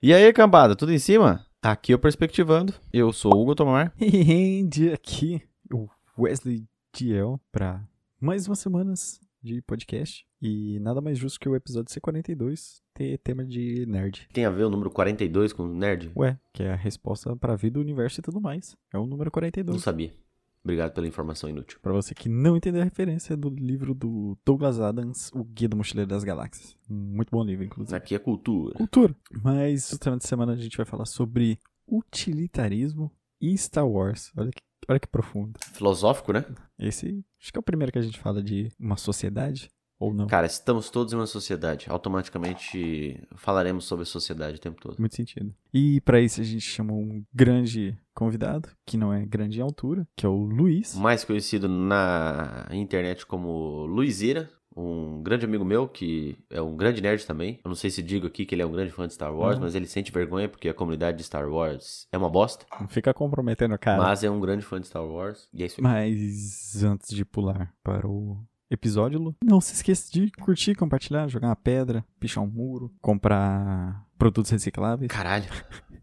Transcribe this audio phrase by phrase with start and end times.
[0.00, 1.44] E aí, cambada, tudo em cima?
[1.60, 2.72] Aqui é o Perspectivando.
[2.92, 3.92] Eu sou o Hugo Tomar.
[3.98, 5.42] Rende aqui
[5.72, 6.64] o Wesley
[6.94, 7.84] Diel para
[8.20, 10.24] mais umas semanas de podcast.
[10.40, 14.28] E nada mais justo que o episódio C42 ter tema de nerd.
[14.32, 16.12] Tem a ver o número 42 com nerd?
[16.14, 18.76] Ué, que é a resposta pra vida, o universo e tudo mais.
[18.94, 19.82] É o número Não 42.
[19.82, 20.14] sabia.
[20.62, 21.78] Obrigado pela informação inútil.
[21.80, 25.68] Pra você que não entendeu a referência é do livro do Douglas Adams, O Guia
[25.68, 26.76] do Mochileiro das Galáxias.
[26.88, 27.96] Muito bom livro, inclusive.
[27.96, 28.74] Aqui é cultura.
[28.74, 29.14] Cultura.
[29.42, 34.32] Mas no tema de semana a gente vai falar sobre utilitarismo e Star Wars.
[34.36, 35.58] Olha que, olha que profundo.
[35.72, 36.44] Filosófico, né?
[36.78, 40.26] Esse acho que é o primeiro que a gente fala de uma sociedade, ou não.
[40.26, 41.86] Cara, estamos todos em uma sociedade.
[41.88, 44.96] Automaticamente falaremos sobre a sociedade o tempo todo.
[44.98, 45.52] Muito sentido.
[45.72, 50.06] E pra isso a gente chamou um grande convidado, que não é grande em altura,
[50.16, 50.94] que é o Luiz.
[50.96, 57.26] Mais conhecido na internet como Luizira, um grande amigo meu que é um grande nerd
[57.26, 57.58] também.
[57.64, 59.56] Eu não sei se digo aqui que ele é um grande fã de Star Wars,
[59.56, 59.64] Não.
[59.64, 62.64] mas ele sente vergonha porque a comunidade de Star Wars é uma bosta.
[62.80, 64.00] Não fica comprometendo cara.
[64.00, 65.48] Mas é um grande fã de Star Wars.
[65.52, 65.82] E é isso aí.
[65.82, 68.38] Mas antes de pular para o
[68.70, 74.06] episódio, Lu, não se esqueça de curtir, compartilhar, jogar uma pedra, pichar um muro, comprar
[74.18, 75.10] produtos recicláveis.
[75.10, 75.46] Caralho.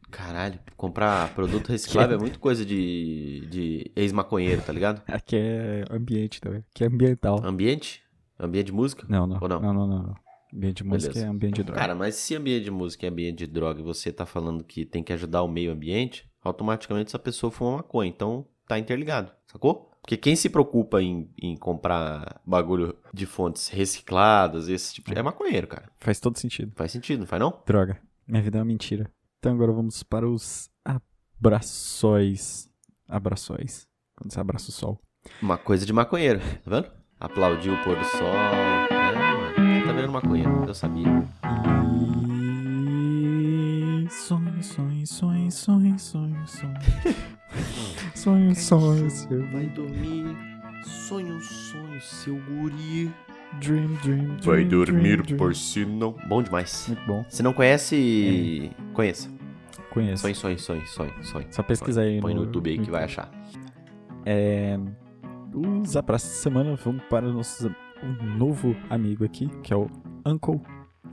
[0.09, 0.59] Caralho.
[0.77, 5.01] Comprar produto reciclável é muito coisa de, de ex-maconheiro, tá ligado?
[5.11, 7.43] Aqui é ambiente também, aqui é ambiental.
[7.43, 8.01] Ambiente?
[8.39, 9.05] Ambiente de música?
[9.09, 9.39] Não, não.
[9.41, 9.61] Ou não?
[9.61, 10.03] Não, não, não.
[10.03, 10.15] não.
[10.53, 11.27] Ambiente de música Beleza.
[11.27, 11.79] é ambiente de droga.
[11.81, 14.85] Cara, mas se ambiente de música é ambiente de droga e você tá falando que
[14.85, 18.09] tem que ajudar o meio ambiente, automaticamente essa pessoa fuma maconha.
[18.09, 19.91] Então tá interligado, sacou?
[20.05, 25.17] Porque quem se preocupa em, em comprar bagulho de fontes recicladas, esse tipo de...
[25.17, 25.89] É maconheiro, cara.
[25.99, 26.71] Faz todo sentido.
[26.75, 27.59] Faz sentido, não faz não?
[27.65, 27.99] Droga.
[28.27, 29.09] Minha vida é uma mentira.
[29.39, 30.69] Então agora vamos para os
[31.39, 32.69] abraçóis.
[33.09, 33.87] Abraçóis.
[34.15, 35.01] Quando você abraça o sol.
[35.41, 36.91] Uma coisa de maconheiro, tá vendo?
[37.19, 38.27] Aplaudiu o pôr do sol.
[38.27, 39.79] É, mano.
[39.79, 41.07] Você tá vendo maconheiro, eu sabia.
[44.03, 44.07] E...
[44.11, 46.61] Sonhos, sonhos, sonhos, sonhos, sonhos,
[48.15, 48.57] sonhos.
[48.59, 50.35] sonhos, sonhos, seu Vai dormir,
[50.83, 53.11] sonho, sonho, seu guri.
[53.59, 54.37] dream, dream, dream.
[54.41, 56.15] Vai dormir dream, por si não.
[56.27, 56.85] Bom demais.
[56.87, 57.25] Muito bom.
[57.29, 59.29] Se não conhece, conheça.
[59.91, 60.23] Conheço.
[60.23, 61.47] Sonho, sonho, sonho, sonho, sonho.
[61.51, 63.31] Só pesquisar aí Põe no no YouTube aí que vai achar.
[64.25, 64.77] É,
[65.95, 67.73] abraços de semana vamos para o nosso
[68.03, 69.89] um novo amigo aqui, que é o
[70.25, 70.61] Uncle.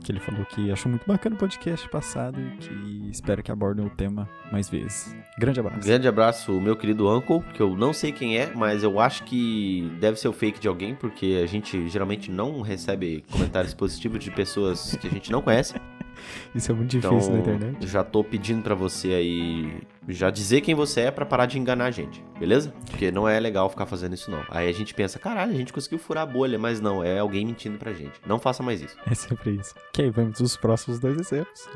[0.03, 3.87] Que ele falou que achou muito bacana o podcast passado e que espera que abordem
[3.87, 5.17] o tema mais vezes.
[5.39, 5.87] Grande abraço.
[5.87, 9.91] Grande abraço, meu querido Uncle, que eu não sei quem é, mas eu acho que
[10.01, 14.31] deve ser o fake de alguém, porque a gente geralmente não recebe comentários positivos de
[14.31, 15.75] pessoas que a gente não conhece.
[16.55, 17.87] Isso é muito Então, difícil na internet.
[17.87, 21.85] já tô pedindo pra você aí já dizer quem você é pra parar de enganar
[21.87, 22.75] a gente, beleza?
[22.91, 24.43] Porque não é legal ficar fazendo isso não.
[24.51, 27.47] Aí a gente pensa, caralho, a gente conseguiu furar a bolha, mas não, é alguém
[27.47, 28.21] mentindo pra gente.
[28.27, 28.97] Não faça mais isso.
[29.07, 29.75] É sempre isso.
[29.89, 31.69] Ok, vamos os próximos dois exemplos.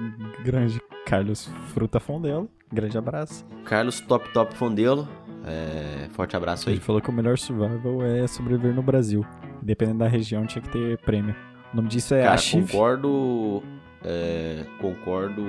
[0.45, 2.51] Grande Carlos Fruta Fondelo.
[2.73, 3.47] Grande abraço.
[3.65, 5.09] Carlos Top Top Fondelo,
[5.45, 6.75] é, forte abraço aí.
[6.75, 9.25] Ele falou que o melhor survival é sobreviver no Brasil.
[9.63, 11.35] Dependendo da região, tinha que ter prêmio.
[11.73, 12.67] O nome disso é Cara, Achieve.
[12.73, 13.63] concordo.
[14.07, 15.45] É, concordo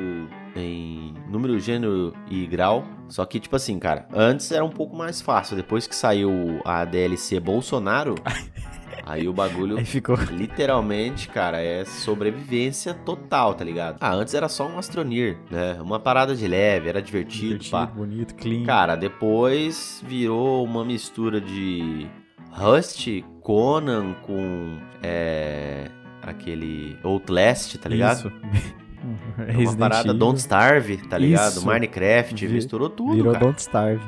[0.56, 2.84] em número, gênero e grau.
[3.08, 5.56] Só que, tipo assim, cara, antes era um pouco mais fácil.
[5.56, 8.16] Depois que saiu a DLC Bolsonaro,
[9.06, 9.78] aí o bagulho.
[9.78, 13.98] Aí ficou Literalmente, cara, é sobrevivência total, tá ligado?
[14.02, 15.80] Ah, antes era só um Astronir, né?
[15.80, 17.86] Uma parada de leve, era divertido, divertido, pá.
[17.86, 18.64] bonito, clean.
[18.64, 22.08] Cara, depois virou uma mistura de
[22.52, 25.92] Rust, Conan com é,
[26.28, 28.28] aquele Outlast, tá ligado?
[28.28, 28.32] Isso.
[29.48, 30.14] É uma parada Evil.
[30.20, 31.52] Don't Starve, tá ligado?
[31.58, 31.66] Isso.
[31.66, 33.46] Minecraft, Vi- misturou tudo, Virou cara.
[33.46, 34.04] Don't Starve.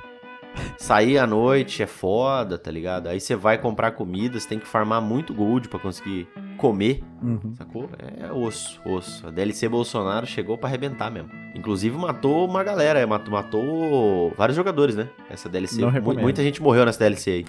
[0.78, 3.08] Sair à noite é foda, tá ligado?
[3.08, 7.54] Aí você vai comprar comida, você tem que farmar muito gold pra conseguir comer, Uhum.
[7.56, 7.88] sacou?
[8.20, 9.26] É osso, osso.
[9.28, 11.30] A DLC Bolsonaro chegou pra arrebentar mesmo.
[11.56, 15.08] Inclusive matou uma galera, matou, matou vários jogadores, né?
[15.30, 15.82] Essa DLC.
[16.20, 17.46] Muita gente morreu nessa DLC aí.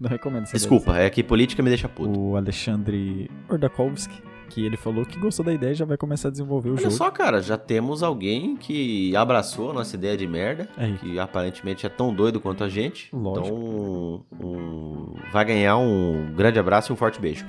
[0.00, 2.18] Não recomendo essa Desculpa, é que política me deixa puto.
[2.18, 6.30] O Alexandre Ordakovsky, que ele falou que gostou da ideia e já vai começar a
[6.30, 6.94] desenvolver o Olha jogo.
[6.94, 10.96] só, cara, já temos alguém que abraçou a nossa ideia de merda, Aí.
[10.98, 13.08] que aparentemente é tão doido quanto a gente.
[13.12, 14.24] Lógico.
[14.32, 17.44] Então, um- vai ganhar um grande abraço e um forte beijo.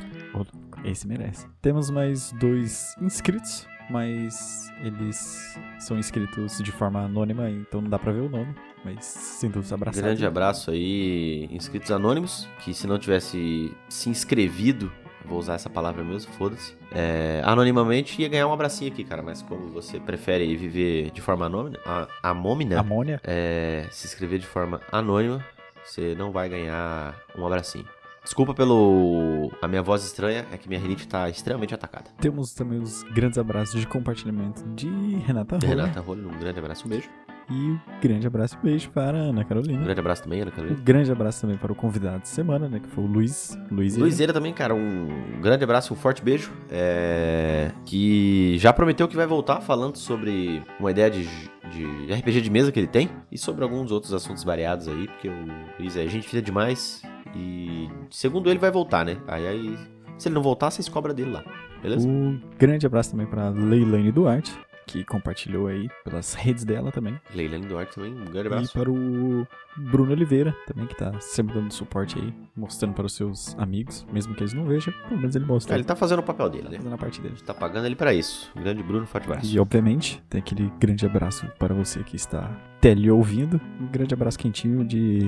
[0.84, 1.45] Esse merece.
[1.62, 8.12] Temos mais dois inscritos, mas eles são inscritos de forma anônima, então não dá pra
[8.12, 8.53] ver o nome.
[8.83, 10.01] Mas sinto-os abraçados.
[10.01, 14.89] Grande abraço aí, inscritos anônimos, que se não tivesse se inscrevido,
[15.25, 19.41] vou usar essa palavra mesmo, foda-se, é, anonimamente ia ganhar um abracinho aqui, cara, mas
[19.41, 23.19] como você prefere viver de forma anônima, a, amômina, Amônia.
[23.24, 25.45] é, se inscrever de forma anônima,
[25.83, 27.85] você não vai ganhar um abracinho.
[28.30, 29.52] Desculpa pelo.
[29.60, 32.12] A minha voz estranha, é que minha rinite tá extremamente atacada.
[32.22, 34.88] Temos também os grandes abraços de compartilhamento de
[35.26, 35.68] Renata Rola.
[35.81, 37.10] Renata Rolho, um grande abraço, um beijo.
[37.50, 39.84] E um grande abraço e beijo para a Ana Um Carolina.
[39.84, 40.80] grande abraço também, Ana Um Carolina.
[40.80, 42.80] grande abraço também para o convidado de semana, né?
[42.80, 43.58] Que foi o Luiz.
[43.72, 43.98] Luiz.
[43.98, 45.08] Luizeira também, cara, um
[45.42, 46.52] grande abraço, um forte beijo.
[46.70, 51.24] É, Que já prometeu que vai voltar falando sobre uma ideia de,
[51.72, 55.28] de RPG de mesa que ele tem e sobre alguns outros assuntos variados aí, porque
[55.30, 55.48] o
[55.80, 57.02] Luiz é gente fina demais
[57.36, 59.18] e segundo ele vai voltar, né?
[59.28, 59.78] Aí, aí
[60.18, 61.44] se ele não voltar, vocês cobram dele lá,
[61.81, 62.08] beleza?
[62.08, 64.54] Um grande abraço também para Leilane Duarte,
[64.86, 67.18] que compartilhou aí pelas redes dela também.
[67.34, 68.74] Leilane Duarte também, um grande E abraço.
[68.74, 69.48] para o
[69.78, 74.34] Bruno Oliveira, também, que tá sempre dando suporte aí, mostrando para os seus amigos, mesmo
[74.36, 75.76] que eles não vejam, pelo menos ele mostra.
[75.76, 76.78] Ele tá fazendo o papel dele, né?
[76.78, 77.36] fazendo a parte dele.
[77.46, 78.52] Tá pagando ele pra isso.
[78.56, 79.46] Grande Bruno, forte abraço.
[79.56, 83.62] E obviamente, tem aquele grande abraço para você que está tele ouvindo.
[83.80, 85.22] Um grande abraço quentinho de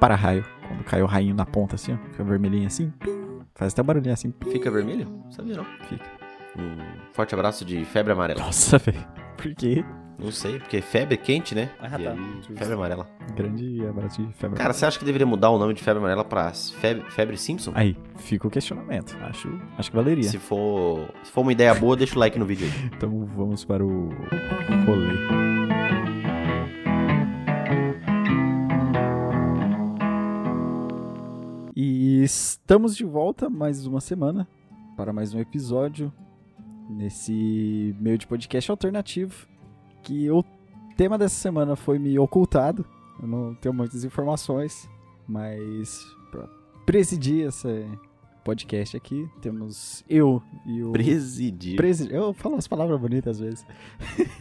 [0.00, 0.44] para-raio.
[0.68, 2.90] Quando cai o rainho na ponta assim, ó, fica vermelhinho assim.
[3.00, 4.30] pim, Faz até barulhinho assim.
[4.30, 5.08] pim, Fica vermelho?
[5.30, 5.64] Sabia não.
[5.88, 6.04] Fica.
[6.58, 6.76] Um
[7.12, 8.40] forte abraço de febre amarela.
[8.40, 9.04] Nossa, velho.
[9.36, 9.84] Por quê?
[10.16, 11.70] Não sei, porque febre é quente, né?
[11.80, 11.96] Ah, tá.
[12.12, 13.08] aí, febre amarela.
[13.34, 14.56] Grande abraço de febre.
[14.56, 17.72] Cara, você acha que deveria mudar o nome de febre amarela pra febre, febre Simpson?
[17.74, 19.16] Aí, fica o questionamento.
[19.22, 20.22] Acho, acho que valeria.
[20.28, 22.90] Se for, se for uma ideia boa, deixa o like no vídeo aí.
[22.96, 24.08] Então vamos para o
[24.86, 25.53] rolê.
[32.24, 34.48] Estamos de volta mais uma semana
[34.96, 36.10] para mais um episódio
[36.88, 39.46] nesse meio de podcast alternativo.
[40.02, 40.42] Que o
[40.96, 42.84] tema dessa semana foi me ocultado.
[43.20, 44.88] Eu não tenho muitas informações,
[45.28, 46.48] mas para
[46.86, 47.86] presidir esse
[48.42, 51.76] podcast aqui temos eu e o Presidir.
[51.76, 52.10] Presi...
[52.10, 53.66] Eu falo as palavras bonitas às vezes.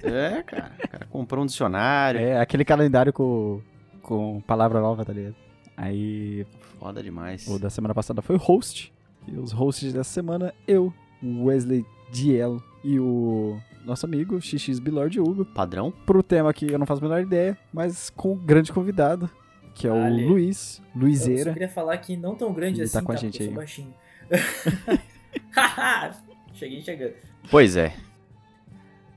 [0.01, 0.71] É, cara.
[0.89, 2.21] Cara comprou um dicionário.
[2.21, 3.61] É aquele calendário com,
[4.01, 5.42] com palavra nova, tá ligado?
[5.75, 6.45] Aí
[6.79, 7.47] Foda demais.
[7.47, 8.93] o da semana passada foi o host.
[9.27, 15.19] E os hosts dessa semana, eu, o Wesley Diel e o nosso amigo XX Bilord
[15.19, 15.45] Hugo.
[15.45, 15.91] Padrão?
[16.05, 19.29] Pro tema que eu não faço a menor ideia, mas com um grande convidado,
[19.73, 20.25] que é o Vale.
[20.25, 21.53] Luiz, Eu só Luizeira.
[21.53, 23.47] queria falar que não tão grande Ele assim, tá com a porque gente eu aí.
[23.47, 23.93] sou baixinho.
[26.53, 27.13] Cheguei chegando.
[27.49, 27.93] Pois é.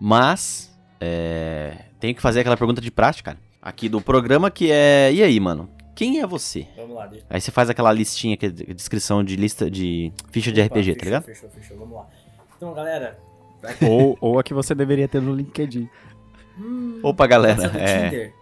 [0.00, 3.44] Mas, é, tenho que fazer aquela pergunta de prática, cara.
[3.60, 5.12] Aqui do programa que é...
[5.12, 5.68] E aí, mano?
[5.96, 6.66] Quem é você?
[6.76, 10.12] Vamos lá, deixa Aí você faz aquela listinha, que é de- descrição de lista de
[10.30, 11.22] ficha de Opa, RPG, fechou, tá ligado?
[11.24, 12.06] Fechou, fechou, vamos lá.
[12.56, 13.18] Então, galera.
[13.60, 15.88] pra- ou, ou a que você deveria ter no LinkedIn.
[16.58, 17.64] Hum, Opa, galera.
[17.78, 18.34] É, Tinder.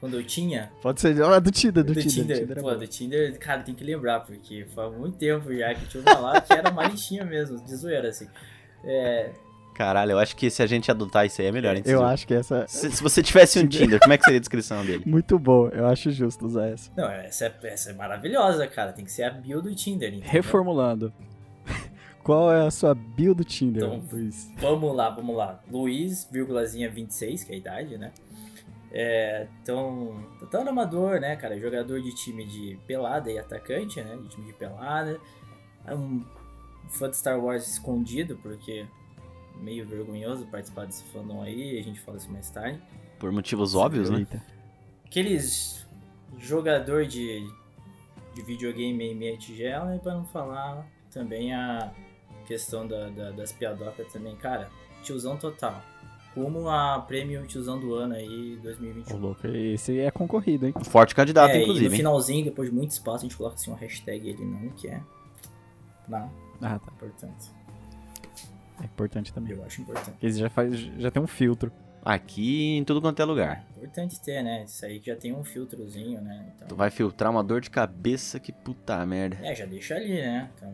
[0.00, 0.72] Quando eu tinha.
[0.80, 2.10] Pode ser ah, do Tinder, do, Do Tinder.
[2.10, 2.38] Tinder.
[2.40, 2.78] Tinder é Pô, bom.
[2.78, 6.40] do Tinder, cara, tem que lembrar, porque faz muito tempo já que tinha uma lá
[6.40, 8.26] que era uma listinha mesmo, de zoeira, assim.
[8.84, 9.30] É.
[9.80, 11.82] caralho, eu acho que se a gente adotar isso aí é melhor, hein?
[11.86, 14.40] Eu acho que essa Se, se você tivesse um Tinder, como é que seria a
[14.40, 15.02] descrição dele?
[15.06, 15.70] muito boa.
[15.70, 16.92] Eu acho justo usar essa.
[16.94, 18.92] Não, essa é, essa é maravilhosa, cara.
[18.92, 20.28] Tem que ser a bio do Tinder, entendeu?
[20.30, 21.10] Reformulando.
[22.22, 24.52] Qual é a sua bio do Tinder, Então, Luiz?
[24.58, 25.62] Vamos lá, vamos lá.
[25.70, 28.12] Luiz, vírgulazinha 26, que é a idade, né?
[28.92, 31.58] É, então, tão amador, né, cara?
[31.58, 34.18] Jogador de time de pelada e atacante, né?
[34.22, 35.18] De time de pelada.
[35.86, 36.22] É um
[36.90, 38.84] fã de Star Wars escondido, porque
[39.60, 42.80] meio vergonhoso participar desse fandom aí, a gente fala isso mais tarde.
[43.18, 44.26] Por motivos óbvios, né?
[45.04, 45.86] Aqueles
[46.38, 47.46] jogador de,
[48.34, 51.92] de videogame e meia tigela, e pra não falar também a
[52.46, 54.70] questão da, da- das piadocas também, cara,
[55.02, 55.82] tiozão total.
[56.34, 59.16] Rumo a prêmio tiozão do ano aí, Ô, 2021.
[59.18, 60.74] louco, esse é concorrido, hein?
[60.84, 61.86] Forte candidato, é, e no inclusive.
[61.86, 61.96] hein?
[61.96, 65.00] finalzinho, depois de muito espaço, a gente coloca assim uma hashtag ali não, que é.
[66.08, 66.30] Não,
[66.62, 66.92] Ah, tá.
[66.94, 67.50] importante.
[68.80, 69.52] É importante também.
[69.54, 70.16] Eu acho importante.
[70.22, 71.70] Esse já, faz, já tem um filtro.
[72.02, 73.64] Aqui em tudo quanto é lugar.
[73.76, 74.64] Importante ter, né?
[74.64, 76.46] Isso aí que já tem um filtrozinho, né?
[76.56, 79.36] Então, Tu vai filtrar uma dor de cabeça que puta merda.
[79.42, 80.48] É, já deixa ali, né?
[80.56, 80.72] Então,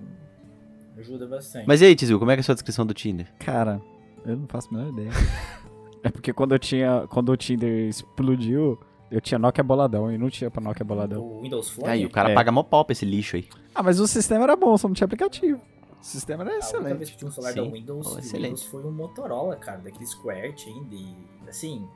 [0.99, 1.67] ajuda bastante.
[1.67, 3.27] Mas e aí, Tizil, como é que é a sua descrição do Tinder?
[3.41, 3.81] Cara,
[4.25, 5.11] eu não faço a menor ideia.
[6.05, 7.07] é porque quando eu tinha.
[7.09, 8.79] Quando o Tinder explodiu,
[9.11, 11.23] eu tinha Nokia boladão e não tinha pra Nokia boladão.
[11.23, 11.89] O Windows Phone.
[11.89, 12.35] Aí, o cara É.
[12.35, 13.49] paga mó pau pra esse lixo aí.
[13.75, 15.61] Ah, mas o sistema era bom, só não tinha aplicativo.
[16.01, 17.13] O sistema era A única vez excelente.
[17.13, 18.45] que tinha um celular Sim, da Windows, o excelente.
[18.45, 20.95] Windows foi um Motorola, cara, daquele QWERTY ainda.
[20.95, 21.17] E,
[21.49, 21.87] assim,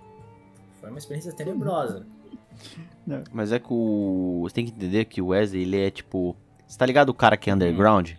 [0.80, 2.06] foi uma experiência tenebrosa.
[3.32, 4.40] Mas é que o.
[4.42, 6.36] Você tem que entender que o Wesley, ele é tipo.
[6.66, 8.12] Você tá ligado o cara que é underground?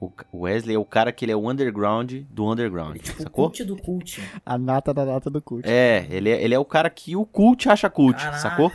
[0.00, 3.18] O o Wesley é o cara que ele é o underground do underground, Ele, tipo,
[3.20, 3.44] o sacou?
[3.46, 4.22] cult do cult.
[4.44, 5.66] A nata da nata do cult.
[5.66, 8.38] É, ele é, ele é o cara que o cult acha cult, Caraca.
[8.38, 8.70] sacou?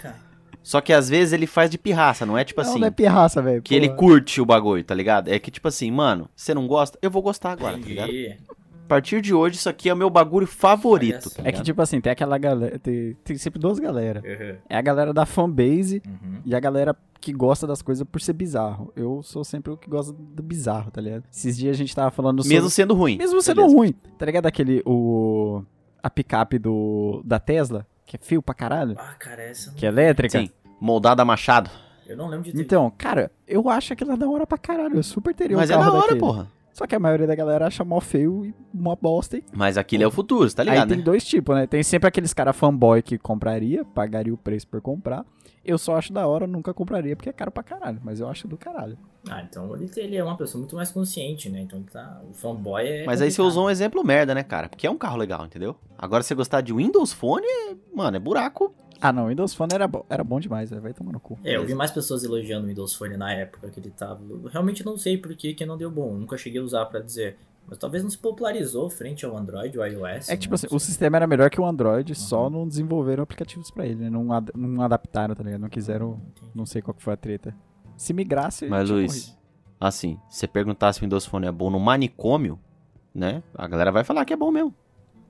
[0.64, 2.80] Só que às vezes ele faz de pirraça, não é tipo não, assim.
[2.80, 3.62] não é pirraça, velho.
[3.62, 5.30] Que ele curte o bagulho, tá ligado?
[5.30, 6.98] É que tipo assim, mano, você não gosta?
[7.02, 8.10] Eu vou gostar agora, tá ligado?
[8.12, 8.38] Entendi.
[8.88, 11.30] partir de hoje, isso aqui é o meu bagulho favorito.
[11.30, 12.78] Tá É que, tipo assim, tem aquela galera.
[12.78, 14.22] Tem, tem sempre duas galera.
[14.24, 14.58] Uhum.
[14.70, 16.42] É a galera da fanbase Uhum.
[16.46, 18.92] e a galera que gosta das coisas por ser bizarro.
[18.96, 21.24] Eu sou sempre o que gosta do bizarro, tá ligado?
[21.32, 22.56] Esses dias a gente tava falando sobre.
[22.56, 23.18] Mesmo sendo ruim.
[23.18, 23.76] Mesmo sendo Beleza.
[23.76, 23.94] ruim.
[24.18, 24.82] Tá ligado aquele.
[24.86, 25.64] O.
[26.04, 27.22] A picape do.
[27.24, 30.38] Da Tesla, que é fio pra caralho, Ah, cara, essa não, que é elétrica.
[30.38, 30.50] Sim.
[30.82, 31.70] Moldada a machado.
[32.06, 32.62] eu não lembro de ter.
[32.62, 34.98] Então, cara, eu acho aquilo da hora pra caralho.
[34.98, 36.20] Eu super teria Mas um é da hora, daquele.
[36.20, 36.52] porra.
[36.74, 39.38] Só que a maioria da galera acha mó feio e uma bosta.
[39.38, 39.44] E...
[39.54, 41.04] Mas aquilo é o futuro, você tá ligado, Aí tem né?
[41.04, 41.66] dois tipos, né?
[41.68, 45.26] Tem sempre aqueles cara fanboy que compraria, pagaria o preço por comprar.
[45.64, 48.02] Eu só acho da hora, nunca compraria porque é caro pra caralho.
[48.04, 48.98] Mas eu acho do caralho.
[49.30, 51.62] Ah, então ele, ele é uma pessoa muito mais consciente, né?
[51.62, 53.06] Então tá, o fanboy é.
[53.06, 53.48] Mas aí você complicado.
[53.52, 54.68] usou um exemplo merda, né, cara?
[54.68, 55.76] Porque é um carro legal, entendeu?
[55.98, 58.74] Agora, você gostar de Windows Phone, é- mano, é buraco.
[59.00, 60.82] Ah, não, Windows Phone era, bo- era bom demais, velho.
[60.82, 61.38] vai tomar no cu.
[61.44, 64.22] É, eu vi mais pessoas elogiando o Windows Phone na época que ele tava.
[64.30, 66.10] Eu realmente não sei por que, que não deu bom.
[66.14, 67.38] Eu nunca cheguei a usar pra dizer.
[67.68, 70.30] Mas talvez não se popularizou frente ao Android ou iOS.
[70.30, 70.56] É que, tipo né?
[70.56, 72.50] assim, o sistema era melhor que o Android, só Uhum.
[72.50, 74.10] não desenvolveram aplicativos pra ele, né?
[74.10, 75.62] Não, ad- não adaptaram, tá ligado?
[75.62, 76.20] Não quiseram.
[76.36, 76.52] Entendi.
[76.56, 77.56] Não sei qual que foi a treta.
[77.98, 78.68] Se migrasse.
[78.68, 79.38] Mas, Luiz, morrido.
[79.80, 82.60] assim, se você perguntar se o Windows Phone é bom no manicômio,
[83.14, 83.44] né?
[83.56, 84.74] A galera vai falar que é bom mesmo.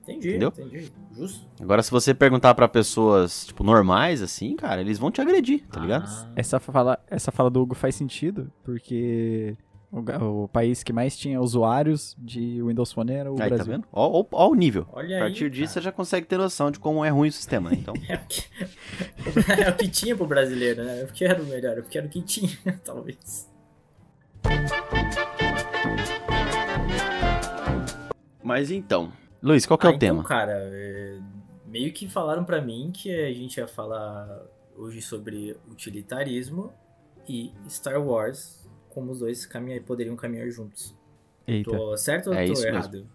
[0.02, 0.48] Entendi, Entendeu?
[0.56, 0.92] entendi.
[1.14, 1.46] Justo.
[1.60, 5.78] Agora, se você perguntar pra pessoas, tipo, normais, assim, cara, eles vão te agredir, tá
[5.80, 6.04] ligado?
[6.08, 9.56] Ah, Essa fala, essa fala do Hugo faz sentido, porque
[9.92, 13.72] o, o país que mais tinha usuários de Windows Phone era o Aí, tá Brasil.
[13.74, 13.86] vendo?
[13.92, 14.86] Ó, ó- ó o nível.
[14.92, 15.30] olha A aí.
[15.30, 15.84] partir disso, você cara.
[15.84, 17.76] já consegue ter noção de como é ruim o sistema, né?
[17.78, 18.42] Então, É o, que...
[19.62, 21.02] é o que tinha pro brasileiro, né?
[21.02, 23.48] Eu quero o melhor, eu quero o que tinha, talvez.
[28.42, 29.12] mas então.
[29.42, 30.24] Luiz, qual que é Ah, o então, tema?
[30.24, 31.18] cara, é,
[31.66, 34.40] meio que falaram pra mim que a gente ia falar
[34.76, 36.72] hoje sobre utilitarismo
[37.28, 38.61] e Star Wars,
[38.92, 40.94] como os dois caminha- poderiam caminhar juntos.
[41.46, 41.70] Eita.
[41.70, 42.76] Tô certo ou É tô isso mesmo.
[42.78, 43.06] errado?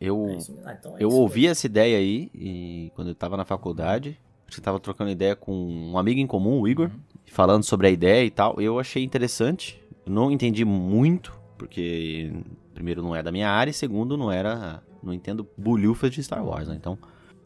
[0.00, 0.68] Eu, É.
[0.68, 4.56] Ah, então é eu ouvi essa ideia aí e quando eu tava na faculdade, acho
[4.56, 7.00] que eu tava trocando ideia com um amigo em comum, o Igor, Uhum.
[7.26, 8.60] falando sobre a ideia e tal.
[8.60, 9.80] Eu achei interessante.
[10.06, 12.32] Não entendi muito, porque
[12.74, 16.44] primeiro não é da minha área e segundo não era, não entendo bulhufas de Star
[16.44, 16.74] Wars, né?
[16.74, 16.98] Então,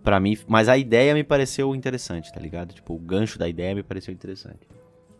[0.03, 2.73] pra mim, mas a ideia me pareceu interessante, tá ligado?
[2.75, 4.67] Tipo, o gancho da ideia me pareceu interessante.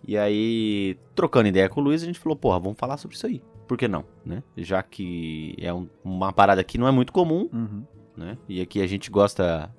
[0.09, 3.27] E aí, trocando ideia com o Luiz, a gente falou, porra, vamos falar sobre isso
[3.27, 3.43] aí.
[3.67, 4.43] Por que não, né?
[4.57, 7.85] Já que é um- uma parada que não é muito comum, Uhum.
[8.17, 8.39] né?
[8.49, 9.71] E aqui a gente gosta.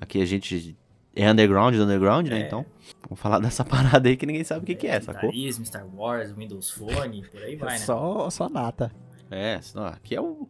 [0.00, 0.76] Aqui a gente
[1.16, 2.42] é underground do underground, né?
[2.42, 2.46] É.
[2.46, 2.64] Então,
[3.08, 5.28] vamos falar dessa parada aí que ninguém sabe o que, que é, sacou?
[5.28, 7.78] Utilitarismo, Star Wars, Windows Phone, por aí vai, né?
[7.78, 8.92] Só, só nata.
[9.28, 10.48] É, senão, aqui é o.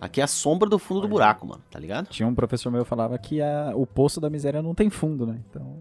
[0.00, 2.06] Aqui é a sombra do fundo do buraco, mano, tá ligado?
[2.08, 5.26] Tinha um professor meu que falava que a- o poço da miséria não tem fundo,
[5.26, 5.40] né?
[5.50, 5.73] Então,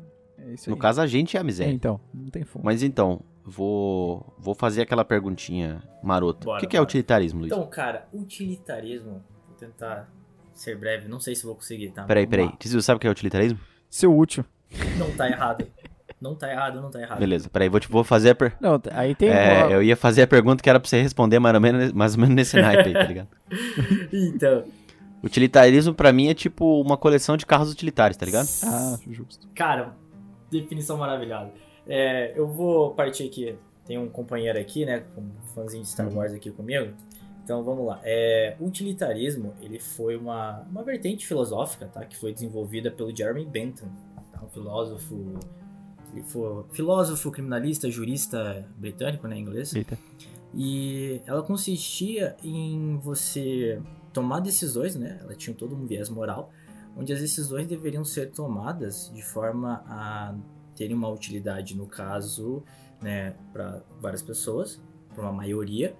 [0.53, 0.73] é isso aí.
[0.75, 1.71] No caso, a gente é a É, miséria.
[1.71, 2.63] então, não tem fundo.
[2.63, 6.45] Mas então, vou, vou fazer aquela perguntinha marota.
[6.45, 7.51] Bora, o que, que é utilitarismo, Luiz?
[7.51, 10.09] Então, cara, utilitarismo, vou tentar
[10.53, 12.03] ser breve, não sei se vou conseguir, tá?
[12.03, 12.49] peraí, peraí.
[12.59, 13.59] Tizio, sabe o que é utilitarismo?
[13.89, 14.45] Seu útil.
[14.97, 15.67] Não tá errado.
[16.21, 17.19] Não tá errado, não tá errado.
[17.19, 18.55] Beleza, peraí, vou, te, vou fazer a per...
[18.61, 19.29] Não, aí tem.
[19.29, 21.91] É, uma- eu ia fazer a pergunta que era pra você responder mais ou menos,
[21.91, 23.27] mais ou menos nesse naipe aí, tá ligado?
[24.13, 24.63] Então,
[25.23, 28.47] Utilitarismo pra mim é tipo uma coleção de carros utilitários, tá ligado?
[28.63, 29.47] Ah, justo.
[29.55, 29.95] Cara,
[30.59, 31.51] definição maravilhosa.
[31.87, 33.55] É, eu vou partir aqui.
[33.85, 35.03] Tem um companheiro aqui, né?
[35.17, 36.15] Um fãzinho de Star Uhum.
[36.17, 36.93] Wars aqui comigo.
[37.43, 37.99] Então vamos lá.
[38.03, 42.05] É, o utilitarismo, ele foi uma, uma vertente filosófica, tá?
[42.05, 43.89] Que foi desenvolvida pelo Jeremy Bentham,
[44.31, 44.41] tá?
[44.41, 45.37] um filósofo.
[46.13, 49.37] Ele foi filósofo, criminalista, jurista britânico, né?
[49.37, 49.75] Inglês.
[49.75, 49.97] Eita.
[50.53, 53.81] E ela consistia em você
[54.13, 55.19] tomar decisões, né?
[55.21, 56.51] Ela tinha todo um viés moral,
[56.95, 60.35] onde as decisões deveriam ser tomadas de forma a
[60.75, 62.63] terem uma utilidade, no caso,
[63.01, 64.81] né, para várias pessoas,
[65.13, 65.95] para uma maioria.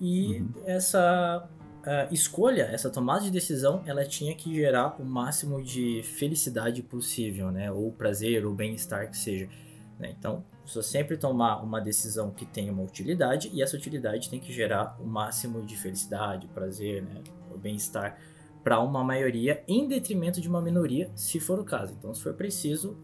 [0.00, 1.48] E essa
[1.88, 7.52] ah, escolha, essa tomada de decisão, ela tinha que gerar o máximo de felicidade possível,
[7.52, 7.70] né?
[7.70, 9.48] Ou prazer, ou bem-estar que seja.
[9.96, 10.12] né?
[10.18, 14.52] Então, você sempre tomar uma decisão que tenha uma utilidade e essa utilidade tem que
[14.52, 17.22] gerar o máximo de felicidade, prazer, né?
[17.56, 18.18] Bem-estar
[18.66, 21.94] para uma maioria em detrimento de uma minoria, se for o caso.
[21.96, 22.98] Então, se for preciso,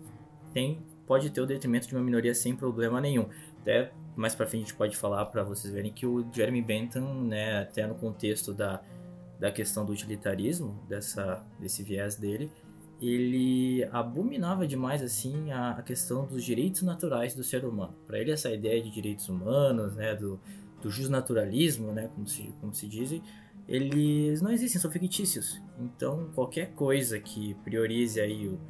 [0.53, 3.29] tem pode ter o detrimento de uma minoria sem problema nenhum.
[3.61, 7.23] Até mais para frente a gente pode falar para vocês verem que o Jeremy Bentham,
[7.23, 8.83] né, até no contexto da,
[9.39, 12.51] da questão do utilitarismo, dessa desse viés dele,
[13.01, 17.95] ele abominava demais assim a, a questão dos direitos naturais do ser humano.
[18.05, 20.41] Para ele essa ideia de direitos humanos, né, do
[20.83, 23.23] do justnaturalismo, né, como se como se dizem,
[23.69, 25.61] eles não existem, são fictícios.
[25.79, 28.61] Então, qualquer coisa que priorize aí, o,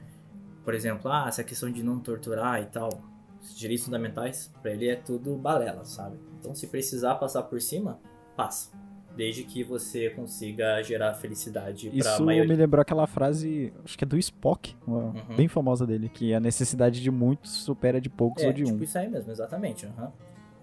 [0.64, 2.88] por exemplo, ah, essa questão de não torturar e tal,
[3.40, 6.16] os direitos fundamentais, pra ele é tudo balela, sabe?
[6.38, 7.98] Então, se precisar passar por cima,
[8.36, 8.70] passa.
[9.14, 12.48] Desde que você consiga gerar felicidade pra Isso maioria.
[12.48, 15.36] me lembrou aquela frase, acho que é do Spock, Uhum.
[15.36, 18.78] bem famosa dele, que a necessidade de muitos supera de poucos É, ou de tipo
[18.78, 18.82] um.
[18.82, 19.84] isso aí mesmo, exatamente.
[19.84, 20.10] aham.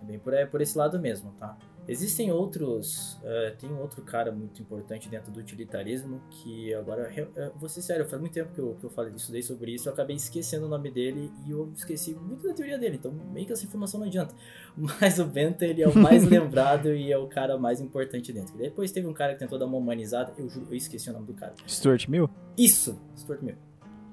[0.01, 1.55] É bem por, é por esse lado mesmo, tá?
[1.91, 3.17] Existem outros.
[3.23, 7.07] eh, tem um outro cara muito importante dentro do utilitarismo que agora.
[7.09, 9.73] re- eh, vou ser sério, faz muito tempo que eu, que eu falei, estudei sobre
[9.73, 13.11] isso, eu acabei esquecendo o nome dele e eu esqueci muito da teoria dele, então
[13.11, 14.35] meio que essa informação não adianta.
[14.77, 18.55] Mas o Benta, ele é o mais lembrado e é o cara mais importante dentro.
[18.57, 21.25] Depois teve um cara que tentou dar uma humanizada, eu juro, eu esqueci o nome
[21.25, 21.53] do cara.
[21.67, 22.29] Stuart Mill?
[22.57, 22.99] Isso!
[23.17, 23.55] Stuart Mill.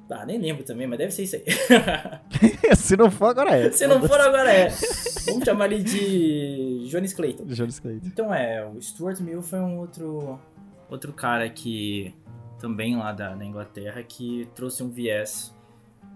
[0.08, 1.44] Ah, nem lembro também, mas deve ser isso aí.
[2.76, 3.70] Se não for, agora é.
[3.72, 4.68] Se não for, agora é.
[5.26, 7.44] Vamos chamar ele de Jones Clayton.
[7.46, 8.06] Jones Clayton.
[8.06, 10.38] Então é, o Stuart Mill foi um outro,
[10.88, 12.14] outro cara que
[12.60, 15.52] também lá da, da Inglaterra que trouxe um viés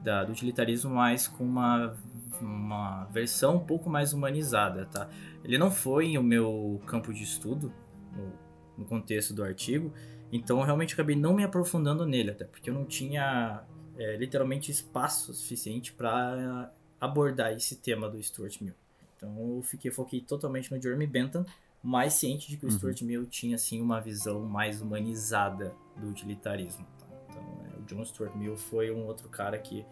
[0.04, 1.96] da- do utilitarismo mais com uma,
[2.40, 5.08] uma versão um pouco mais humanizada, tá?
[5.44, 7.72] Ele não foi o meu campo de estudo
[8.16, 8.32] no,
[8.78, 9.92] no contexto do artigo,
[10.32, 13.62] então eu realmente acabei não me aprofundando nele, até porque eu não tinha
[14.00, 18.74] é, literalmente espaço suficiente para abordar esse tema do Stuart Mill.
[19.16, 21.44] Então eu fiquei foquei totalmente no Jeremy Bentham,
[21.82, 22.74] mais ciente de que o Uhum.
[22.76, 26.86] Stuart Mill tinha assim uma visão mais humanizada do utilitarismo.
[26.98, 27.06] tá?
[27.28, 27.42] Então
[27.74, 29.84] é, o John Stuart Mill foi um outro cara que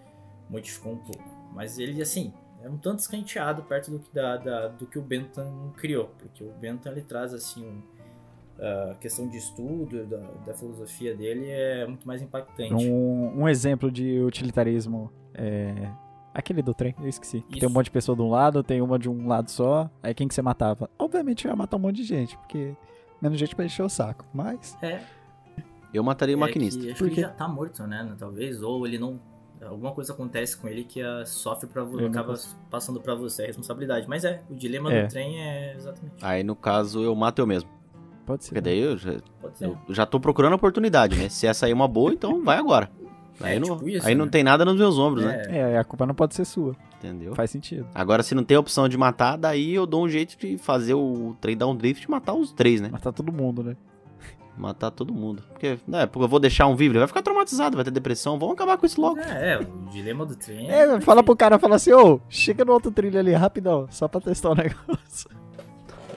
[0.49, 4.69] modificou um pouco, mas ele assim é um tanto escanteado perto do que da, da-
[4.69, 7.83] do que o Bentham criou, porque o Bentham ele traz assim um,
[8.61, 12.75] a questão de estudo da, da filosofia dele é muito mais impactante.
[12.75, 15.91] Um, um exemplo de utilitarismo é.
[16.35, 17.41] Aquele do trem, eu esqueci.
[17.41, 17.75] Que Tem um Isso.
[17.75, 19.91] monte de pessoa de um lado, tem uma de um lado só.
[20.03, 20.88] Aí quem que você matava?
[20.97, 22.77] Obviamente eu ia matar um monte de gente, porque
[23.21, 24.25] menos gente pra encher o saco.
[24.33, 24.77] Mas.
[24.83, 25.00] É,
[25.93, 26.81] Eu mataria o É maquinista.
[26.81, 28.15] que acho Por que ele já tá morto, né?
[28.19, 28.62] Talvez.
[28.62, 29.19] Ou ele não.
[29.61, 32.35] Alguma coisa acontece com ele que ah, sofre pra vo- Ele não acaba
[32.71, 34.07] passando pra você a responsabilidade.
[34.09, 35.03] Mas é, o dilema É.
[35.03, 36.25] do trem é exatamente.
[36.25, 37.69] Aí, no caso, eu mato eu mesmo.
[38.28, 38.50] Pode ser.
[38.50, 39.64] Porque daí eu já, Pode ser.
[39.66, 41.28] eu já tô procurando a oportunidade, né?
[41.30, 42.90] Se essa aí é uma boa, então vai agora.
[43.40, 44.30] Aí, É, não, tipo isso, aí não né?
[44.30, 45.42] tem nada nos meus ombros, né?
[45.49, 46.75] É, É, a culpa não pode ser sua.
[46.99, 47.35] Entendeu?
[47.35, 47.87] Faz sentido.
[47.94, 50.94] Agora, se não tem a opção de matar, daí eu dou um jeito de fazer
[50.94, 52.88] o trem dar um drift e matar os três, né?
[52.90, 53.76] Matar todo mundo, né?
[54.56, 55.40] Matar todo mundo.
[55.50, 58.36] Porque, né, porque eu vou deixar um vivo, ele vai ficar traumatizado, vai ter depressão,
[58.41, 59.21] vamos acabar com isso logo.
[59.21, 62.73] é, é, o dilema do trem É, fala pro cara, fala assim, ô, chega no
[62.73, 65.30] outro trilho ali, rapidão, só pra testar o negócio.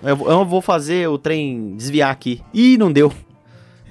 [0.03, 2.41] Eu, vou- eu vou fazer o trem desviar aqui.
[2.53, 3.11] Ih, não deu.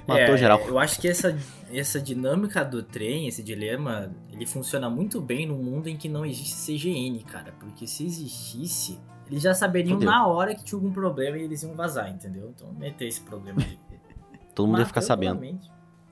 [0.07, 0.61] Matou É, geral.
[0.67, 1.39] Eu acho que essa,
[1.73, 6.27] essa dinâmica do trem, esse dilema, ele funciona muito bem num mundo em que não
[6.27, 7.55] existe CGN, cara.
[7.61, 8.99] Porque se existisse,
[9.31, 10.11] eles já saberiam Fudeu.
[10.11, 12.53] na hora que tinha algum problema e eles iam vazar, entendeu?
[12.57, 13.79] Então não ia ter esse problema de.
[14.55, 15.41] Todo mundo ia ficar sabendo.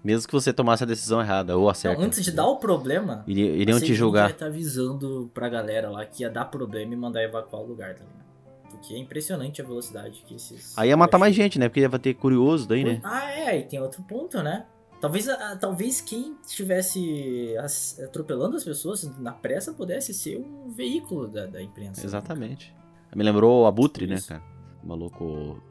[0.04, 2.00] Mesmo que você tomasse a decisão errada ou Não, acerta.
[2.00, 4.28] antes de dar o problema, Iri- Iriam te julgar.
[4.28, 7.94] ia estar avisando pra galera lá que ia dar problema e mandar evacuar o lugar,
[7.96, 8.27] tá ligado?
[8.78, 10.76] Porque é impressionante a velocidade que esses.
[10.78, 11.68] Aí ia matar mais gente, né?
[11.68, 13.00] Porque ia ter curioso daí, né?
[13.02, 14.66] Ah, é, e tem outro ponto, né?
[15.00, 21.28] Talvez, ah, talvez quem estivesse as- atropelando as pessoas na pressa pudesse ser um veículo
[21.28, 22.04] da, da imprensa.
[22.04, 22.74] Exatamente.
[23.14, 24.42] Me lembrou o Abutre, né, cara?
[24.82, 25.62] O maluco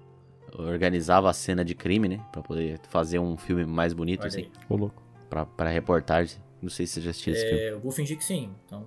[0.58, 2.26] organizava a cena de crime, né?
[2.32, 4.42] Pra poder fazer um filme mais bonito, Olha assim.
[4.42, 4.52] aí.
[4.70, 5.04] Ô, louco.
[5.30, 6.38] Pra, pra reportagem.
[6.62, 7.60] Não sei se você já assistiu esse filme.
[7.60, 8.50] É, eu vou fingir que sim.
[8.66, 8.86] Então,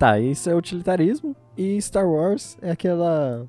[0.00, 1.36] Tá, isso é utilitarismo.
[1.56, 3.46] E Star Wars é aquela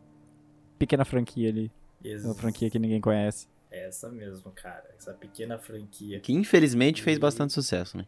[0.78, 1.72] pequena franquia ali.
[2.04, 3.48] ex- É uma franquia que ninguém conhece.
[3.72, 4.84] essa mesmo, cara.
[4.98, 6.20] Essa pequena franquia.
[6.20, 8.06] Que infelizmente fez bastante sucesso, né?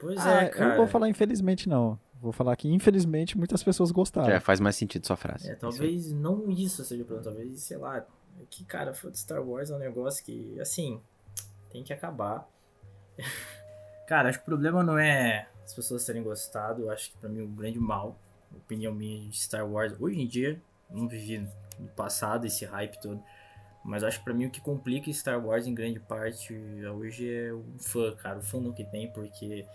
[0.00, 0.68] Pois Ah, é, eu cara.
[0.70, 1.96] não vou falar infelizmente, não.
[2.20, 4.28] Vou falar que infelizmente muitas pessoas gostaram.
[4.28, 5.48] Já faz mais sentido sua frase.
[5.48, 8.04] É, Isso talvez não isso seja o problema, talvez, sei lá, é
[8.50, 11.00] que, cara, fã de Star Wars é um negócio que, assim,
[11.70, 12.48] tem que acabar.
[14.08, 17.28] cara, acho que o problema não é as pessoas terem gostado, eu acho que pra
[17.28, 18.16] mim o grande mal,
[18.54, 21.46] opinião minha de Star Wars, hoje em dia, não vivi
[21.78, 23.22] no passado esse hype todo,
[23.84, 26.54] mas acho que pra mim o que complica Star Wars em grande parte
[26.98, 29.66] hoje é o fã, cara, o fandom que tem, porque,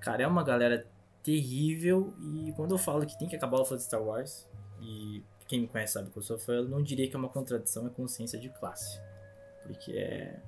[0.00, 0.86] cara, é uma galera
[1.22, 4.48] terrível e quando eu falo que tem que acabar o fã de Star Wars,
[4.80, 7.28] e quem me conhece sabe que eu sou fã, eu não diria que é uma
[7.28, 9.00] contradição, é consciência de classe.
[9.62, 10.40] Porque é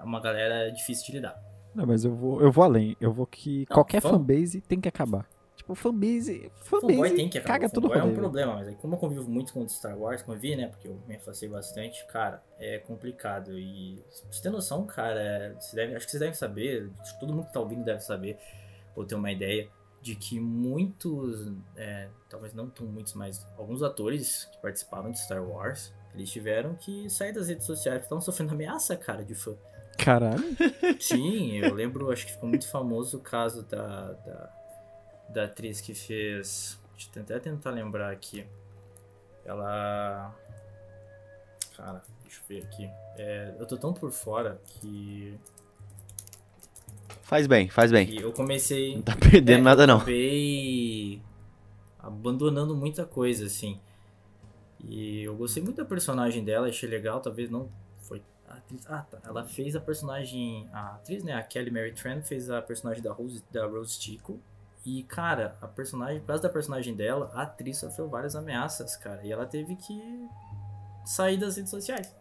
[0.00, 1.49] é uma galera difícil de lidar.
[1.74, 2.96] Não, mas eu vou, eu vou além.
[3.00, 5.28] Eu vou que Não, qualquer vamos- fanbase tem que acabar.
[5.56, 6.50] Tipo, fanbase.
[6.62, 7.54] Fanboy Fanbase tem que acabar.
[7.60, 10.22] caga tudo é um problema, mas aí como eu convivo muito com o Star Wars,
[10.22, 10.68] convivi, né?
[10.68, 13.58] Porque eu me afastei bastante, cara, é complicado.
[13.58, 17.46] E você ter noção, cara, é, você deve, acho que vocês devem saber, todo mundo
[17.46, 18.38] que tá ouvindo deve saber,
[18.96, 19.68] ou ter uma ideia,
[20.00, 25.46] de que muitos, é, talvez não tão muitos, mas alguns atores que participaram de Star
[25.46, 29.54] Wars, eles tiveram que sair das redes sociais, porque estavam sofrendo ameaça, cara, de fã.
[30.04, 30.42] Caralho.
[31.00, 34.50] Sim, eu lembro, acho que ficou muito famoso o caso da, da,
[35.28, 38.44] da atriz que fez Deixa eu até tentar lembrar aqui.
[39.44, 40.34] Ela.
[41.74, 42.90] Cara, deixa eu ver aqui.
[43.16, 45.34] É, eu tô tão por fora que,
[47.22, 48.06] Faz bem, faz bem.
[48.06, 48.96] que eu comecei.
[48.96, 49.96] Não tá perdendo É, nada, eu não.
[49.96, 51.22] acabei
[51.98, 53.80] abandonando muita coisa, assim.
[54.84, 57.68] E eu gostei muito da personagem dela, achei legal, talvez não.
[58.50, 59.18] A atriz- Ah, tá.
[59.24, 60.68] Ela fez a personagem.
[60.72, 61.32] A atriz, né?
[61.34, 64.38] A Kelly Mary Tran fez a personagem da Rose, da Rose Tico.
[64.84, 69.20] E, cara, a personagem, por causa da personagem dela, a atriz sofreu várias ameaças, cara.
[69.24, 70.26] E ela teve que
[71.04, 72.14] sair das redes sociais.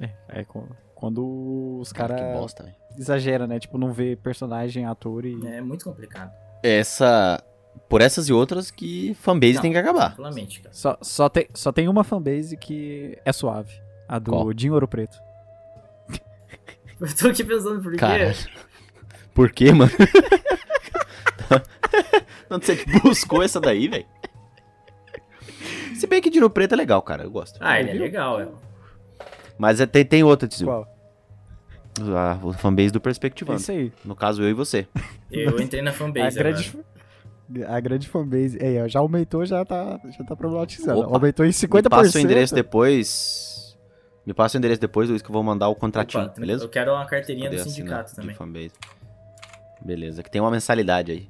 [0.00, 2.76] É, é quando, quando os Cara, caras que bosta, velho.
[2.96, 3.58] exageram, né?
[3.58, 5.44] Tipo, não vê personagem, ator e.
[5.46, 6.32] É muito complicado.
[6.62, 7.42] Essa.
[7.88, 10.16] Por essas e outras que fanbase Não, tem que acabar.
[10.16, 10.72] Cara.
[10.72, 13.80] Só, só, tem, só tem uma fanbase que é suave.
[14.08, 14.52] A do Qual?
[14.52, 15.16] Dinho Ouro Preto.
[17.08, 17.98] Eu tô aqui pensando por quê.
[17.98, 18.34] Cara.
[19.34, 19.90] Por quê, mano?
[22.50, 24.04] Onde você buscou essa daí, velho?
[25.94, 27.24] Se bem que Dino Preto é legal, cara.
[27.24, 27.58] Eu gosto.
[27.60, 28.48] Ah, ele é legal, é.
[29.58, 30.66] Mas é- tem, tem outra, Tizil.
[30.66, 30.88] Qual?
[32.16, 33.60] A, a fanbase do É Perspectivando.
[33.60, 33.92] isso aí.
[34.04, 34.86] No caso, eu e você.
[35.30, 36.78] Eu entrei na A fanbase grande,
[37.66, 38.58] a grande fanbase.
[38.82, 41.00] Ó, já aumentou, já tá, já tá problematizando.
[41.00, 41.14] Opa.
[41.14, 41.82] Aumentou em 50%.
[41.82, 43.49] Me passa o endereço depois.
[44.30, 46.62] Me passa o endereço depois, Luiz, que eu vou mandar o contratinho, Opa, beleza?
[46.62, 48.32] Eu quero uma carteirinha Poder do sindicato de também.
[48.36, 48.70] fanbase.
[49.82, 51.28] Beleza, que tem uma mensalidade aí.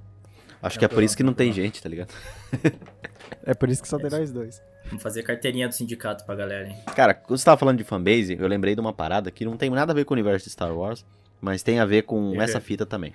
[0.62, 2.12] Acho que é por isso que não tem gente, tá ligado?
[3.42, 4.60] É por isso que só tem É nós dois.
[4.86, 6.76] Vamos fazer carteirinha do sindicato pra galera, hein?
[6.94, 9.70] Cara, quando você tava falando de fanbase, eu lembrei de uma parada que não tem
[9.70, 11.06] nada a ver com o universo de Star Wars,
[11.40, 12.42] mas tem a ver com Uhum.
[12.42, 13.14] essa fita também.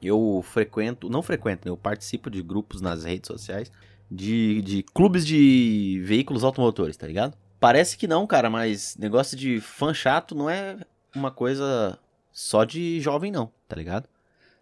[0.00, 1.70] Eu frequento, não frequento, né?
[1.72, 3.70] Eu participo de grupos nas redes sociais
[4.10, 7.36] de, de clubes de veículos automotores, tá ligado?
[7.58, 10.78] Parece que não, cara, mas negócio de fã chato não é
[11.14, 11.98] uma coisa
[12.32, 14.08] só de jovem, não, tá ligado?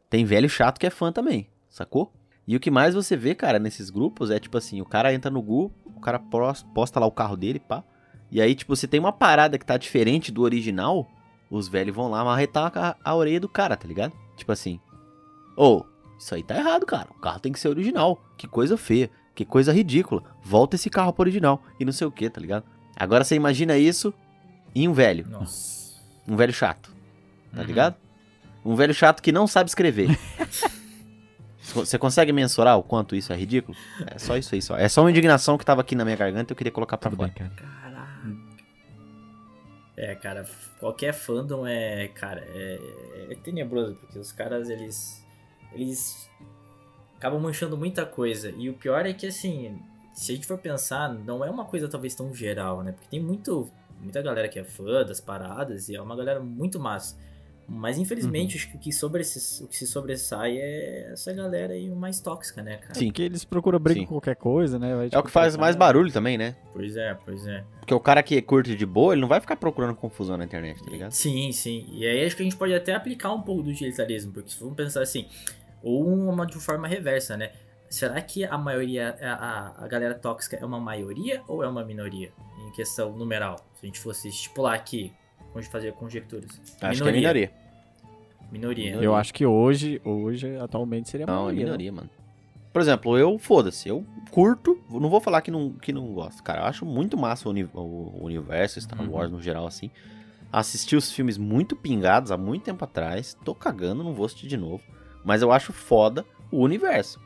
[0.09, 2.13] Tem velho chato que é fã também, sacou?
[2.47, 5.31] E o que mais você vê, cara, nesses grupos é tipo assim: o cara entra
[5.31, 7.83] no Gu, o cara pos- posta lá o carro dele, pá.
[8.31, 11.09] E aí, tipo, você tem uma parada que tá diferente do original,
[11.51, 14.13] os velhos vão lá marretar a, a orelha do cara, tá ligado?
[14.37, 14.79] Tipo assim:
[15.57, 15.85] Ô,
[16.19, 17.09] isso aí tá errado, cara.
[17.11, 18.23] O carro tem que ser original.
[18.37, 19.11] Que coisa feia.
[19.35, 20.23] Que coisa ridícula.
[20.43, 21.63] Volta esse carro pro original.
[21.81, 22.65] E não sei o que, tá ligado?
[22.97, 24.13] Agora você imagina isso
[24.75, 25.27] em um velho.
[25.29, 25.95] Nossa.
[26.27, 26.93] Um velho chato.
[27.55, 27.67] Tá Uhum.
[27.67, 27.97] ligado?
[28.65, 30.09] Um velho chato que não sabe escrever.
[31.75, 33.77] Você consegue mensurar o quanto isso é ridículo?
[34.07, 34.77] É só isso aí, só.
[34.77, 37.09] É só uma indignação que tava aqui na minha garganta e eu queria colocar pra
[37.11, 37.33] Tudo fora.
[37.37, 37.71] bem, cara.
[37.81, 38.37] Caraca.
[39.97, 40.45] É, cara,
[40.79, 45.25] qualquer fandom é, cara, é, é tenebroso, porque os caras, eles,
[45.73, 46.29] eles
[47.17, 48.51] acabam manchando muita coisa.
[48.59, 49.81] E o pior é que, assim,
[50.15, 52.93] se a gente for pensar, não é uma coisa talvez tão geral, né?
[52.93, 53.69] Porque tem muito,
[54.01, 57.17] muita galera que é fã das paradas e é uma galera muito massa.
[57.67, 61.89] Mas infelizmente, acho que o que, sobre o que se sobressai é essa galera aí
[61.89, 62.95] mais tóxica, né, cara?
[62.95, 63.07] Sim.
[63.07, 64.07] Porque eles procuram briga Sim.
[64.07, 64.95] com qualquer coisa, né?
[64.95, 66.55] Vai, É o tipo, que faz mais barulho também, né?
[66.73, 67.65] Pois é, pois é.
[67.81, 70.85] Porque o cara que curte de boa, ele não vai ficar procurando confusão na internet,
[70.85, 71.13] tá ligado?
[71.13, 71.87] Sim, sim.
[71.91, 74.61] E aí acho que a gente pode até aplicar um pouco do utilitarismo, porque se
[74.61, 75.27] vamos pensar assim,
[75.83, 77.51] ou uma de forma reversa, né?
[77.95, 82.33] Será que a maioria, a, a, galera tóxica é uma maioria ou é uma minoria?
[82.67, 83.55] Em questão numeral.
[83.75, 85.13] Se a gente fosse estipular aqui,
[85.55, 86.51] onde fazer conjecturas.
[86.81, 87.53] Acho que é minoria.
[88.51, 88.95] Minoria.
[88.97, 92.11] Eu acho que hoje, hoje, atualmente, seria Não, é maioria, minoria, mano.
[92.73, 96.63] Por exemplo, eu, foda-se, eu curto, não vou falar que não, que não gosto, cara.
[96.63, 99.13] Eu acho muito massa o, uni- o universo, Star Uhum.
[99.13, 99.89] Wars no geral, assim.
[100.51, 103.37] Assisti os filmes muito pingados há muito tempo atrás.
[103.45, 104.83] Tô cagando, não vou assistir de novo.
[105.25, 107.21] Mas eu acho foda o universo,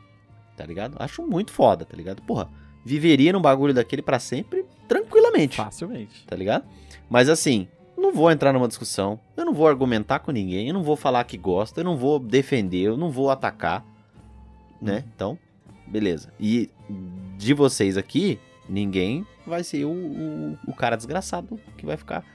[0.59, 0.97] tá ligado?
[0.99, 2.21] Acho muito foda, tá ligado?
[2.21, 2.49] Porra,
[2.83, 6.25] viveria num bagulho daquele pra sempre, tranquilamente Facilmente.
[6.27, 6.65] tá ligado?
[7.09, 7.65] Mas assim,
[7.97, 11.23] não vou entrar numa discussão, eu não vou argumentar com ninguém, eu não vou falar
[11.23, 13.85] que gosta, eu não vou defender, eu não vou atacar,
[14.81, 15.05] né?
[15.15, 15.39] Então,
[15.87, 16.33] beleza.
[16.37, 16.69] E
[17.37, 22.25] de vocês aqui, ninguém vai ser o, o, o cara desgraçado que vai ficar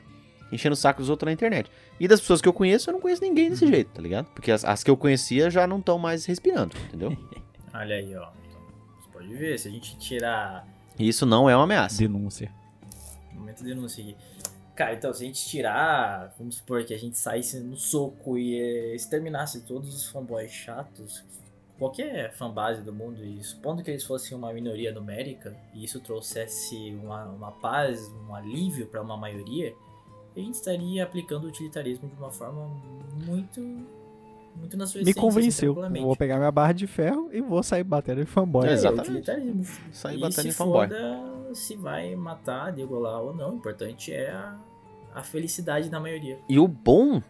[0.51, 1.71] enchendo o saco dos outros na internet.
[2.01, 4.27] E das pessoas que eu conheço, eu não conheço ninguém desse jeito, tá ligado?
[4.35, 7.15] Porque as, as que eu conhecia já não estão mais respirando, entendeu?
[7.75, 8.29] Olha aí, ó.
[8.47, 8.61] Então,
[9.01, 10.67] você pode ver, se a gente tirar.
[10.99, 11.99] Isso não é uma ameaça.
[11.99, 12.51] Denúncia.
[13.33, 14.17] Momento de denúncia aqui.
[14.77, 18.59] Cara, então, se a gente tirar, vamos supor que a gente saísse no soco e
[18.59, 21.25] eh, exterminasse todos os fanboys chatos,
[21.79, 26.93] qualquer fanbase do mundo, e supondo que eles fossem uma minoria numérica, e isso trouxesse
[27.03, 29.75] uma, uma paz, um alívio para uma maioria,
[30.37, 32.67] a gente estaria aplicando o utilitarismo de uma forma
[33.25, 33.61] muito.
[34.57, 35.83] Muito na sua Me essência, convenceu.
[35.85, 36.03] assim.
[36.03, 38.69] Vou pegar minha barra de ferro e vou sair batendo em fanboy.
[38.69, 39.31] É, exatamente.
[39.93, 40.89] Sair batendo se em fanboy.
[41.55, 43.53] se vai matar, degolar ou não.
[43.53, 44.57] O importante é a,
[45.15, 46.39] a felicidade da maioria.
[46.49, 47.23] E o bom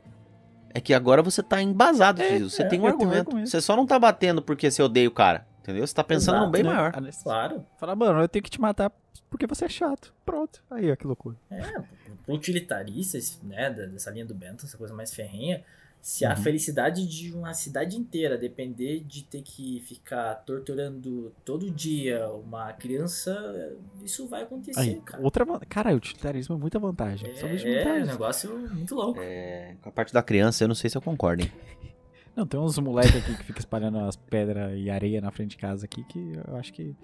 [0.73, 2.39] é que agora você tá embasado, É.
[2.41, 3.31] Você é, tem um um argumento.
[3.47, 5.47] Você só não tá batendo porque você odeia o cara.
[5.61, 5.87] Entendeu?
[5.87, 6.71] Você tá pensando Exato, num bem né?
[6.75, 6.93] maior.
[7.23, 7.65] Claro.
[7.79, 8.93] Fala, mano, eu tenho que te matar
[9.31, 10.13] porque você é chato.
[10.27, 10.63] Pronto.
[10.71, 11.37] Aí, ó, que loucura.
[11.51, 11.83] É,
[12.29, 15.65] utilitarista, né, dessa linha do Bento, essa coisa mais ferrenha,
[16.07, 16.37] se a Uhum.
[16.37, 23.75] felicidade de uma cidade inteira depender de ter que ficar torturando todo dia uma criança,
[24.05, 25.23] isso vai acontecer, Aí, cara.
[25.23, 27.35] outra Cara, o utilitarismo é muita vantagem.
[27.37, 28.07] Só vejo É, é um vantagem.
[28.07, 29.19] negócio muito louco.
[29.23, 31.51] É, com a parte da criança, eu não sei se eu concordo, hein?
[32.37, 35.57] Não, tem uns moleques aqui que ficam espalhando as pedras e areia na frente de
[35.57, 36.95] casa aqui que eu acho que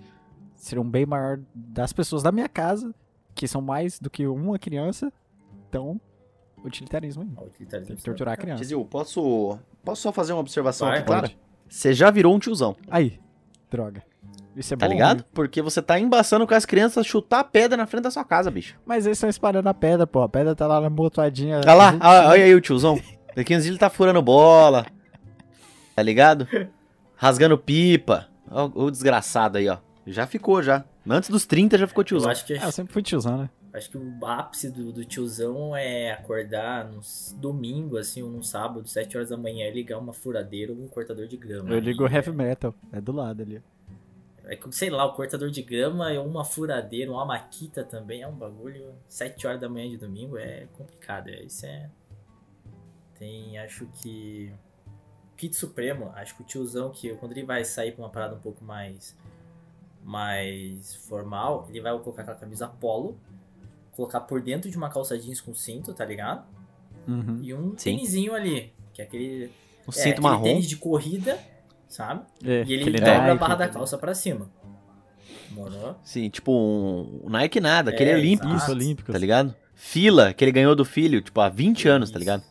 [0.57, 2.93] seriam bem maior das pessoas da minha casa,
[3.35, 5.11] que são mais do que uma criança.
[5.69, 5.99] Então,
[6.65, 7.29] utilitarismo aí.
[7.37, 8.63] O utilitarismo Tem que torturar a criança.
[8.63, 11.23] Tizil, posso, posso só fazer uma observação Vai, aqui, clara?
[11.23, 11.39] pode.
[11.69, 13.19] Você já virou um tiozão, Aí,
[13.71, 14.03] droga.
[14.57, 15.19] Isso é tá bom, ligado?
[15.19, 15.25] né?
[15.33, 18.25] Porque você tá embaçando com as crianças a chutar a pedra na frente da sua
[18.25, 18.77] casa, bicho.
[18.85, 20.23] Mas eles estão espalhando a pedra, pô.
[20.23, 21.59] A pedra tá lá na motoadinha.
[21.59, 23.01] Olha lá, ah, olha aí o tiozão.
[23.37, 24.85] Daqui uns dias ele tá furando bola.
[25.95, 26.49] Tá ligado?
[27.17, 28.27] Rasgando pipa.
[28.51, 29.79] Ó, o desgraçado aí, ó.
[30.07, 30.85] Já ficou, já.
[31.09, 32.31] Antes dos 30 já ficou Eu tiozão.
[32.31, 33.51] acho que, Ah, eu sempre fui tiozão, né?
[33.73, 37.01] Acho que o ápice do, do tiozão é acordar no
[37.37, 40.89] domingo, assim, ou num sábado, 7 horas da manhã, e ligar uma furadeira ou um
[40.89, 41.71] cortador de grama.
[41.71, 42.75] Eu ligo Aí, heavy metal.
[42.93, 43.63] É do lado ali.
[44.45, 48.27] É que, sei lá, o cortador de grama é uma furadeira, uma maquita também, é
[48.27, 48.95] um bagulho.
[49.07, 51.29] 7 horas da manhã de domingo é complicado.
[51.29, 51.89] É, isso é.
[53.19, 54.53] Tem, acho que.
[55.37, 58.41] Kit Supremo, acho que o tiozão que quando ele vai sair pra uma parada um
[58.41, 59.17] pouco mais.
[60.03, 63.17] mais formal, ele vai colocar aquela camisa polo,
[64.01, 66.47] colocar por dentro de uma calça jeans com cinto, tá ligado?
[67.07, 67.39] Uhum.
[67.43, 67.97] E um Sim.
[67.97, 69.51] tênisinho ali, que é aquele.
[69.87, 70.43] O é, cinto aquele marrom.
[70.45, 71.39] tênis de corrida,
[71.89, 72.25] sabe?
[72.43, 74.51] É, E ele dobra a barra da calça pra cima.
[75.51, 75.97] Morou?
[76.03, 78.55] Sim, tipo um Nike nada, aquele É, olímpico.
[78.55, 79.13] Isso, olímpicos.
[79.13, 79.55] tá ligado?
[79.75, 82.43] Fila que ele ganhou do filho, tipo, há 20 anos, tá ligado?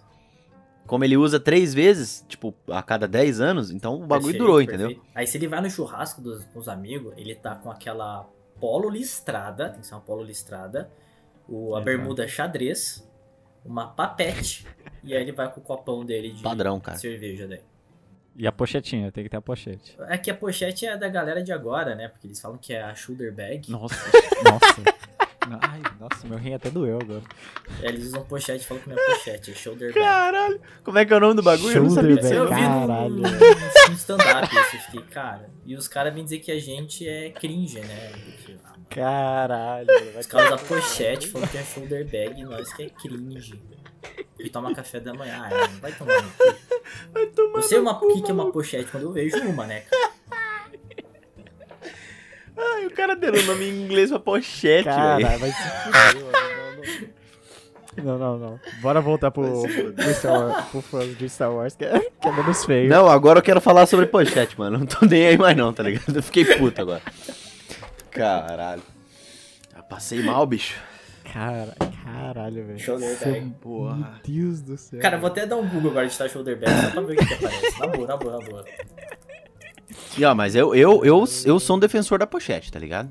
[0.86, 4.58] Como ele usa três vezes, tipo, a cada 10 anos, então o bagulho Perfeito, durou,
[4.58, 4.84] perfeito.
[4.84, 5.04] entendeu?
[5.14, 8.28] Aí se ele vai no churrasco dos, com os amigos, ele tá com aquela
[8.60, 10.90] polo listrada, tem que ser uma polo listrada,
[11.50, 11.86] o, a Exato.
[11.86, 13.08] bermuda xadrez,
[13.66, 14.66] uma papete,
[15.04, 16.98] e aí ele vai com o copão dele de Padrão, cara.
[16.98, 17.62] cerveja daí.
[18.36, 19.98] E a pochetinha, tem que ter a pochete.
[20.08, 22.08] É que a pochete é da galera de agora, né?
[22.08, 23.70] Porque eles falam que é a shoulder bag.
[23.70, 23.96] Nossa,
[24.46, 25.19] nossa.
[25.62, 27.22] Ai, nossa, meu rim até doeu agora.
[27.82, 30.00] É, Eles usam pochete e falam que não é pochete, é shoulder bag.
[30.06, 30.62] Caralho!
[30.84, 31.76] Como é que é o nome do bagulho?
[31.76, 32.30] Eu não Shoulder sabia disso.
[32.30, 32.36] bag.
[32.36, 33.90] Eu vi Caralho.
[33.90, 35.50] num stand-up isso, eu fiquei, cara.
[35.66, 38.12] E os caras vêm dizer que a gente é cringe, né?
[38.66, 39.88] Ah, Caralho.
[39.88, 43.62] vai Os caras da pochete falam que é shoulder bag e nós que é cringe.
[44.40, 45.42] E toma café da manhã.
[45.46, 47.58] Ah, mano, vai tomar no cu.
[47.58, 49.99] Eu sei uma, o que, que é uma pochete quando eu vejo uma, né, cara?
[53.00, 54.86] Cara deu o nome em inglês pra pochete, velho.
[54.86, 57.10] Caralho, vai se fuder, mano.
[58.04, 58.60] Não, não, não.
[58.82, 62.32] Bora voltar pro, pro Star Wars, pro fã de Star Wars, que é, que é
[62.32, 62.90] menos feio.
[62.90, 64.80] Não, agora eu quero falar sobre pochete, mano.
[64.80, 66.16] Não tô nem aí mais não, tá ligado?
[66.16, 67.02] Eu fiquei puto agora.
[68.12, 68.84] Caralho.
[69.76, 70.80] Já passei mal, bicho.
[71.34, 72.80] Cara, caralho, velho.
[72.80, 73.50] Shoulder bag.
[73.62, 73.96] Porra.
[73.96, 75.00] Meu Deus do céu.
[75.00, 77.14] Cara, eu vou até dar um Google agora de estar shoulder bag só pra ver
[77.14, 77.80] o que, que aparece.
[77.80, 78.66] Na boa, na boa, na boa.
[80.18, 83.10] E ó, mas eu, eu, eu, eu sou um defensor da pochete, tá ligado?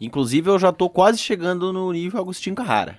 [0.00, 2.98] Inclusive, eu já tô quase chegando no nível Agostinho Carrara.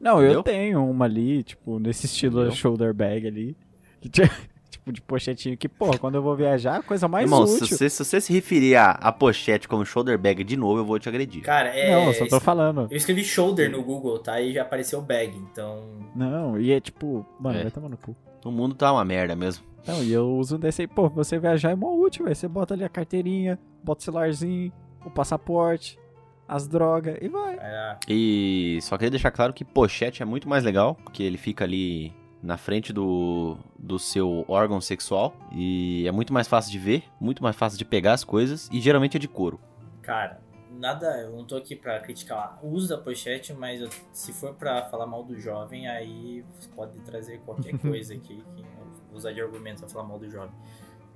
[0.00, 0.42] Não, eu Entendeu?
[0.42, 2.56] tenho uma ali, tipo, nesse estilo Entendeu?
[2.56, 3.56] shoulder bag ali.
[4.70, 5.56] Tipo, de pochetinho.
[5.58, 7.76] Que, porra, quando eu vou viajar, a coisa mais Irmão, se útil.
[7.76, 10.96] você, se você se referir a, a pochete como shoulder bag de novo, eu vou
[10.98, 11.42] te agredir.
[11.42, 11.90] Cara, é.
[11.90, 12.86] Não, eu só tô falando.
[12.88, 14.40] Eu escrevi shoulder no Google, tá?
[14.40, 15.82] E já apareceu bag, então.
[16.14, 17.62] Não, e é tipo, mano, É.
[17.62, 18.16] vai tomar no cu.
[18.44, 19.64] O mundo tá uma merda mesmo.
[19.86, 22.36] Não, e eu uso um desse aí, pô, você viajar é mó útil, velho.
[22.36, 24.72] Você bota ali a carteirinha, bota o celularzinho,
[25.04, 25.98] o passaporte,
[26.46, 27.56] as drogas e vai.
[27.60, 31.64] É, E só queria deixar claro que pochete é muito mais legal, porque ele fica
[31.64, 32.12] ali
[32.42, 37.42] na frente do, do seu órgão sexual e é muito mais fácil de ver, muito
[37.42, 39.60] mais fácil de pegar as coisas e geralmente é de couro.
[40.00, 40.40] Cara,
[40.70, 44.54] nada, eu não tô aqui pra criticar o uso da pochete, mas eu- se for
[44.54, 48.64] pra falar mal do jovem, aí você pode trazer qualquer coisa aqui que
[49.12, 50.50] usar de argumento pra falar mal do jovem.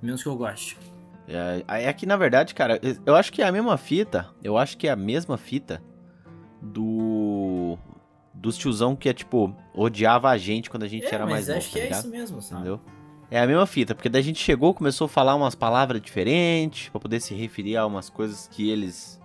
[0.01, 0.77] Menos que eu goste.
[1.27, 4.77] É, é que na verdade, cara, eu acho que é a mesma fita, eu acho
[4.77, 5.81] que é a mesma fita
[6.61, 7.77] do
[8.33, 11.47] dos tiozão que é tipo odiava a gente quando a gente É, era mais mas
[11.47, 11.99] novo, acho que tá é ligado?
[11.99, 12.61] isso mesmo, sabe?
[12.61, 12.81] Entendeu?
[13.31, 16.89] É a mesma fita, porque daí a gente chegou, começou a falar umas palavras diferentes,
[16.89, 19.19] pra poder se referir a umas coisas que eles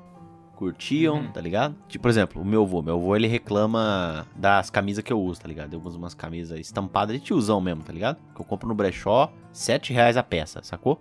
[0.60, 1.32] curtiam, Uhum.
[1.32, 1.74] tá ligado?
[1.88, 2.82] Tipo, por exemplo, o meu avô.
[2.82, 5.72] Meu avô, ele reclama das camisas que eu uso, tá ligado?
[5.72, 8.18] Eu uso umas camisas estampadas de tiozão mesmo, tá ligado?
[8.34, 11.00] Que eu compro no brechó, 7 reais a peça, sacou?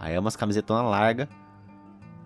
[0.00, 1.28] Aí é umas camisetonas largas.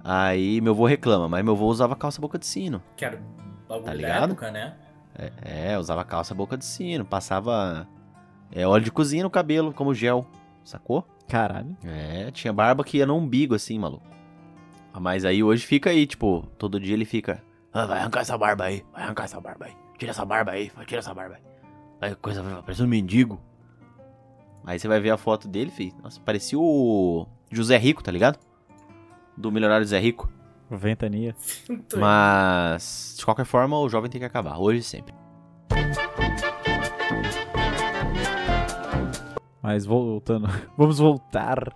[0.03, 2.83] Aí meu avô reclama, mas meu avô usava calça boca de sino.
[2.97, 3.21] Que era
[3.69, 4.31] bagulho Tá da ligado?
[4.33, 4.75] época, né?
[5.43, 7.87] É, usava calça boca de sino, passava
[8.51, 10.27] é, óleo de cozinha no cabelo, como gel,
[10.65, 11.07] sacou?
[11.29, 11.77] Caralho.
[11.85, 14.09] É, tinha barba que ia no umbigo, assim, maluco.
[14.92, 17.42] Ah, Mas aí hoje fica aí, tipo, todo dia ele fica.
[17.72, 19.72] "Ah, vai arrancar essa barba aí, vai arrancar essa barba aí.
[19.98, 21.42] Tira essa barba aí, vai, tira essa barba aí.
[22.00, 23.40] Aí coisa parece um mendigo.
[24.64, 25.94] Aí você vai ver a foto dele, filho.
[26.03, 28.38] Nossa, parecia o José Rico, tá ligado?
[29.37, 30.31] Do milionário José Rico.
[30.70, 31.35] Ventania.
[31.96, 35.14] Mas, de qualquer forma, o jovem tem que acabar, hoje e sempre.
[39.62, 40.48] Mas voltando.
[40.76, 41.72] Vamos voltar.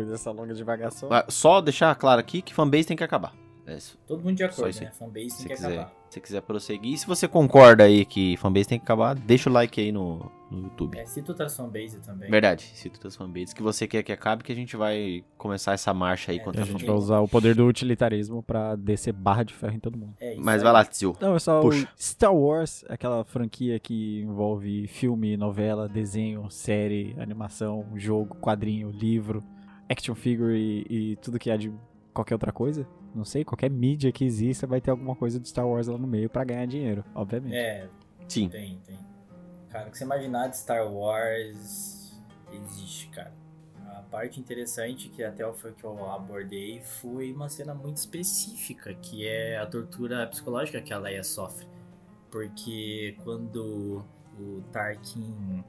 [0.00, 1.08] Depois dessa longa divagação.
[1.28, 3.34] Só deixar claro aqui que fanbase tem que acabar.
[3.66, 3.96] É isso.
[4.06, 4.90] Todo mundo de acordo, né?
[4.98, 5.92] Fanbase Se tem que quiser, acabar.
[6.08, 6.94] se quiser prosseguir.
[6.94, 10.28] E se você concorda aí que fanbase tem que acabar, deixa o like aí no,
[10.50, 10.98] no YouTube.
[10.98, 12.28] É, cita outras fanbase também.
[12.28, 15.94] Verdade, cita outras fanbases que você quer que acabe, que a gente vai começar essa
[15.94, 16.86] marcha aí É, contra A a gente fanbase.
[16.88, 20.14] vai usar o poder do utilitarismo pra descer barra de ferro em todo mundo.
[20.18, 20.64] É isso Mas aí.
[20.64, 21.14] vai lá, Tio.
[21.20, 21.86] Não, é só Puxa.
[21.96, 29.44] Star Wars, aquela franquia que envolve filme, novela, desenho, série, animação, jogo, quadrinho, livro,
[29.90, 31.72] action figure e, e tudo que há de
[32.14, 32.86] qualquer outra coisa.
[33.14, 36.06] Não sei, qualquer mídia que exista vai ter alguma coisa de Star Wars lá no
[36.06, 37.56] meio pra ganhar dinheiro, obviamente.
[37.56, 37.88] É,
[38.28, 38.48] Sim.
[38.48, 38.98] tem, tem.
[39.68, 42.20] Cara, o que você imaginar de Star Wars
[42.52, 43.32] existe, cara.
[43.86, 49.26] A parte interessante que até foi que eu abordei foi uma cena muito específica, que
[49.26, 51.66] é a tortura psicológica que a Leia sofre.
[52.30, 54.04] Porque quando
[54.38, 55.64] o Tarkin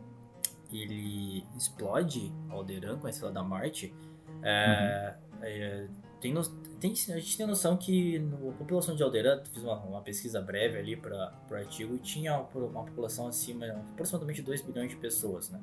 [0.71, 3.93] ele explode Alderaan com a Estrela da Morte,
[4.43, 5.87] é, é,
[6.19, 6.43] tem, no-
[6.79, 10.41] tem- a gente tem noção que no- a população de Alderaan, fiz uma, uma pesquisa
[10.41, 12.45] breve ali para o artigo, tinha uma,
[12.85, 15.59] população acima, aproximadamente 2 bilhões de pessoas, né?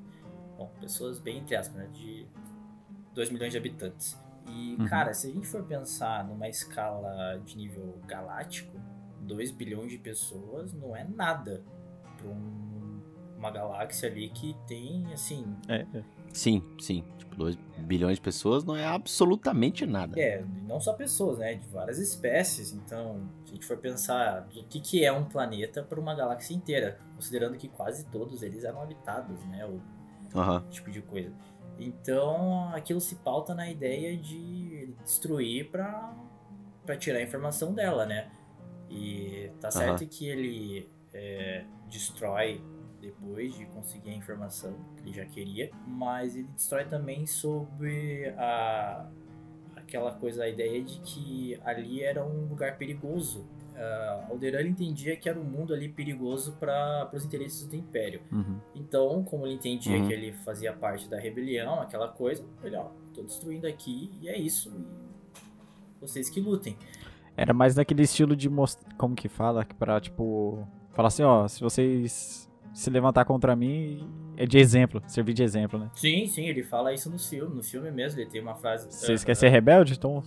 [0.57, 1.89] Bom, pessoas bem entre aspas, né?
[1.93, 2.27] De
[3.15, 4.19] 2 milhões de habitantes.
[4.47, 4.87] E, Uhum.
[4.89, 8.77] cara, se a gente for pensar numa escala de nível galáctico,
[9.21, 11.63] 2 bilhões de pessoas não é nada
[12.17, 12.27] para
[13.37, 16.03] uma galáxia ali que tem, assim, É, é.
[16.33, 17.05] Sim, sim.
[17.19, 20.19] Tipo, 2 bilhões de pessoas não é absolutamente nada.
[20.21, 21.55] É, não só pessoas, né?
[21.55, 22.73] De várias espécies.
[22.73, 26.55] Então, se a gente for pensar do que, que é um planeta para uma galáxia
[26.55, 29.65] inteira, considerando que quase todos eles eram habitados, né?
[29.67, 29.81] O
[30.39, 30.65] Aham.
[30.71, 31.33] tipo de coisa.
[31.79, 36.15] Então, aquilo se pauta na ideia de destruir para
[36.85, 38.31] para tirar a informação dela, né?
[38.89, 42.63] E tá certo que ele é, destrói
[43.01, 49.09] depois de conseguir a informação que ele já queria, mas ele destrói também sobre a
[49.77, 53.47] aquela coisa, a ideia de que ali era um lugar perigoso.
[53.75, 58.21] Uh, Alderaan ele entendia que era um mundo ali perigoso para os interesses do Império.
[58.31, 58.59] Uhum.
[58.75, 60.07] Então, como ele entendia Uhum.
[60.07, 64.37] que ele fazia parte da rebelião, aquela coisa, ele, ó, tô destruindo aqui e é
[64.37, 64.71] isso.
[65.97, 66.77] E vocês que lutem.
[67.37, 68.93] Era mais naquele estilo de mostrar.
[68.97, 69.65] Como que fala?
[69.65, 70.67] Que Pra, tipo.
[70.93, 75.79] Falar assim, ó, se vocês se levantar contra mim, é de exemplo, servir de exemplo,
[75.79, 75.91] né?
[75.95, 77.55] Sim, sim, ele fala isso no filme.
[77.57, 78.87] No filme mesmo, ele tem uma frase.
[78.87, 79.95] Vocês ah, querem ser rebelde?
[79.95, 80.23] Então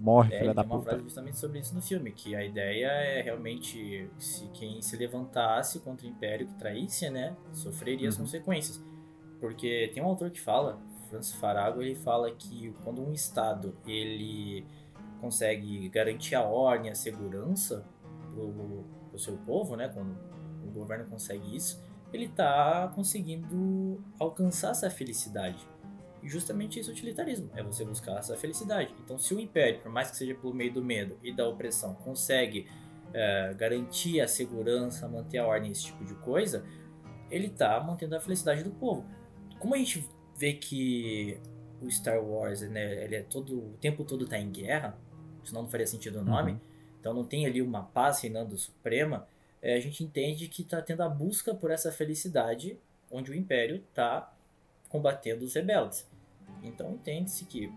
[0.00, 0.90] morre, É, filha da tem uma puta.
[0.90, 5.80] frase justamente sobre isso no filme, que a ideia é realmente se quem se levantasse
[5.80, 8.22] contra o Império que traísse, né, sofreria as Uhum.
[8.22, 8.80] consequências.
[9.40, 10.78] Porque tem um autor que fala,
[11.10, 14.64] Francis Farago, ele fala que quando um Estado ele
[15.20, 17.84] consegue garantir a ordem, a segurança
[18.32, 20.16] pro, pro seu povo, né, quando
[20.76, 25.66] governo consegue isso, ele tá conseguindo alcançar essa felicidade.
[26.22, 28.94] E justamente isso é utilitarismo, é você buscar essa felicidade.
[29.04, 31.94] Então, se o Império, por mais que seja pelo meio do medo e da opressão,
[31.94, 32.66] consegue
[33.12, 36.64] é, garantir a segurança, manter a ordem, esse tipo de coisa,
[37.30, 39.04] ele tá mantendo a felicidade do povo.
[39.58, 41.38] Como a gente vê que
[41.80, 44.98] o Star Wars, né, ele é todo, o tempo todo tá em guerra,
[45.44, 46.60] senão não faria sentido o nome, Uhum.
[46.98, 49.26] então não tem ali uma paz reinando suprema,
[49.62, 52.78] é, a gente entende que tá tendo a busca por essa felicidade,
[53.10, 54.32] onde o Império tá
[54.88, 56.06] combatendo os rebeldes.
[56.62, 57.72] Então entende-se que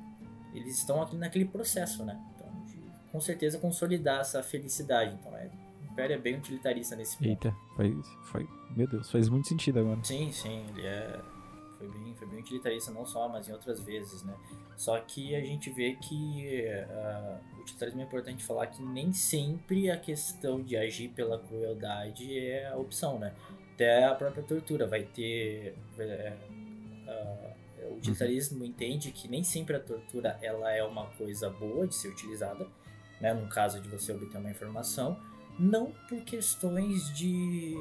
[0.53, 2.19] eles estão aqui naquele processo, né?
[2.35, 5.15] Então, de, com certeza consolidar essa felicidade.
[5.19, 5.49] Então é,
[5.81, 7.29] o Império é bem utilitarista nesse ponto.
[7.29, 8.47] Eita, foi, foi.
[8.75, 10.03] Meu Deus, faz muito sentido agora.
[10.03, 11.19] Sim, sim, ele é.
[11.79, 14.35] Foi bem, foi bem utilitarista, não só, mas em outras vezes, né?
[14.75, 19.89] Só que a gente vê que ah, o utilitarismo é importante falar que nem sempre
[19.89, 23.33] a questão de agir pela crueldade é a opção, né?
[23.73, 25.73] Até a própria tortura vai ter.
[27.07, 27.53] ah,
[27.89, 32.09] o utilitarismo entende que nem sempre a tortura ela é uma coisa boa de ser
[32.09, 32.67] utilizada,
[33.21, 33.33] né?
[33.33, 35.17] No caso de você obter uma informação,
[35.57, 37.73] não por questões de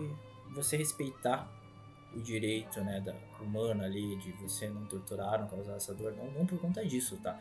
[0.54, 1.57] você respeitar
[2.14, 6.30] o direito né, da humana ali de você não torturar, não causar essa dor, não,
[6.32, 7.38] não por conta disso, tá?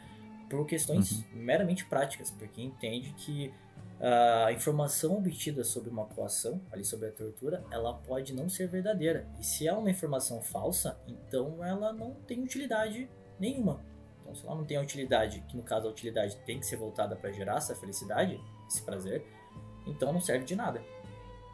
[0.49, 3.53] Por questões meramente práticas, porque entende que
[4.45, 9.27] a informação obtida sobre uma coação, ali sobre a tortura, ela pode não ser verdadeira.
[9.39, 13.09] E se é uma informação falsa, então ela não tem utilidade
[13.39, 13.81] Nenhuma.
[14.21, 16.75] Então, se ela não tem a utilidade, que no caso a utilidade tem que ser
[16.75, 19.25] voltada para gerar essa felicidade, esse prazer,
[19.85, 20.83] então não serve de nada.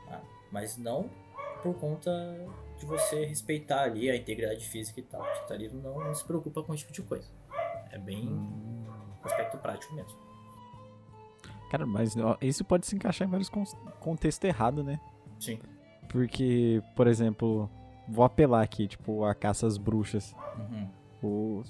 [0.08, 0.22] Tá?
[0.52, 1.10] Mas não
[1.62, 2.12] por conta
[2.84, 5.22] de você respeitar ali a integridade física e tal.
[5.22, 7.28] O utilitarismo não, não se preocupa com esse tipo de coisa.
[7.92, 8.84] É bem um
[9.24, 10.18] aspecto prático mesmo.
[11.70, 13.64] Cara, mas isso pode se encaixar em vários con-
[14.00, 15.00] contextos errados, né?
[15.40, 15.60] Sim.
[16.10, 17.70] Porque, por exemplo,
[18.08, 20.36] vou apelar aqui, tipo, a caça às bruxas.
[20.58, 20.90] Uhum.
[21.24, 21.64] O,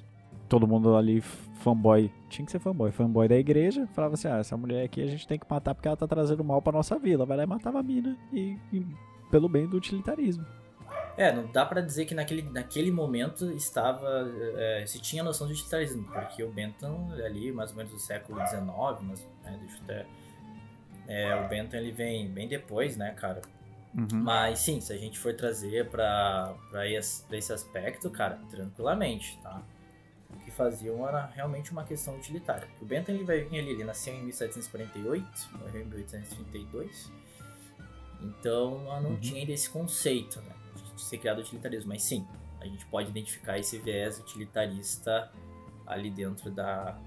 [0.49, 2.11] todo mundo ali, fanboy.
[2.27, 2.91] Tinha que ser fanboy.
[2.91, 3.87] Fanboy da igreja.
[3.93, 6.43] Falava assim: ah, essa mulher aqui a gente tem que matar porque ela tá trazendo
[6.43, 7.25] mal pra nossa vila.
[7.25, 8.17] Vai lá e matava a mina.
[8.33, 8.85] E, e
[9.31, 10.45] pelo bem do utilitarismo.
[11.15, 14.07] É, não dá pra dizer que naquele, naquele momento estava.
[14.57, 18.39] é, se tinha noção de utilitarismo, porque o Bentham, ali, mais ou menos do século
[18.47, 18.63] XIX,
[19.01, 20.05] mas, né, deixa eu até.
[21.07, 23.41] É, o Bentham ele vem bem depois, né, cara?
[24.11, 29.37] Mas sim, se a gente for trazer pra, pra, esse, pra esse aspecto, cara, tranquilamente,
[29.43, 29.61] tá?
[30.31, 32.67] O que faziam era realmente uma questão utilitária.
[32.81, 35.27] O Bentham ele vai vir ali, ele nasceu em 1748,
[35.59, 37.11] morreu em 1832.
[38.21, 39.19] Então não Uhum.
[39.19, 40.53] tinha ainda esse conceito, né?
[41.03, 41.89] Ser criado utilitarismo.
[41.89, 42.25] Mas sim,
[42.59, 45.31] a gente pode identificar esse viés utilitarista
[45.85, 46.97] ali dentro da,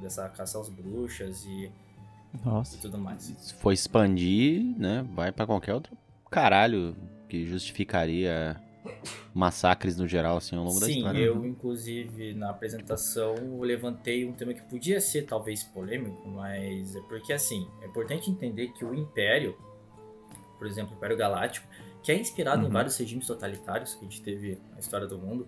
[0.00, 1.72] dessa caça às bruxas e, e
[2.44, 2.78] Nossa.
[2.78, 3.22] tudo mais.
[3.22, 5.96] Se for expandir, né, vai pra qualquer outro
[6.30, 6.94] caralho
[7.28, 8.60] que justificaria
[9.34, 11.18] massacres no geral, assim, ao longo da Sim, história.
[11.18, 17.32] eu inclusive na apresentação levantei um tema que podia ser talvez polêmico, mas é porque
[17.32, 19.56] assim, é importante entender que o Império,
[20.58, 21.66] por exemplo, o Império Galáctico,
[22.06, 22.70] que é inspirado em Uhum.
[22.70, 25.46] vários regimes totalitários que a gente teve na história do mundo,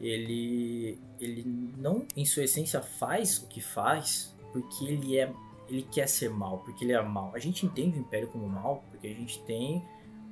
[0.00, 1.44] ele ele
[1.76, 5.32] não em sua essência faz o que faz porque ele é
[5.68, 7.32] ele quer ser mal, porque ele é mal.
[7.34, 9.84] A gente entende o Império como mal porque a gente tem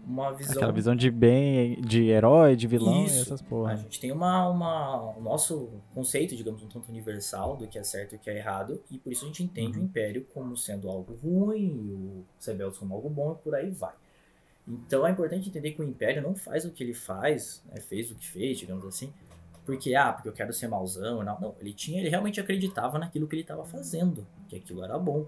[0.06, 3.22] uma visão Aquela visão de bem, de herói, de vilão e Isso.
[3.22, 3.76] essas a porra.
[3.76, 8.12] gente tem uma, uma, o nosso conceito, digamos, um tanto universal do que é certo
[8.12, 9.82] e o que é errado, e por isso a gente entende Uhum.
[9.82, 13.68] o Império como sendo algo ruim, e o Rebeldes como algo bom, e por aí
[13.72, 13.94] vai.
[14.66, 18.10] Então é importante entender que o Império não faz o que ele faz, né, fez
[18.10, 19.12] o que fez, digamos assim,
[19.64, 21.40] porque, ah, porque eu quero ser mauzão, não.
[21.40, 25.26] Não, ele tinha, ele realmente acreditava naquilo que ele estava fazendo, que aquilo era bom.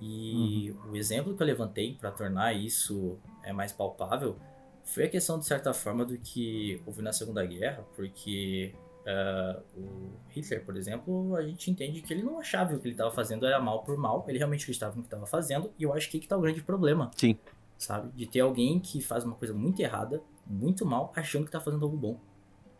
[0.00, 4.36] E o exemplo que eu levantei para tornar isso é mais palpável
[4.84, 8.74] foi a questão, de certa forma, do que houve na Segunda Guerra, porque
[9.06, 12.86] ah, o Hitler, por exemplo, a gente entende que ele não achava que o que
[12.86, 15.82] ele estava fazendo era mal por mal, ele realmente acreditava no que estava fazendo, e
[15.82, 17.10] eu acho que aí que tá o grande problema.
[17.16, 17.36] Sim.
[17.82, 18.10] Sabe?
[18.14, 21.84] De ter alguém que faz uma coisa muito errada, muito mal, achando que tá fazendo
[21.84, 22.20] algo bom.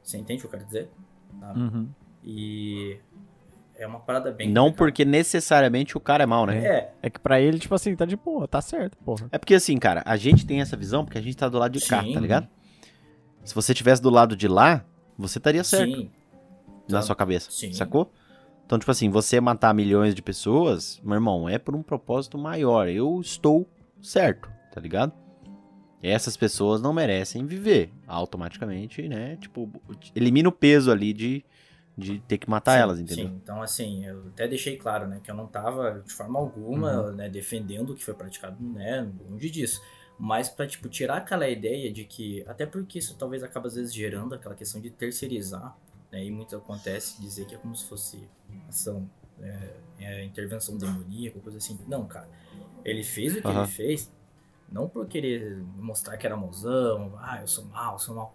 [0.02, 0.90] Você entende o que eu quero dizer?
[1.56, 1.88] Uhum.
[2.22, 2.98] E
[3.76, 4.48] é uma parada bem.
[4.48, 4.76] Não complicada.
[4.78, 6.64] porque necessariamente o cara é mal, né?
[6.64, 9.28] É, É que pra ele, tipo assim, tá de boa, tá certo, porra.
[9.32, 11.76] É porque assim, cara, a gente tem essa visão porque a gente tá do lado
[11.76, 12.14] de cá, Sim.
[12.14, 12.48] tá ligado?
[13.44, 14.84] Se você tivesse do lado de lá,
[15.18, 16.10] você estaria certo sim.
[16.88, 17.02] na Tá.
[17.02, 17.72] sua cabeça, Sim.
[17.72, 18.12] sacou?
[18.64, 22.88] Então, tipo assim, você matar milhões de pessoas, meu irmão, é por um propósito maior.
[22.88, 23.66] Eu estou
[24.00, 25.14] certo, tá ligado?
[26.02, 29.36] Essas pessoas não merecem viver automaticamente, né?
[29.36, 29.70] Tipo,
[30.16, 31.44] elimina o peso ali de,
[31.96, 33.30] de ter que matar Sim, elas, entendeu?
[33.30, 37.10] Sim, então assim, eu até deixei claro, né, que eu não tava de forma alguma,
[37.10, 37.12] Uhum.
[37.12, 39.80] né, defendendo o que foi praticado, né, longe disso.
[40.18, 43.92] Mas pra, tipo, tirar aquela ideia de que, até porque isso talvez acaba às vezes
[43.92, 45.76] gerando aquela questão de terceirizar,
[46.12, 48.28] né, e muito acontece dizer que é como se fosse
[48.68, 49.10] ação,
[49.40, 51.78] é, é, intervenção demoníaca, coisa assim.
[51.88, 52.28] Não, cara,
[52.84, 53.62] ele fez o que Aham.
[53.62, 54.12] ele fez,
[54.72, 58.34] não por querer mostrar que era mozão, ah, eu sou mal, eu sou mal.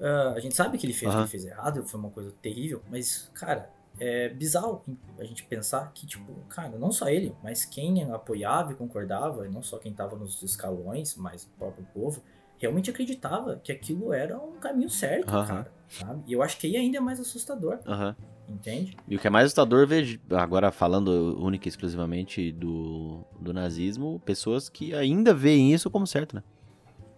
[0.00, 2.32] Ah, a gente sabe que ele fez o que ele fez errado, foi uma coisa
[2.42, 4.84] terrível, mas, cara, é bizarro
[5.18, 9.50] a gente pensar que, tipo, cara, não só ele, mas quem apoiava e concordava, e
[9.50, 12.22] não só quem tava nos escalões, mas o próprio povo,
[12.58, 15.46] realmente acreditava que aquilo era um caminho certo, Aham.
[15.46, 16.22] cara, sabe?
[16.26, 18.14] E eu acho que aí ainda é mais assustador, Aham.
[18.48, 18.96] Entende?
[19.06, 24.20] E o que é mais assustador ver, agora falando única e exclusivamente do, do nazismo,
[24.24, 26.42] pessoas que ainda veem isso como certo, né?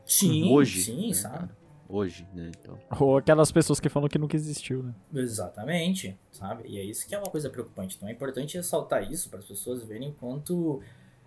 [0.05, 1.35] Sim, Hoje, sim, né, sabe?
[1.39, 1.61] cara?
[1.89, 2.51] Hoje, né?
[2.57, 4.95] Então, Ou aquelas pessoas que falam que nunca existiu, né?
[5.13, 6.69] Exatamente, sabe?
[6.69, 7.97] E é isso que é uma coisa preocupante.
[7.97, 10.81] Então é importante ressaltar isso para as pessoas verem quanto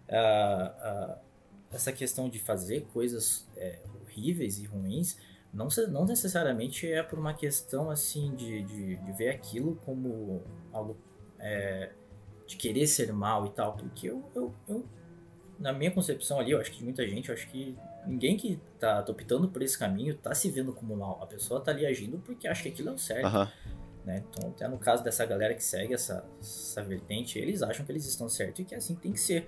[0.09, 1.17] ah, ah,
[1.71, 5.17] essa questão de fazer coisas é, horríveis e ruins
[5.53, 10.41] não, não necessariamente é por uma questão assim de, de, de ver aquilo como
[10.71, 10.97] algo
[11.39, 11.91] é,
[12.47, 13.73] de querer ser mal e tal.
[13.73, 14.85] Porque eu, eu, eu,
[15.59, 17.77] na minha concepção ali, eu acho que de muita gente, eu acho que
[18.07, 21.21] ninguém que tá, tá optando por esse caminho tá se vendo como mal.
[21.21, 23.51] A pessoa tá ali agindo porque acha que aquilo é o certo aham.
[24.03, 24.23] né?
[24.29, 28.05] Então, até no caso dessa galera que segue essa, essa vertente, eles acham que eles
[28.07, 29.47] estão certos e que assim tem que ser.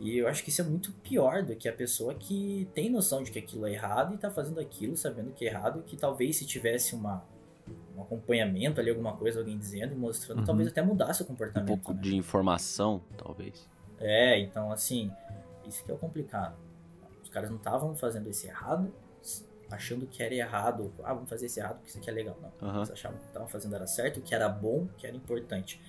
[0.00, 3.22] E eu acho que isso é muito pior do que a pessoa que tem noção
[3.22, 6.36] de que aquilo é errado e tá fazendo aquilo sabendo que é errado, que talvez
[6.36, 7.24] se tivesse uma,
[7.96, 10.44] um acompanhamento ali, alguma coisa, alguém dizendo e mostrando, Uhum.
[10.44, 11.66] talvez até mudasse o Um comportamento.
[11.68, 12.00] pouco né?
[12.00, 13.68] de informação, talvez.
[13.98, 15.10] É, então assim,
[15.66, 16.56] isso que é o complicado.
[17.22, 18.92] Os caras não estavam fazendo esse errado,
[19.70, 20.92] achando que era errado.
[21.02, 22.38] Ah, vamos fazer esse errado porque isso aqui é legal.
[22.40, 22.68] Não.
[22.68, 22.78] Aham.
[22.78, 25.80] Eles achavam que estavam fazendo era certo, que era bom, que era importante.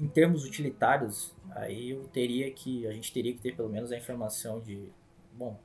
[0.00, 2.86] Em termos utilitários, aí eu teria que.
[2.86, 4.88] A gente teria que ter pelo menos a informação de.
[5.32, 5.58] Bom,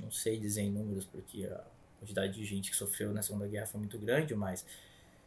[0.00, 1.64] não sei dizer em números, porque a
[1.98, 4.66] quantidade de gente que sofreu na Segunda Guerra foi muito grande, mas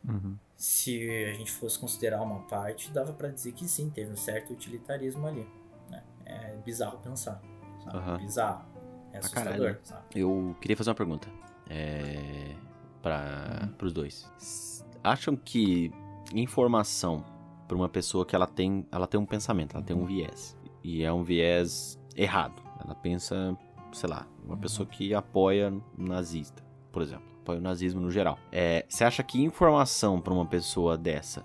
[0.07, 0.35] Uhum.
[0.55, 4.53] se a gente fosse considerar uma parte, dava pra dizer que sim, teve um certo
[4.53, 5.47] utilitarismo ali.
[5.89, 6.03] né?
[6.25, 7.41] É bizarro pensar.
[7.83, 7.97] Sabe?
[7.97, 8.17] Aham.
[8.19, 8.65] Bizarro.
[9.11, 10.03] É assustador, sabe?
[10.13, 11.27] Eu queria fazer uma pergunta.
[11.69, 12.55] É.
[13.01, 14.29] Pra, pros dois.
[14.37, 15.91] S- Acham que
[16.33, 17.23] informação
[17.67, 20.57] pra uma pessoa que ela tem, ela tem um pensamento, ela tem um viés.
[20.83, 22.61] E é um viés errado.
[22.83, 23.57] Ela pensa,
[23.91, 27.25] sei lá, uma pessoa que apoia nazista, por exemplo.
[27.41, 28.37] Apoia o nazismo no geral.
[28.51, 31.43] É, você acha que informação pra uma pessoa dessa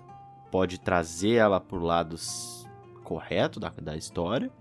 [0.51, 2.67] pode trazer ela pro lado s-
[3.03, 4.51] correto da, da história?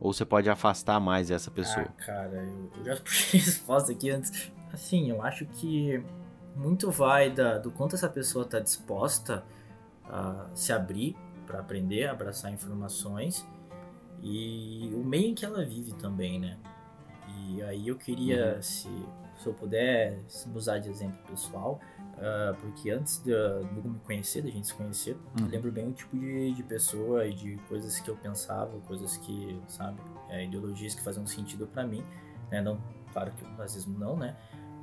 [0.00, 1.86] Ou você pode afastar mais essa pessoa?
[1.88, 4.52] Ah, cara, eu, eu já puxei a resposta aqui antes.
[4.72, 6.02] Assim, eu acho que
[6.56, 9.44] muito vai da, do quanto essa pessoa está disposta
[10.14, 13.44] a se abrir para aprender, abraçar informações
[14.22, 16.56] e o meio em que ela vive também, né?
[17.36, 18.88] E aí eu queria, se,
[19.36, 21.80] se eu puder se usar de exemplo pessoal,
[22.16, 25.48] ah, porque antes de eu me conhecer, da gente se conhecer, Uhum.
[25.48, 29.60] lembro bem o tipo de, de pessoa e de coisas que eu pensava, coisas que,
[29.68, 32.02] sabe, é, ideologias que faziam sentido pra mim,
[32.50, 32.62] né?
[32.62, 32.78] Não,
[33.12, 34.36] claro que o nazismo não, né?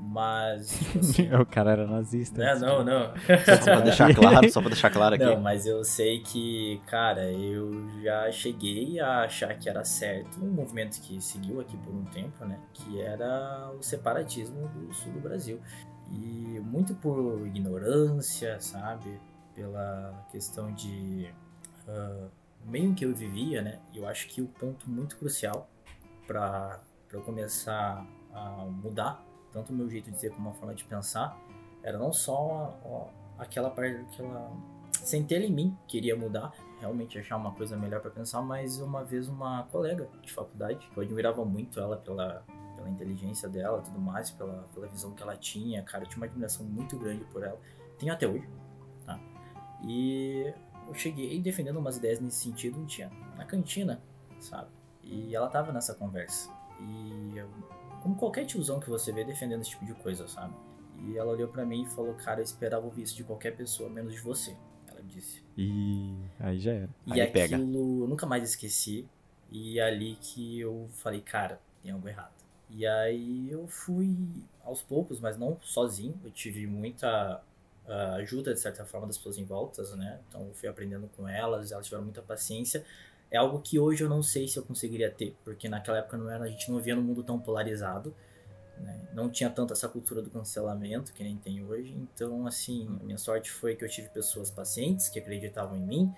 [0.04, 2.40] Mas, tipo assim, o cara era nazista.
[2.40, 2.56] né?
[2.56, 3.14] não, não.
[3.46, 5.24] Só pra deixar claro, só pra deixar claro aqui.
[5.24, 10.50] Não, mas eu sei que, cara, eu já cheguei a achar que era certo um
[10.50, 12.60] movimento que seguiu aqui por um tempo, né?
[12.74, 15.62] Que era o separatismo do sul do Brasil.
[16.12, 19.20] E muito por ignorância, sabe?
[19.54, 21.30] Pela questão de
[22.66, 23.80] o meio em que eu vivia, né?
[23.94, 25.70] Eu acho que o ponto muito crucial
[26.26, 26.80] para
[27.14, 31.38] eu começar a mudar tanto o meu jeito de ser como a forma de pensar
[31.84, 34.52] era não só ó, aquela parte aquela
[34.92, 39.28] centelha em mim queria mudar realmente achar uma coisa melhor para pensar mas uma vez
[39.28, 42.44] uma colega de faculdade que eu admirava muito ela pela
[42.76, 46.26] pela inteligência dela tudo mais pela, pela visão que ela tinha cara eu tinha uma
[46.26, 47.60] admiração muito grande por ela
[47.98, 48.48] tenho até hoje
[49.06, 49.20] tá?
[49.84, 50.54] E
[50.88, 54.02] eu cheguei defendendo umas ideias nesse sentido um dia na cantina
[54.42, 54.70] sabe?
[55.04, 56.52] E ela tava nessa conversa.
[56.80, 57.50] E eu,
[58.02, 60.54] como qualquer tiozão que você vê defendendo esse tipo de coisa sabe
[61.08, 63.90] e ela olhou pra mim e falou cara eu esperava ouvir isso de qualquer pessoa
[63.90, 64.56] menos de você
[64.88, 66.90] ela disse E aí já era.
[67.06, 67.58] e Aí aquilo pega.
[67.58, 69.08] eu nunca mais esqueci.
[69.52, 72.32] E ali que eu falei, cara, tem algo errado.
[72.70, 74.16] E aí eu fui
[74.64, 76.18] aos poucos, mas não sozinho.
[76.24, 77.44] Eu tive muita
[77.88, 80.20] ah, ajuda, de certa forma, das pessoas em volta, né?
[80.30, 82.86] Então eu fui aprendendo com elas, elas tiveram muita paciência.
[83.32, 86.30] É algo que hoje eu não sei se eu conseguiria ter, porque naquela época não
[86.30, 88.14] era, a gente não via no mundo tão polarizado.
[88.78, 89.00] né?
[89.14, 91.94] Não tinha tanto essa cultura do cancelamento que nem tem hoje.
[91.94, 96.14] Então, assim, a minha sorte foi que eu tive pessoas pacientes que acreditavam em mim,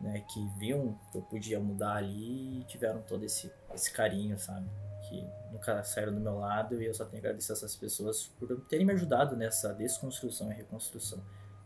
[0.00, 4.68] né, que viam que eu podia mudar ali e tiveram todo esse, esse carinho, sabe?
[5.08, 8.60] Que nunca saíram do meu lado e eu só tenho que agradecer essas pessoas por
[8.68, 11.22] terem me ajudado nessa desconstrução e reconstrução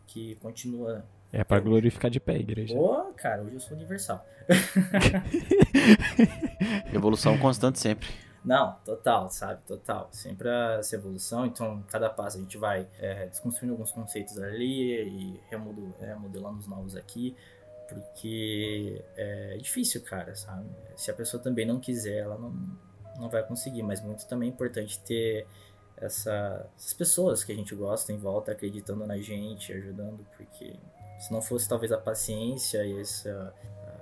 [0.07, 1.05] que continua.
[1.31, 2.75] É pra glorificar de pé a igreja.
[2.75, 4.25] Pô, cara, hoje eu sou universal.
[6.91, 8.09] Evolução constante sempre.
[8.43, 9.61] Não, total, sabe?
[9.67, 10.07] Total.
[10.11, 10.49] Sempre
[10.79, 11.45] essa evolução.
[11.45, 16.59] Então, cada passo a gente vai é, desconstruindo alguns conceitos ali e remodo, é, modelando
[16.59, 17.35] os novos aqui.
[17.87, 20.67] Porque é difícil, cara, sabe?
[20.95, 22.53] Se a pessoa também não quiser, ela não,
[23.17, 23.83] não vai conseguir.
[23.83, 25.45] Mas muito também é importante ter
[25.97, 30.25] essa, essas pessoas que a gente gosta em volta, acreditando na gente, ajudando.
[30.37, 30.75] Porque
[31.19, 33.53] se não fosse talvez a paciência e essa,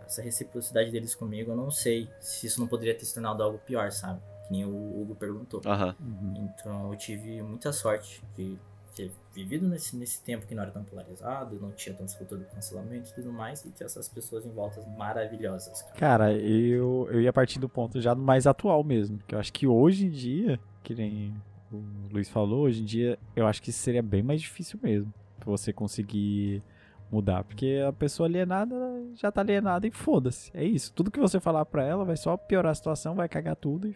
[0.05, 3.57] essa reciprocidade deles comigo, eu não sei se isso não poderia ter se tornado algo
[3.59, 4.21] pior, sabe?
[4.47, 5.61] Que nem o Hugo perguntou.
[5.65, 6.49] Uhum.
[6.53, 8.57] Então eu tive muita sorte de
[8.95, 12.47] ter vivido nesse, nesse tempo que não era tão polarizado, não tinha tanta cultura do
[12.47, 15.95] cancelamento e tudo mais, e ter essas pessoas em volta maravilhosas, cara.
[15.95, 19.19] Cara, eu, eu ia partir do ponto já do mais atual mesmo.
[19.27, 21.33] Que eu acho que hoje em dia, que nem
[21.71, 25.13] o Luiz falou, hoje em dia eu acho que seria bem mais difícil mesmo.
[25.39, 26.63] Pra você conseguir
[27.11, 27.43] mudar.
[27.43, 28.75] Porque a pessoa alienada
[29.15, 30.51] já tá alienada e foda-se.
[30.53, 30.91] É isso.
[30.93, 33.95] Tudo que você falar pra ela vai só piorar a situação, vai cagar tudo e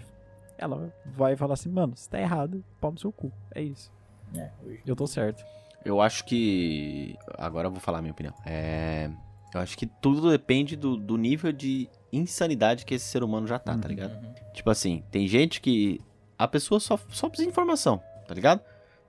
[0.57, 3.31] ela vai falar assim, mano, você tá errado, pau no seu cu.
[3.53, 3.91] É isso.
[4.35, 4.81] É, hoje.
[4.85, 5.43] Eu tô certo.
[5.83, 7.15] Eu acho que.
[7.37, 8.33] Agora eu vou falar a minha opinião.
[8.45, 9.09] É.
[9.53, 13.59] Eu acho que tudo depende do, do nível de insanidade que esse ser humano já
[13.59, 13.87] tá, tá Uhum.
[13.89, 14.13] ligado?
[14.23, 14.33] Uhum.
[14.53, 15.99] Tipo assim, tem gente que.
[16.37, 18.61] A pessoa só, só precisa de informação, tá ligado?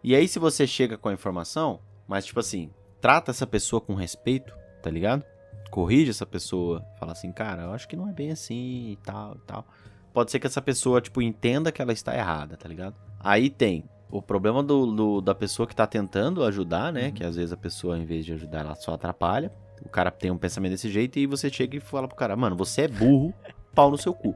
[0.03, 1.78] E aí, se você chega com a informação,
[2.09, 2.70] mas tipo assim,
[3.03, 5.24] trata essa pessoa com respeito, tá ligado?
[5.70, 9.34] Corrige essa pessoa, fala assim, cara, eu acho que não é bem assim e tal
[9.34, 9.66] e tal.
[10.14, 12.94] Pode ser que essa pessoa, tipo, entenda que ela está errada, tá ligado?
[13.18, 17.07] Aí tem o problema do, do da pessoa que tá tentando ajudar, né?
[17.07, 17.12] Uhum.
[17.12, 19.50] Que às vezes a pessoa, em vez de ajudar, ela só atrapalha.
[19.84, 22.55] O cara tem um pensamento desse jeito e você chega e fala pro cara, mano,
[22.55, 23.34] você é burro,
[23.74, 24.34] pau no seu cu.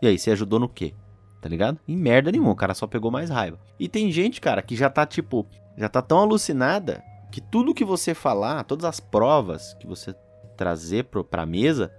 [0.00, 0.94] E aí, você ajudou no quê?
[1.42, 1.78] Tá ligado?
[1.86, 3.58] Em merda nenhuma, o cara só pegou mais raiva.
[3.78, 5.46] E tem gente, cara, que já tá, tipo,
[5.76, 10.14] já tá tão alucinada que tudo que você falar, todas as provas que você
[10.56, 11.92] trazer pro, pra mesa,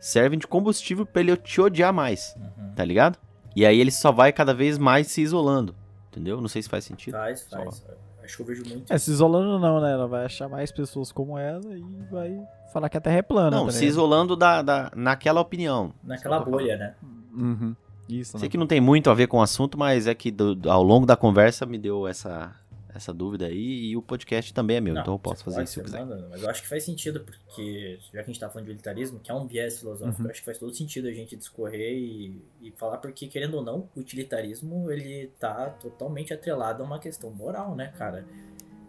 [0.00, 2.72] servem de combustível pra ele te odiar mais, Uhum.
[2.74, 3.18] tá ligado?
[3.54, 5.74] E aí ele só vai cada vez mais se isolando,
[6.10, 6.40] entendeu?
[6.40, 7.14] Não sei se faz sentido.
[7.14, 7.84] Faz, Só- faz.
[8.22, 8.92] Acho que eu vejo muito.
[8.92, 9.92] É, se isolando não, né?
[9.92, 12.36] Ela vai achar mais pessoas como ela e vai
[12.72, 13.56] falar que a Terra é plana.
[13.56, 15.92] Não, tá se isolando da, da, naquela opinião.
[16.02, 16.94] Naquela Só bolha, né?
[17.32, 17.76] Uhum.
[18.08, 18.50] Isso, Sei né?
[18.50, 20.82] que não tem muito a ver com o assunto, mas é que do- do- ao
[20.82, 22.52] longo da conversa me deu essa,
[22.96, 25.64] essa dúvida aí e o podcast também é meu, Não, então eu posso fazer pode,
[25.68, 26.04] isso se eu você quiser.
[26.04, 28.72] manda, mas eu acho que faz sentido, porque já que a gente tá falando de
[28.72, 30.26] utilitarismo, que é um viés filosófico, Uhum.
[30.26, 33.62] eu acho que faz todo sentido a gente discorrer e, e falar, porque querendo ou
[33.64, 38.26] não, o utilitarismo ele tá totalmente atrelado a uma questão moral, né, cara?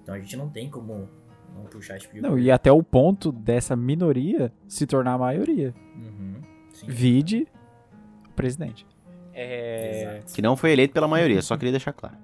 [0.04, 1.10] Então a gente não tem como
[1.56, 2.46] não puxar esse tipo de Não, coisa.
[2.46, 5.74] e até o ponto dessa minoria se tornar a maioria.
[5.96, 6.42] Uhum,
[6.72, 6.86] sim.
[6.88, 7.48] Vide
[8.30, 8.86] o presidente.
[9.34, 10.22] É.
[10.34, 12.16] Que não foi eleito pela maioria, só queria deixar claro.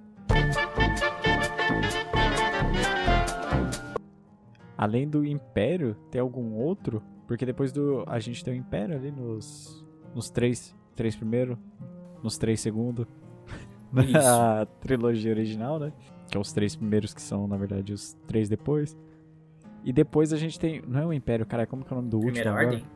[4.84, 7.01] Além do Império, tem algum outro?
[7.25, 8.03] Porque depois do.
[8.05, 9.81] A gente tem o Império ali nos.
[10.13, 10.75] Nos três.
[10.93, 11.57] Três primeiro.
[12.21, 13.07] Nos três segundo.
[13.93, 15.93] Na trilogia original, né?
[16.29, 18.97] Que é os três primeiros que são, na verdade, os três depois.
[19.86, 20.81] E depois a gente tem.
[20.86, 22.59] Não é o Império, cara, como que é o nome do Primeira último?
[22.59, 22.75] agora?
[22.81, 22.91] ordem?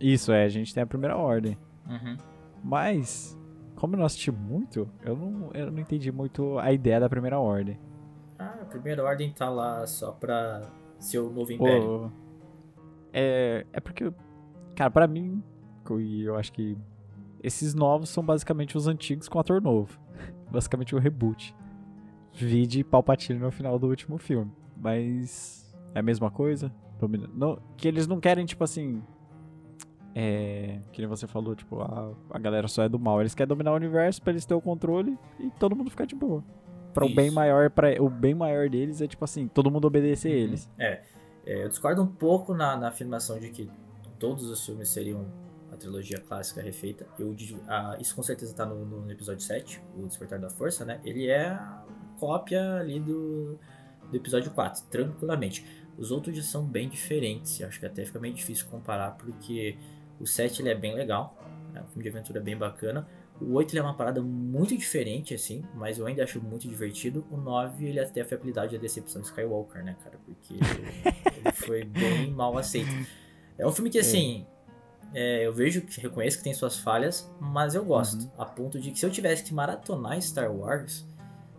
[0.00, 1.58] Isso, é, a gente tem a primeira ordem.
[1.86, 2.16] Uhum.
[2.62, 3.38] Mas,
[3.76, 7.38] como eu não assisti muito, eu não, eu não entendi muito a ideia da primeira
[7.38, 7.78] ordem.
[8.38, 10.62] Ah, a primeira ordem tá lá só pra
[10.98, 12.10] ser o novo império.
[12.10, 12.24] Pô,
[13.12, 14.12] é, é porque,
[14.74, 15.42] cara, pra mim,
[16.00, 16.76] e eu acho que
[17.42, 19.98] esses novos são basicamente os antigos com ator novo.
[20.50, 21.54] Basicamente o reboot.
[22.32, 24.50] Vide Palpatine no final do último filme.
[24.76, 26.72] Mas é a mesma coisa?
[27.34, 29.02] Não, que eles não querem, tipo assim.
[30.14, 30.80] É.
[30.90, 33.20] Que nem você falou, tipo, a, a galera só é do mal.
[33.20, 36.14] Eles querem dominar o universo pra eles terem o controle e todo mundo ficar de
[36.14, 36.42] boa.
[36.94, 40.30] Pra o bem maior, para o bem maior deles é tipo assim, todo mundo obedecer
[40.30, 40.38] Uhum.
[40.38, 40.70] eles.
[40.78, 41.02] É,
[41.44, 43.70] eu discordo um pouco na, na afirmação de que
[44.18, 45.26] todos os filmes seriam
[45.72, 47.06] a trilogia clássica refeita.
[47.18, 47.34] Eu,
[47.68, 51.00] ah, isso com certeza tá no, no episódio 7, o Despertar da Força, né?
[51.04, 51.84] Ele é a
[52.18, 53.58] cópia ali do,
[54.10, 55.66] do episódio 4, tranquilamente.
[55.98, 59.76] Os outros já são bem diferentes, acho que até fica meio difícil comparar, porque
[60.20, 61.36] o 7 ele é bem legal,
[61.74, 63.06] é um filme de aventura bem bacana.
[63.40, 67.26] O 8 ele é uma parada muito diferente, assim, mas eu ainda acho muito divertido.
[67.30, 70.18] O 9 ele até a fiabilidade da decepção Skywalker, né, cara?
[70.24, 72.90] Porque ele foi bem mal aceito.
[73.58, 74.46] É um filme que, assim,
[75.12, 78.22] é, eu vejo, que reconheço que tem suas falhas, mas eu gosto.
[78.22, 78.30] Uhum.
[78.38, 81.06] A ponto de que se eu tivesse que maratonar Star Wars,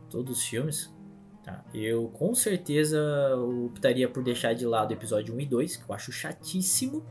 [0.10, 0.94] todos os filmes,
[1.44, 3.00] tá, eu com certeza
[3.66, 7.06] optaria por deixar de lado o episódio 1 e 2, que eu acho chatíssimo.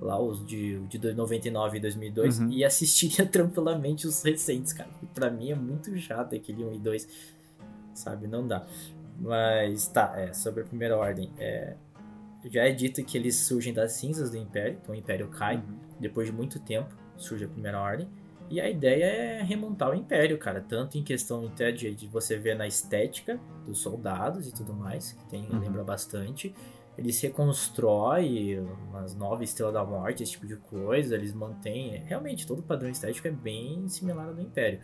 [0.00, 2.50] Lá os de, de 99 e 2002, Uhum.
[2.50, 4.90] e assistiria tranquilamente os recentes, cara.
[5.14, 7.08] Pra mim é muito chato aquele 1 e 2,
[7.94, 8.26] sabe?
[8.26, 8.66] Não dá.
[9.18, 11.30] Mas tá, é, sobre a primeira ordem.
[11.38, 11.74] É,
[12.44, 15.62] já é dito que eles surgem das cinzas do Império, então o Império cai,
[15.98, 18.08] depois de muito tempo surge a primeira ordem.
[18.48, 22.36] E a ideia é remontar o Império, cara, tanto em questão até de, de você
[22.36, 25.58] ver na estética dos soldados e tudo mais, que tem, Uhum.
[25.58, 26.54] lembra bastante.
[26.98, 31.96] Eles reconstroem umas nove estrelas da morte, esse tipo de coisa, eles mantêm.
[32.04, 34.80] Realmente, todo o padrão estético é bem similar ao do Império.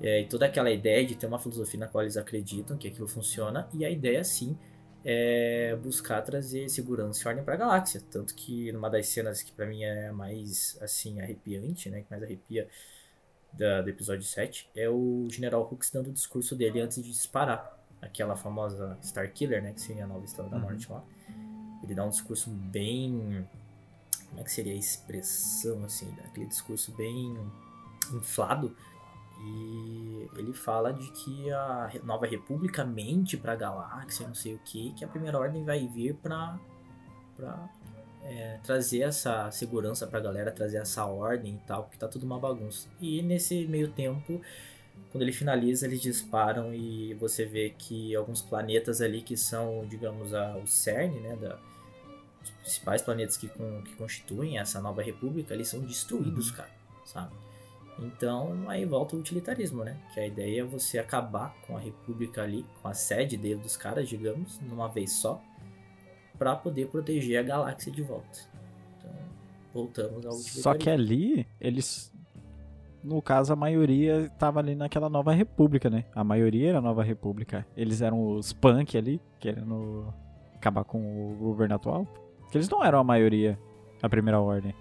[0.00, 3.06] É, e toda aquela ideia de ter uma filosofia na qual eles acreditam que aquilo
[3.06, 4.56] funciona, e a ideia sim
[5.04, 8.00] é buscar trazer segurança e ordem para a galáxia.
[8.10, 12.22] Tanto que numa das cenas que para mim é mais assim arrepiante, né, que mais
[12.22, 12.68] arrepia
[13.52, 17.78] da- do episódio 7, é o General Hux dando o discurso dele antes de disparar
[18.00, 20.62] aquela famosa Star Killer, né, que seria a nova Estrela da Uhum.
[20.62, 21.04] Morte lá.
[21.84, 23.46] Ele dá um discurso bem
[24.34, 26.24] como é que seria a expressão assim, né?
[26.26, 27.38] aquele discurso bem
[28.12, 28.74] inflado
[29.40, 34.92] e ele fala de que a Nova República mente pra galáxia, não sei o que,
[34.94, 36.58] que a Primeira Ordem vai vir pra,
[37.36, 37.68] pra
[38.22, 42.38] é, trazer essa segurança pra galera, trazer essa ordem e tal, porque tá tudo uma
[42.38, 42.88] bagunça.
[43.00, 44.40] E nesse meio tempo,
[45.12, 50.32] quando ele finaliza, eles disparam e você vê que alguns planetas ali que são, digamos,
[50.32, 51.58] a, o cerne, né, da,
[52.64, 56.70] principais planetas que, con- que constituem essa Nova República, eles são destruídos, cara,
[57.04, 57.34] sabe?
[57.98, 59.96] Então aí volta o utilitarismo, né?
[60.12, 63.76] Que a ideia é você acabar com a república ali, com a sede dele dos
[63.76, 65.40] caras, digamos, numa vez só,
[66.38, 68.40] para poder proteger a galáxia de volta.
[68.98, 69.12] Então,
[69.72, 70.62] voltamos ao utilitarismo.
[70.62, 72.12] Só que ali, eles.
[73.02, 76.06] No caso, a maioria estava ali naquela nova república, né?
[76.14, 77.66] A maioria era a nova república.
[77.76, 80.12] Eles eram os punk ali, querendo
[80.54, 82.08] acabar com o governo atual.
[82.54, 83.58] Porque eles não eram a maioria,
[84.00, 84.72] a primeira ordem.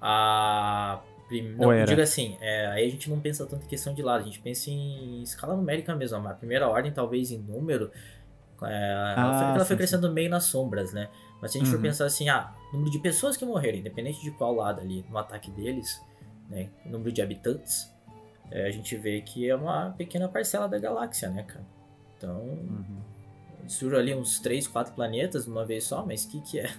[0.00, 1.00] A.
[1.26, 1.56] Prim...
[1.56, 4.24] Não, digo assim, é, aí a gente não pensa tanto em questão de lado, a
[4.24, 6.16] gente pensa em escala numérica mesmo.
[6.28, 7.90] A primeira ordem, talvez em número,
[8.62, 10.14] é, ah, ela, foi, ela foi crescendo sim.
[10.14, 11.08] meio nas sombras, né?
[11.42, 11.76] Mas se a gente uhum.
[11.76, 15.18] for pensar assim, ah, número de pessoas que morreram, independente de qual lado ali, no
[15.18, 16.00] ataque deles,
[16.48, 16.70] né?
[16.86, 17.92] Número de habitantes,
[18.48, 21.66] é, a gente vê que é uma pequena parcela da galáxia, né, cara?
[22.16, 23.02] Então, uhum.
[23.66, 26.70] surge ali uns 3, 4 planetas de uma vez só, mas o que que é?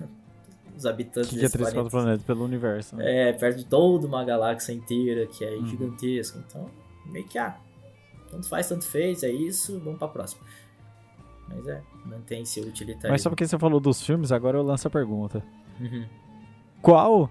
[0.79, 2.95] Os habitantes que é 3, 4 planetas pelo universo.
[2.95, 3.29] Né?
[3.29, 5.65] É, perto de toda uma galáxia inteira que é uhum.
[5.65, 6.43] gigantesca.
[6.47, 6.69] Então,
[7.05, 7.57] meio que, ah,
[8.31, 10.41] tanto faz, tanto fez, é isso, vamos pra próxima.
[11.47, 13.09] Mas é, mantém seu utilitarismo.
[13.09, 15.43] Mas só porque você falou dos filmes, agora eu lanço a pergunta.
[15.79, 16.05] Uhum.
[16.81, 17.29] Qual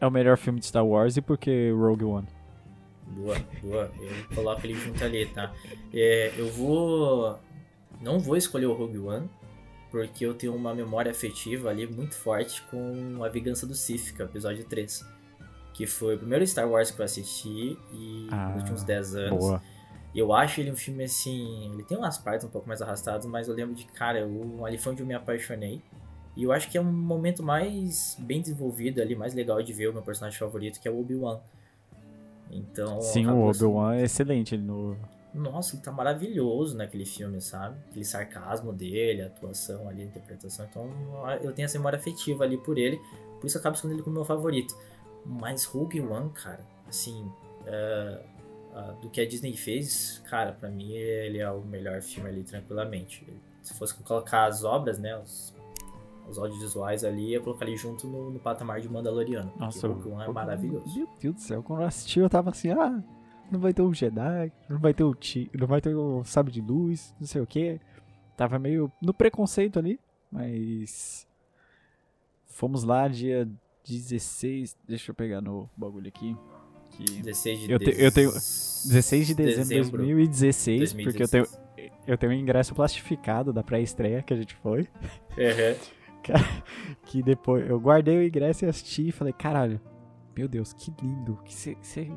[0.00, 2.28] é o melhor filme de Star Wars e por que Rogue One?
[3.06, 3.90] Boa, boa.
[4.00, 5.52] Eu coloco ele junto ali, tá?
[5.92, 7.38] É, eu vou.
[8.00, 9.28] Não vou escolher o Rogue One,
[9.94, 14.20] porque eu tenho uma memória afetiva ali muito forte com A Vingança do Sith, que
[14.20, 15.06] é o episódio 3.
[15.72, 19.38] Que foi o primeiro Star Wars que eu assisti e ah, nos últimos 10 anos.
[19.38, 19.62] Boa.
[20.12, 21.70] Eu acho ele um filme assim.
[21.72, 24.76] Ele tem umas partes um pouco mais arrastadas, mas eu lembro de, cara, eu, ali
[24.76, 25.80] foi onde eu me apaixonei.
[26.36, 29.90] E eu acho que é um momento mais bem desenvolvido ali, mais legal de ver
[29.90, 31.38] o meu personagem favorito, que é o Obi-Wan.
[32.50, 33.00] Então.
[33.00, 34.96] Sim, o Obi-Wan é excelente no,
[35.34, 37.76] nossa, ele tá maravilhoso naquele filme, sabe?
[37.90, 40.64] Aquele sarcasmo dele, a atuação ali, a interpretação.
[40.70, 40.88] Então
[41.42, 43.00] eu tenho essa memória afetiva ali por ele,
[43.40, 44.76] por isso acabo escolhendo ele como meu favorito.
[45.26, 47.24] Mas Rogue One, cara, assim,
[47.62, 48.24] uh,
[48.78, 52.44] uh, do que a Disney fez, cara, para mim ele é o melhor filme ali,
[52.44, 53.26] tranquilamente.
[53.60, 55.52] Se fosse colocar as obras, né, os,
[56.28, 59.52] os audiovisuais ali, eu colocar ali junto no, no patamar de Mandaloriano.
[59.58, 60.94] Nossa, Rogue One é maravilhoso.
[60.94, 63.02] Meu Deus do céu, quando eu assisti eu tava assim, ah
[63.54, 66.52] não vai ter um Jedi, não vai ter o ti, não vai ter o sabre
[66.52, 67.80] de luz, não sei o que.
[68.36, 69.98] Tava meio no preconceito ali,
[70.30, 71.26] mas
[72.46, 73.48] fomos lá dia
[73.88, 76.36] 16, deixa eu pegar no bagulho aqui.
[76.90, 81.28] Que 16 de eu, te, eu tenho 16 de dezembro de 2016, 2016, porque eu
[81.28, 81.64] tenho
[82.06, 84.80] eu tenho um ingresso plastificado da pré-estreia que a gente foi.
[84.80, 85.94] Uhum.
[87.06, 89.80] que depois eu guardei o ingresso e assisti e falei, caralho,
[90.36, 92.10] meu Deus, que lindo, que você,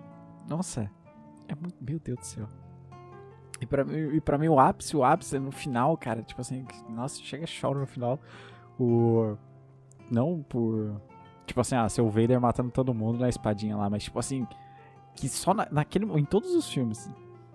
[0.47, 0.89] nossa,
[1.47, 1.75] é muito.
[1.81, 2.47] Meu Deus do céu.
[3.59, 6.21] E pra, e pra mim o ápice, o ápice é no final, cara.
[6.21, 8.19] Tipo assim, nossa, chega a choro no final.
[8.79, 9.35] O.
[10.11, 11.01] Não por.
[11.45, 14.45] Tipo assim, ah, seu Vader matando todo mundo na espadinha lá, mas tipo assim.
[15.15, 16.05] Que só na, naquele.
[16.19, 17.09] Em todos os filmes,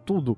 [0.05, 0.37] tudo.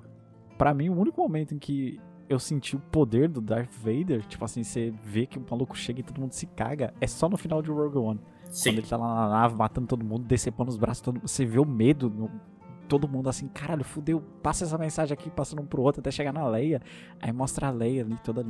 [0.58, 1.98] Pra mim, o único momento em que
[2.28, 6.00] eu senti o poder do Darth Vader, tipo assim, você vê que o maluco chega
[6.00, 8.20] e todo mundo se caga, é só no final de Rogue One.
[8.50, 8.70] Sim.
[8.70, 11.58] Quando ele tá lá na nave matando todo mundo, decepando os braços, todo, você vê
[11.58, 12.30] o medo no,
[12.88, 16.32] todo mundo assim, caralho, fudeu, passa essa mensagem aqui, passando um pro outro até chegar
[16.32, 16.80] na Leia.
[17.20, 18.44] Aí mostra a Leia ali toda.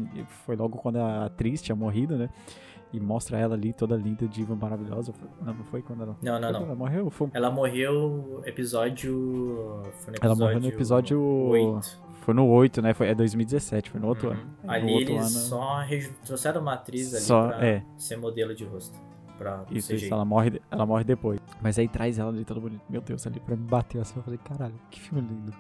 [0.45, 2.29] Foi logo quando a atriz tinha morrido, né?
[2.93, 5.13] E mostra ela ali toda linda, diva, maravilhosa.
[5.43, 6.17] Não, não foi quando ela.
[6.23, 6.63] Não, não, não.
[6.63, 7.11] Ela morreu?
[7.11, 7.29] Foi...
[7.33, 9.83] Ela morreu episódio.
[9.99, 12.05] Foi no episódio ela morreu no episódio 8.
[12.21, 12.95] Foi no 8, né?
[12.95, 14.35] Foi, é 2017, foi no outro uhum.
[14.35, 14.51] ano.
[14.69, 15.29] Ali no eles ano...
[15.29, 15.81] só
[16.25, 17.85] trouxeram uma atriz ali só, pra é.
[17.97, 18.97] ser modelo de rosto
[19.39, 21.41] pra Isso, isso, ela morre, ela morre depois.
[21.61, 22.85] Mas aí traz ela ali toda bonita.
[22.89, 25.53] Meu Deus, ali pra me bater assim, eu falei, caralho, que filme lindo.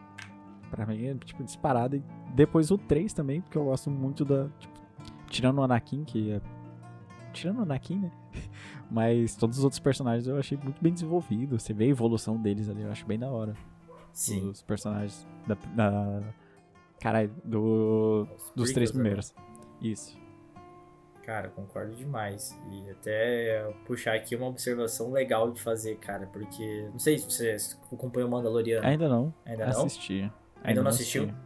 [0.71, 1.97] Pra mim é, tipo, disparado.
[1.97, 2.03] E
[2.35, 4.49] depois o 3 também, porque eu gosto muito da.
[4.59, 4.75] Tipo,
[5.29, 6.41] tirando o Anakin, que é.
[7.33, 8.13] Tirando o Anakin, né?
[8.91, 11.59] Mas todos os outros personagens eu achei muito bem desenvolvido.
[11.59, 13.55] Você vê a evolução deles ali, eu acho bem da hora.
[14.13, 14.51] Sim.
[14.51, 15.57] Os personagens da.
[15.75, 16.23] da
[17.01, 18.95] caralho, do, dos três né?
[18.95, 19.35] primeiros.
[19.81, 20.24] Isso.
[21.25, 22.59] Cara, concordo demais.
[22.71, 27.57] E até puxar aqui uma observação legal de fazer, cara, porque não sei se você
[27.91, 28.87] acompanhou o Mandaloriano.
[28.87, 29.33] Ainda não.
[29.47, 29.87] Ainda não?
[29.87, 30.21] Assisti.
[30.23, 30.33] Ainda,
[30.65, 31.23] Ainda não assistiu?
[31.25, 31.45] Assisti.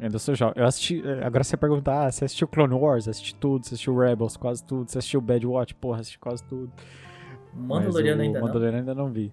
[0.00, 0.54] Ainda sou jovem.
[0.56, 1.02] Eu assisti.
[1.06, 3.06] Eh, agora você perguntar, ah, você assistiu Clone Wars?
[3.06, 3.64] Assisti tudo.
[3.66, 4.36] Você assistiu Rebels?
[4.36, 4.90] Quase tudo.
[4.90, 5.74] Você assistiu Bad Watch?
[5.74, 6.72] Porra, assisti quase tudo.
[7.52, 9.32] Mandaloriano ainda Mandaloriano ainda não vi.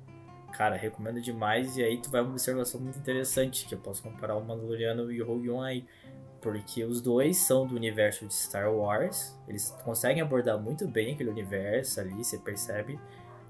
[0.51, 1.77] Cara, recomendo demais.
[1.77, 5.21] E aí tu vai uma observação muito interessante, que eu posso comparar o Mandaloriano e
[5.21, 5.85] o Rogue One aí
[6.41, 11.29] porque os dois são do universo de Star Wars, eles conseguem abordar muito bem aquele
[11.29, 12.99] universo ali, você percebe.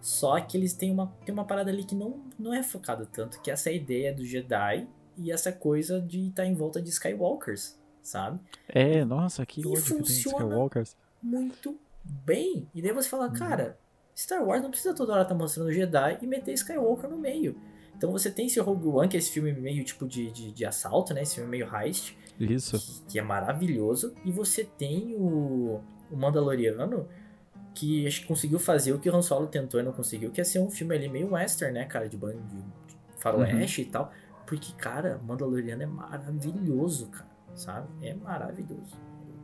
[0.01, 3.41] Só que eles têm uma, têm uma parada ali que não, não é focada tanto,
[3.41, 4.87] que é essa ideia do Jedi
[5.17, 8.39] e essa coisa de estar tá em volta de Skywalkers, sabe?
[8.67, 10.95] É, nossa, que ódio que tem Skywalkers.
[11.21, 12.67] Muito bem.
[12.73, 13.33] E daí você fala, hum.
[13.33, 13.77] cara,
[14.17, 17.55] Star Wars não precisa toda hora estar tá mostrando Jedi e meter Skywalker no meio.
[17.95, 20.65] Então você tem esse Rogue One, que é esse filme meio tipo de, de, de
[20.65, 21.21] assalto, né?
[21.21, 22.77] Esse filme meio heist, Isso.
[22.79, 24.15] que, que é maravilhoso.
[24.25, 27.07] E você tem o, o Mandaloriano,
[27.75, 30.41] que acho que conseguiu fazer o que o Han Solo tentou e não conseguiu, que
[30.41, 32.09] é ser um filme ali meio western, né, cara?
[32.09, 32.63] De, ban- de,
[33.17, 34.11] faroeste e tal.
[34.47, 37.29] Porque, cara, Mandaloriano é maravilhoso, cara.
[37.53, 37.87] Sabe?
[38.01, 38.95] É maravilhoso.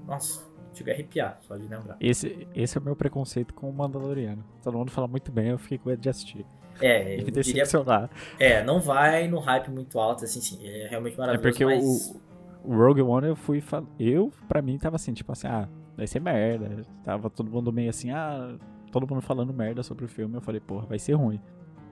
[0.05, 0.43] Nossa,
[0.73, 1.97] chega a arrepiar, só de lembrar.
[1.99, 4.43] Esse, esse é o meu preconceito com o Mandaloriano.
[4.61, 6.45] Todo mundo fala muito bem, eu fiquei com medo de assistir.
[6.81, 8.09] É, eu me diria decepcionar.
[8.39, 10.59] É, não vai no hype muito alto, assim, sim.
[10.67, 11.83] É realmente É maravilhoso, porque mas...
[12.63, 13.61] o, Rogue One eu fui.
[13.61, 16.83] fal- Eu, pra mim, tava assim, tipo assim, ah, vai ser merda.
[17.03, 18.57] Tava todo mundo meio assim, ah,
[18.91, 20.35] todo mundo falando merda sobre o filme.
[20.35, 21.39] Eu falei, porra, vai ser ruim.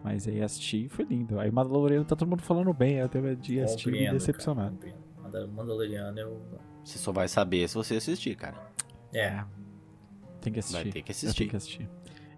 [0.03, 1.39] Mas aí assisti e foi lindo.
[1.39, 4.73] Aí Mandaloriano tá todo mundo falando bem, eu teve de assistir e decepcionar.
[5.31, 6.41] cara, Mandaloriano, eu...
[6.83, 8.55] Você só vai saber se você assistir, cara.
[9.13, 9.43] É,
[10.41, 10.83] Tem que assistir.
[10.83, 11.37] Vai ter que assistir.
[11.37, 11.89] tenho que assistir.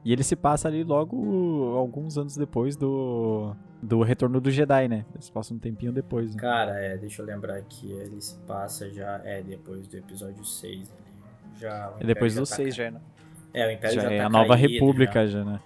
[0.06, 3.56] E ele se passa ali logo alguns anos depois do.
[3.82, 5.06] Do Retorno do Jedi, né?
[5.14, 6.40] Eles passam um tempinho depois, né?
[6.40, 10.90] cara, é, deixa eu lembrar aqui, ele se passa já, é, depois do episódio 6,
[10.90, 11.60] ali.
[11.60, 13.02] Já, É depois do já 6 tá, já, né?
[13.54, 15.40] É, o Império Já já, é tá a nova caído, república já.
[15.40, 15.60] já, né?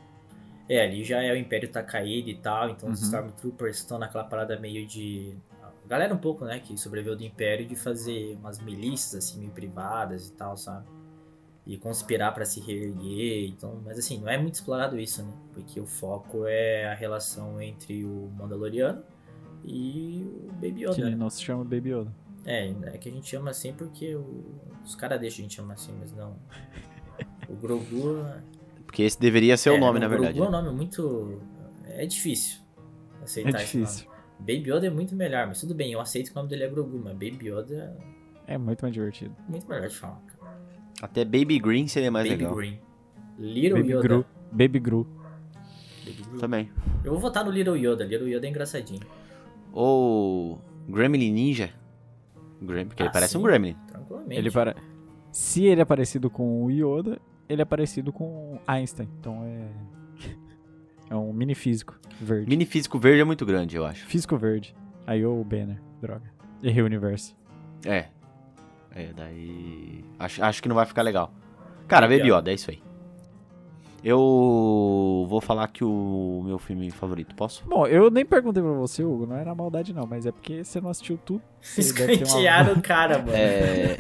[0.68, 3.06] É, ali já é o Império tá caído e tal, então os Uhum.
[3.06, 5.36] Stormtroopers estão naquela parada meio de...
[5.88, 9.52] A galera um pouco, né, que sobreviveu do Império de fazer umas milícias, assim, meio
[9.52, 10.86] privadas e tal, sabe?
[11.66, 13.82] E conspirar pra se reerguer, então...
[13.86, 15.32] Mas assim, não é muito explorado isso, né?
[15.54, 19.02] Porque o foco é a relação entre o Mandaloriano
[19.64, 21.16] e o Baby Yoda, Que né?
[21.16, 22.14] não se chama Baby Yoda.
[22.46, 24.44] É, é que a gente chama assim porque o-
[24.84, 26.36] os caras deixam a gente chamar assim, mas não...
[27.48, 28.26] O Grogu...
[28.86, 30.40] Porque esse deveria ser o É, nome, na Grogu verdade.
[30.40, 30.62] é um né?
[30.62, 31.42] nome muito.
[31.86, 32.60] É difícil
[33.22, 34.08] É aceitar esse difícil.
[34.40, 36.68] Baby Yoda é muito melhor, mas tudo bem, eu aceito que o nome dele é
[36.70, 37.98] Grogu, mas Baby Yoda
[38.46, 39.36] É muito mais divertido.
[39.50, 40.58] muito melhor de falar, cara.
[41.02, 42.56] Até Baby Green seria mais Baby legal.
[42.56, 42.80] Green.
[43.38, 44.02] Little Baby Yoda.
[44.08, 44.26] Gru.
[44.52, 45.08] Baby Gru.
[46.06, 46.40] Baby Gru.
[46.40, 46.70] Também.
[47.04, 48.04] Eu vou votar no Little Yoda.
[48.06, 49.02] Little Yoda é engraçadinho.
[49.74, 51.70] Ou Gremlin Ninja.
[52.62, 53.38] Grem, porque ele Ah, parece sim.
[53.38, 53.76] um Gremlin.
[53.88, 54.40] Tranquilamente.
[54.40, 54.76] Ele para...
[55.32, 59.08] Se ele é parecido com o Yoda, ele é parecido com Einstein.
[59.20, 59.70] Então é.
[61.10, 62.50] É um mini físico verde.
[62.50, 64.06] Mini físico verde é muito grande, eu acho.
[64.06, 64.76] Físico verde.
[65.06, 65.82] Aí o Banner.
[66.02, 66.30] Droga.
[66.62, 67.36] Errei o universo.
[67.86, 68.08] É.
[68.94, 70.04] É, daí.
[70.20, 71.32] Acho, acho que não vai ficar legal.
[71.88, 72.82] Cara, Baby Yoda, é isso aí.
[74.04, 77.64] Eu vou falar que o meu filme favorito, posso?
[77.68, 79.26] Bom, eu nem perguntei pra você, Hugo.
[79.26, 80.06] Não era maldade, não.
[80.06, 81.42] Mas é porque você não assistiu tudo.
[81.76, 83.32] Ter uma- Escantearam o cara, mano.
[83.34, 83.98] É.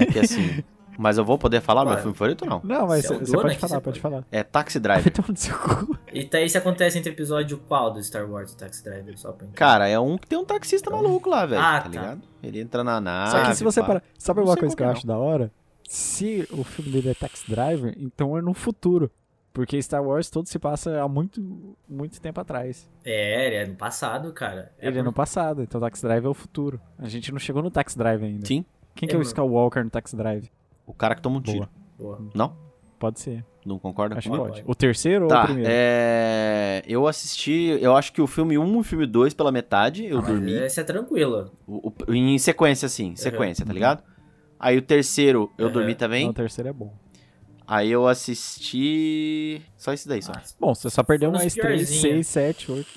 [0.00, 0.62] é que assim.
[0.98, 2.60] Mas eu vou poder falar meu filme favorito ou não?
[2.64, 4.00] Não, mas Você é pode falar, pode pode.
[4.00, 4.24] falar.
[4.32, 5.12] É Taxi Driver.
[6.12, 9.16] E tá, isso acontece entre episódio qual do Star Wars, o Taxi Driver?
[9.16, 9.56] Só pra entender.
[9.56, 11.60] Cara, é um que tem um taxista maluco lá, velho.
[11.62, 11.88] Ah, tá tá.
[11.88, 12.22] ligado?
[12.42, 13.30] Ele entra na nave.
[13.30, 13.86] Só que se você pá.
[13.86, 14.02] parar.
[14.18, 15.52] Sabe uma coisa que eu que acho da hora?
[15.88, 19.08] Se o filme dele é Taxi Driver, então é no futuro.
[19.52, 21.40] Porque Star Wars todo se passa há muito,
[21.88, 22.88] muito tempo atrás.
[23.04, 24.72] É, ele é no passado, cara.
[24.78, 26.80] É Ele é no passado, então Taxi Drive é o futuro.
[26.98, 28.46] A gente não chegou no Taxi Drive ainda.
[28.46, 28.64] Sim.
[28.94, 29.28] Quem que É, é o mano.
[29.28, 30.50] Skywalker no Taxi Drive?
[30.88, 31.68] O cara que toma um tiro.
[31.98, 32.16] Boa.
[32.18, 32.30] Boa.
[32.34, 32.56] Não?
[32.98, 33.44] Pode ser.
[33.64, 34.16] Não concorda?
[34.16, 34.48] Acho que comigo?
[34.54, 34.64] pode.
[34.66, 35.68] O terceiro ou o Tá, primeiro?
[35.70, 36.82] é...
[36.88, 40.18] eu assisti, eu acho que o filme 1 e o filme 2 pela metade, eu
[40.18, 40.52] Ah, dormi.
[40.54, 41.52] Esse é tranquilo.
[41.66, 44.02] O- o- em sequência, assim, sequência, tá ligado?
[44.58, 45.72] Aí o terceiro eu Uhum.
[45.72, 46.28] dormi Não, também.
[46.28, 46.92] o terceiro é bom.
[47.66, 49.60] Aí eu assisti.
[49.76, 50.32] Só isso daí, só.
[50.34, 52.00] Ah, Bom, você só perdeu mais 3, piorzinho.
[52.00, 52.88] 6, 7, 8.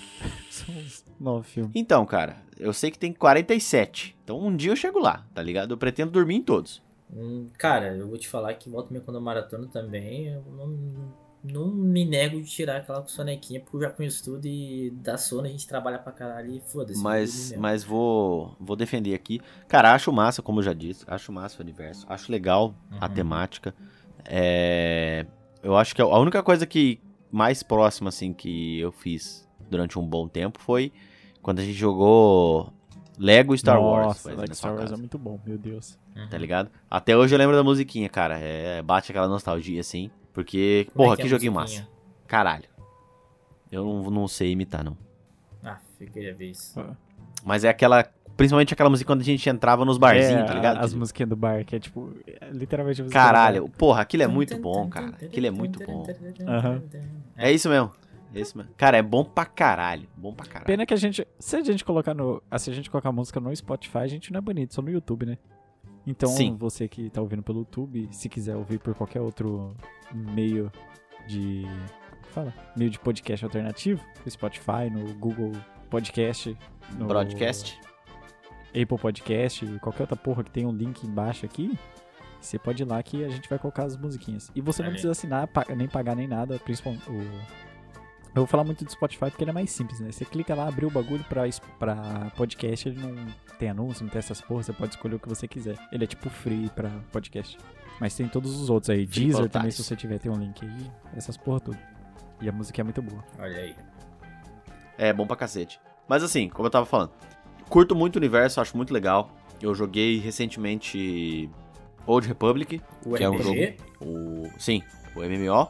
[0.49, 1.71] São uns 9 filmes.
[1.75, 4.15] Então, cara, eu sei que tem 47.
[4.23, 5.71] Então um dia eu chego lá, tá ligado?
[5.73, 6.81] Eu pretendo dormir em todos.
[7.13, 11.13] Hum, cara, eu vou te falar que volta meio quando eu maratono também, eu não,
[11.43, 15.45] não me nego de tirar aquela sonequinha, porque eu já conheço tudo e dá sono,
[15.47, 17.01] a gente trabalha pra caralho e foda-se.
[17.01, 19.41] Mas, mas vou, vou defender aqui.
[19.67, 21.03] Cara, acho massa, como eu já disse.
[21.07, 22.05] Acho massa o universo.
[22.07, 23.13] Acho legal a Uhum.
[23.13, 23.75] temática.
[24.25, 25.25] É,
[25.63, 27.01] eu acho que a única coisa que
[27.31, 30.91] mais próxima, assim, que eu fiz durante um bom tempo foi
[31.41, 32.71] quando a gente jogou
[33.17, 34.07] Lego Star Wars.
[34.07, 35.97] Nossa, exemplo, Lego Star Wars é casa, muito bom, meu Deus.
[36.15, 36.27] Uhum.
[36.29, 36.69] Tá ligado?
[36.89, 38.37] Até hoje eu lembro da musiquinha, cara.
[38.39, 40.09] É, bate aquela nostalgia, assim.
[40.33, 41.87] Porque, Como é porra, que que, é a joguinho massa.
[42.27, 42.65] Caralho.
[43.71, 44.97] Eu não, não sei imitar, não.
[45.63, 46.79] Ah, eu queria ver isso.
[47.43, 48.05] Mas é aquela.
[48.35, 50.77] Principalmente aquela música quando a gente entrava nos barzinhos, É, tá ligado?
[50.77, 53.77] As musiquinhas do bar, que é tipo, é literalmente a música Caralho, do bar.
[53.77, 55.09] porra, aquilo é muito bom, cara.
[55.21, 56.03] Aquilo é muito bom.
[56.47, 56.81] Aham.
[57.37, 57.91] É isso mesmo.
[58.31, 58.65] Mesmo.
[58.77, 60.07] Cara, é bom pra caralho.
[60.15, 60.65] Bom pra caralho.
[60.65, 63.39] Pena que a gente, se a gente colocar no, ah, se a gente colocar música
[63.39, 65.37] no Spotify, a gente não é bonito, só no YouTube, né?
[66.05, 66.55] Então, Sim.
[66.57, 69.75] você que tá ouvindo pelo YouTube, se quiser ouvir por qualquer outro
[70.13, 70.71] meio
[71.27, 71.63] de
[72.31, 75.51] fala, meio de podcast alternativo, no Spotify, no Google
[75.89, 76.57] Podcast,
[76.97, 77.79] no Broadcast.
[78.69, 81.77] Apple Podcast, qualquer outra porra que tem um link embaixo aqui,
[82.39, 84.49] você pode ir lá que a gente vai colocar as musiquinhas.
[84.55, 87.21] E você não precisa assinar, nem pagar nem nada, principalmente o,
[88.33, 90.09] Eu vou falar muito do Spotify porque ele é mais simples, né?
[90.11, 91.43] Você clica lá, abriu o bagulho pra,
[91.77, 93.13] pra podcast, ele não
[93.59, 95.77] tem anúncio, não tem essas porras, você pode escolher o que você quiser.
[95.91, 97.57] Ele é tipo free pra podcast.
[97.99, 99.05] Mas tem todos os outros aí.
[99.05, 100.91] Free Deezer também, se você tiver, tem um link aí.
[101.15, 101.77] Essas porra tudo.
[102.41, 103.23] E a música é muito boa.
[103.37, 103.75] Olha aí.
[104.97, 105.79] É bom pra cacete.
[106.07, 107.11] Mas assim, como eu tava falando,
[107.69, 109.29] curto muito o universo, acho muito legal.
[109.61, 111.49] Eu joguei recentemente
[112.07, 113.77] Old Republic, O Que é um RPG?
[114.01, 114.49] o.
[114.57, 114.81] Sim,
[115.15, 115.67] o MMO.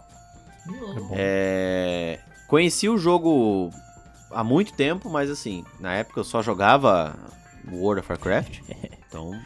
[0.65, 1.09] Bom.
[1.17, 2.19] É,
[2.51, 3.69] Conheci o jogo
[4.29, 7.15] há muito tempo, mas assim, na época eu só jogava
[7.71, 8.59] World of Warcraft.
[9.07, 9.37] Então,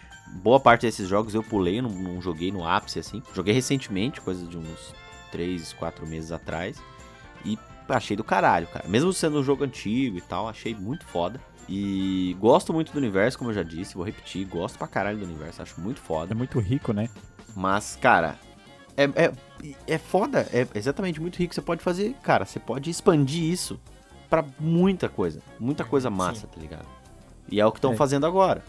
[0.43, 3.21] boa parte desses jogos eu pulei, não, não joguei no ápice assim.
[3.33, 4.93] Joguei recentemente, coisa de uns
[5.31, 6.77] 3, 4 meses atrás.
[7.43, 7.57] E
[7.89, 8.87] achei do caralho, cara.
[8.87, 11.41] Mesmo sendo um jogo antigo e tal, achei muito foda.
[11.67, 15.25] E gosto muito do universo, como eu já disse, vou repetir, gosto pra caralho do
[15.25, 16.33] universo, acho muito foda.
[16.33, 17.09] É muito rico, né?
[17.55, 18.37] Mas, cara,
[18.97, 19.31] é, é,
[19.87, 21.53] é foda, é exatamente muito rico.
[21.53, 23.79] Você pode fazer, cara, você pode expandir isso
[24.29, 25.41] pra muita coisa.
[25.59, 26.47] Muita coisa massa, Sim.
[26.53, 26.85] tá ligado?
[27.51, 27.95] E é o que estão É.
[27.95, 28.63] fazendo agora.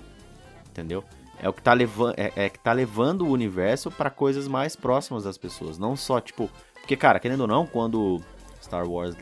[0.71, 1.03] Entendeu?
[1.41, 4.75] É o que tá levando, é, é que tá levando o universo pra coisas mais
[4.77, 5.79] próximas das pessoas.
[5.79, 6.51] Não só, tipo.
[6.75, 8.21] Porque, cara, querendo ou não, quando
[8.63, 9.17] Star Wars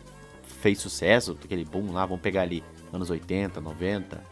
[0.61, 4.23] fez sucesso, aquele boom lá, vamos pegar ali anos 80, 90,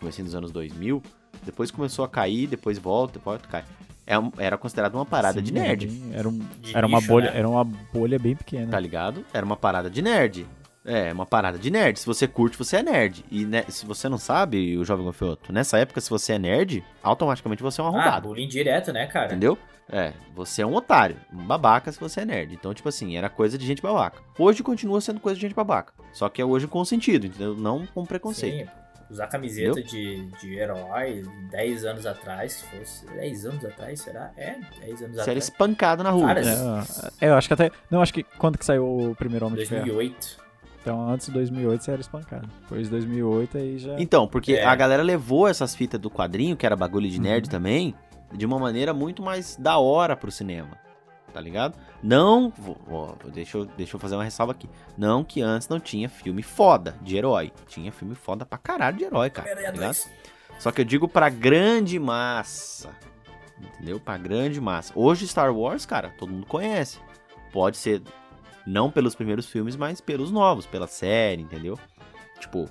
[0.00, 1.02] comecinho dos anos 2000,
[1.42, 3.64] depois começou a cair, depois volta, depois cai.
[4.10, 7.38] É era considerado uma parada Sim, de nerd, Era, um- De era uma bolha, né?
[7.38, 8.70] era uma bolha bem pequena.
[8.70, 9.22] tá ligado?
[9.34, 10.46] Era uma parada de nerd.
[10.84, 11.98] É, uma parada de nerd.
[12.00, 13.22] Se você curte, você é nerd.
[13.30, 16.82] E né, se você não sabe, o Jovem Gafanhoto, nessa época, se você é nerd,
[17.02, 18.28] automaticamente você é um Ah, arrombado.
[18.28, 19.26] bullying direto, né, cara?
[19.26, 19.58] Entendeu?
[19.90, 22.54] É, você é um otário, um babaca se você é nerd.
[22.54, 24.18] Então, tipo assim, era coisa de gente babaca.
[24.38, 25.92] Hoje continua sendo coisa de gente babaca.
[26.12, 27.54] Só que é hoje com sentido, entendeu?
[27.54, 28.66] Não com preconceito.
[28.66, 28.72] Sim,
[29.10, 34.30] usar camiseta de, de herói 10 anos atrás, se fosse 10 anos atrás, será?
[34.36, 35.44] É, 10 anos Você era atrás.
[35.44, 36.26] espancado na rua.
[36.28, 36.54] Cara, né?
[37.20, 37.70] É, é, eu acho que até.
[37.90, 39.84] Não, acho que quando que saiu o primeiro Homem de Ferro?
[39.86, 40.48] 2008.
[40.80, 42.48] Então, antes de 2008 você era espancado.
[42.62, 43.96] Depois de 2008 aí já.
[44.00, 44.64] Então, porque É.
[44.64, 47.50] a galera levou essas fitas do quadrinho, que era bagulho de nerd Uhum.
[47.50, 47.94] também,
[48.32, 50.70] de uma maneira muito mais da hora pro cinema.
[51.38, 51.78] Tá ligado?
[52.02, 52.52] Não.
[52.58, 54.68] vou- ó, deixa, eu, deixa eu fazer uma ressalva aqui.
[54.96, 57.52] Não que antes não tinha filme foda de herói.
[57.68, 59.46] Tinha filme foda pra caralho de herói, cara.
[59.46, 59.94] Tá Homem-Aranha ligado?
[59.94, 60.10] 2.
[60.58, 62.90] Só que eu digo pra grande massa.
[63.56, 64.00] Entendeu?
[64.00, 64.92] Pra grande massa.
[64.96, 66.98] Hoje Star Wars, cara, todo mundo conhece.
[67.52, 68.02] Pode ser
[68.66, 71.78] não pelos primeiros filmes, mas pelos novos, pela série, entendeu?
[72.40, 72.68] Tipo,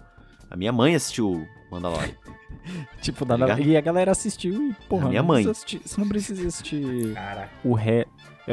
[0.51, 2.13] a minha mãe assistiu Mandalorian.
[3.01, 5.49] Tipo, Tá da- e a galera assistiu e, porra, A minha não mãe.
[5.49, 7.49] assistir- você não precisa assistir Caraca.
[7.63, 8.05] o ré.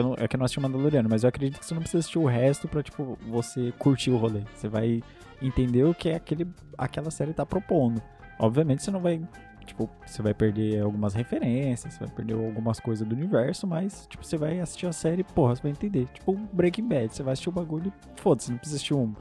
[0.03, 2.19] Não, é que eu não assisti Mandaloriano, mas eu acredito que você não precisa assistir
[2.19, 4.43] o resto pra, tipo, você curtir o rolê.
[4.55, 5.03] Você vai
[5.41, 8.03] entender o que é aquele, aquela série tá propondo.
[8.39, 9.21] Obviamente você não vai.
[9.65, 14.25] Tipo, você vai perder algumas referências, você vai perder algumas coisas do universo, mas, tipo,
[14.25, 16.07] você vai assistir a série, porra, você vai entender.
[16.13, 19.15] Tipo, um Breaking Bad, você vai assistir o bagulho e foda-se, não precisa assistir um,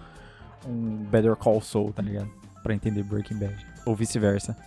[0.67, 2.30] um Better Call Saul, tá ligado?
[2.61, 3.65] Pra entender Breaking Bad.
[3.86, 4.57] Ou vice-versa.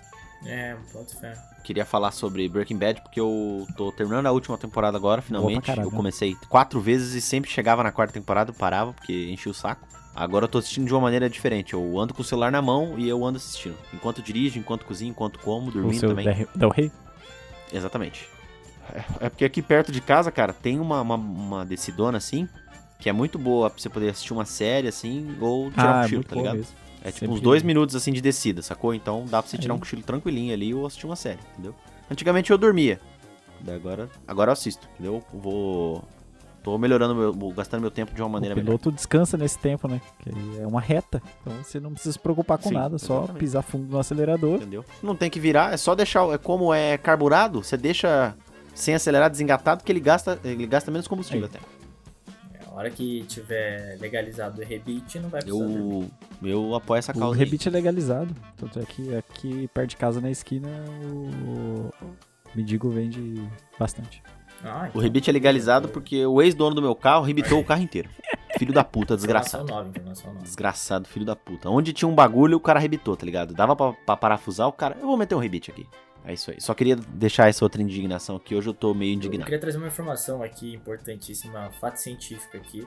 [0.45, 1.35] É, pronto, fé.
[1.65, 5.63] Queria falar sobre Breaking Bad porque eu tô terminando a última temporada agora, finalmente.
[5.63, 5.97] caralho, eu né?
[5.97, 9.87] comecei quatro vezes e sempre chegava na quarta temporada, parava porque enchia o saco.
[10.15, 11.75] Agora eu tô assistindo de uma maneira diferente.
[11.75, 13.77] Eu ando com o celular na mão e eu ando assistindo.
[13.93, 16.47] Enquanto dirijo, enquanto cozinho, enquanto como, O dormindo seu também.
[16.55, 16.91] Del Rey?
[17.73, 18.29] Exatamente.
[18.95, 22.49] É, é porque aqui perto de casa, cara, tem uma, uma, uma descidona assim,
[22.99, 25.99] que é muito boa pra você poder assistir uma série assim, ou tirar um Ah,
[25.99, 26.57] é cochilo, muito tá ligado?
[26.57, 26.73] mesmo.
[27.07, 28.93] É tipo Sempre- uns dois minutos assim de descida, sacou?
[28.93, 29.77] Então dá pra você tirar Aí.
[29.77, 31.75] um cochilo tranquilinho ali ou assistir uma série, entendeu?
[32.11, 33.01] Antigamente eu dormia.
[33.61, 35.23] Daí agora, agora eu assisto, entendeu?
[35.33, 36.05] Eu Vou.
[36.63, 38.71] Tô melhorando, meu, gastando meu tempo de uma maneira o melhor.
[38.71, 40.01] piloto descansa nesse tempo, né?
[40.19, 40.31] Que
[40.61, 41.23] é uma reta.
[41.41, 43.39] Então você não precisa se preocupar com Sim, nada, só exatamente.
[43.41, 44.57] pisar fundo no acelerador.
[44.57, 44.85] Entendeu?
[45.01, 46.29] Não tem que virar, é só deixar.
[46.35, 48.35] É como é carburado, você deixa
[48.75, 51.51] sem acelerar desengatado que ele gasta, ele gasta menos combustível Aí.
[51.55, 51.61] até.
[52.77, 55.65] A hora que tiver legalizado o rebite, não vai precisar.
[55.65, 56.05] Eu,
[56.43, 57.35] eu apoio essa O causa.
[57.35, 57.39] aí.
[57.43, 58.35] rebite é legalizado.
[58.55, 60.69] Tanto é que aqui perto de casa na esquina
[61.43, 61.91] o
[62.55, 63.43] Mendigo vende
[63.79, 64.23] bastante.
[64.63, 67.81] Ah, O então, rebite é legalizado porque o ex-dono do meu carro rebitou o carro
[67.83, 68.11] inteiro.
[68.59, 69.67] Filho da puta, desgraçado.
[69.67, 69.91] nova.
[70.43, 71.71] Desgraçado, filho da puta.
[71.71, 73.55] Onde tinha um bagulho, o cara rebitou, tá ligado?
[73.55, 74.97] Dava pra, pra parafusar, o cara.
[75.01, 75.87] Eu vou meter um rebite aqui.
[76.27, 76.61] É isso aí.
[76.61, 78.55] Só queria deixar essa outra indignação aqui.
[78.55, 79.45] Hoje eu tô meio Eu indignado.
[79.45, 82.87] queria trazer uma informação aqui importantíssima, fato científico aqui,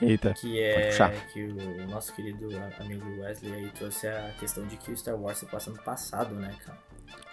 [0.00, 0.32] Eita.
[0.34, 0.90] que é
[1.32, 2.48] que o nosso querido
[2.78, 6.34] amigo Wesley aí trouxe a questão de que o Star Wars se passa no passado,
[6.36, 6.78] né, cara?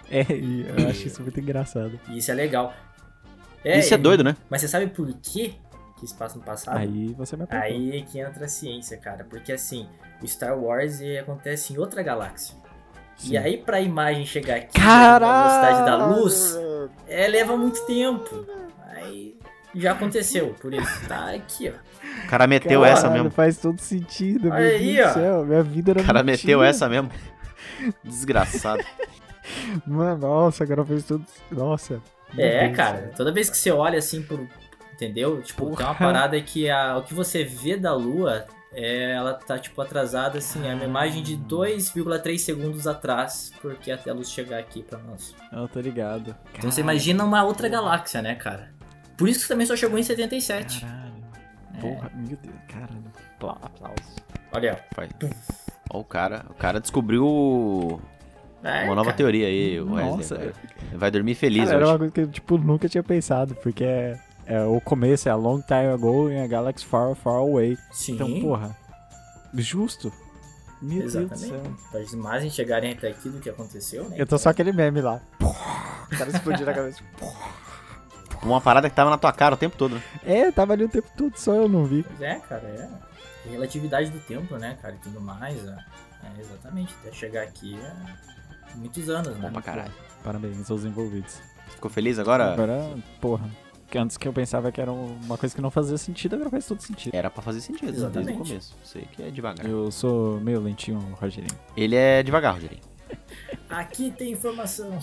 [0.09, 1.99] É, eu acho isso muito engraçado.
[2.09, 2.73] E isso é legal.
[3.63, 4.35] Isso é doido, né?
[4.49, 5.55] Mas você sabe por quê
[5.99, 6.77] que se passa no passado?
[6.77, 7.65] Aí você vai perguntar.
[7.67, 9.23] Aí é que entra a ciência, cara.
[9.23, 9.87] Porque assim,
[10.21, 12.55] o Star Wars acontece em outra galáxia.
[13.23, 16.59] E aí, pra imagem chegar aqui na velocidade da luz,
[17.07, 18.45] é, leva muito tempo.
[18.93, 19.35] Aí
[19.73, 21.07] já aconteceu, por isso.
[21.07, 22.23] Tá aqui, ó.
[22.25, 23.31] O cara meteu Caralho, essa mesmo.
[23.31, 25.09] Faz todo sentido, meu aí, Deus ó.
[25.09, 25.45] do céu.
[25.45, 26.47] Minha vida era O cara mentira.
[26.47, 27.09] meteu essa mesmo.
[28.03, 28.83] Desgraçado.
[29.85, 31.25] Mano, nossa, agora fez tudo.
[31.51, 32.01] Nossa.
[32.37, 33.11] É, Deus cara, céu.
[33.17, 34.39] toda vez que você olha assim por.
[34.93, 35.41] Entendeu?
[35.41, 35.95] Tipo, tem uma Porra.
[35.95, 38.45] parada que a, o que você vê da lua,
[38.75, 44.11] é, ela tá, tipo, atrasada, assim, é uma imagem de 2,3 segundos atrás, porque até
[44.11, 45.33] a luz chegar aqui pra nós.
[45.51, 46.35] Eu tô ligado.
[46.57, 48.69] Então você imagina uma outra galáxia, né, cara?
[49.17, 50.81] Por isso que também só chegou em 77.
[50.81, 51.15] Caralho.
[51.79, 53.03] Porra, meu Deus, caralho.
[53.37, 54.15] Apla- Aplausos.
[54.51, 55.09] Olha, Vai.
[55.89, 58.01] Ó, o cara, o cara descobriu.
[58.63, 59.17] É, uma nova cara.
[59.17, 60.53] teoria aí, o Nossa, Wesley.
[60.89, 63.83] Vai, vai dormir feliz Cara, era uma coisa que eu, tipo, nunca tinha pensado, porque
[63.83, 67.77] é, é o começo, é a long time ago in a galaxy far, far away.
[67.91, 68.75] Sim, Então, porra,
[69.53, 70.11] justo.
[70.81, 71.47] Meu Deus do exatamente.
[71.49, 71.73] céu.
[71.89, 74.15] Para as imagens chegarem até aqui do que aconteceu, né?
[74.19, 75.19] Eu tô só aquele meme lá.
[75.41, 77.01] O cara explodiu na cabeça.
[78.43, 79.95] Uma parada que tava na tua cara o tempo todo.
[79.95, 80.03] né?
[80.23, 82.03] É, tava ali o tempo todo, só eu não vi.
[82.03, 83.49] Pois é, cara, é.
[83.49, 85.57] Relatividade do tempo, né, cara, e tudo mais.
[85.65, 85.77] É,
[86.23, 89.47] é, exatamente, até chegar aqui é muitos anos, né?
[89.47, 89.93] Bom pra caralho.
[90.23, 91.39] Parabéns aos envolvidos.
[91.69, 92.53] Ficou feliz agora?
[92.53, 93.49] Agora, porra.
[93.95, 96.67] Que antes que eu pensava que era uma coisa que não fazia sentido, agora faz
[96.67, 97.15] todo sentido.
[97.15, 98.41] Era pra fazer sentido desde Exatamente.
[98.41, 98.75] o começo.
[98.83, 99.65] Sei que é devagar.
[99.65, 101.57] Eu sou meio lentinho, Rogerinho.
[101.77, 102.81] Ele é devagar, Rogerinho.
[103.69, 104.99] Aqui tem informação.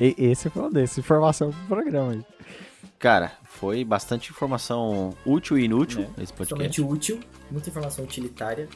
[0.00, 2.24] E esse foi um desses, informação pro programa.
[2.98, 6.22] Cara, foi bastante informação útil e inútil É.
[6.24, 6.48] esse podcast.
[6.74, 7.20] Somente útil,
[7.52, 8.68] muita informação utilitária.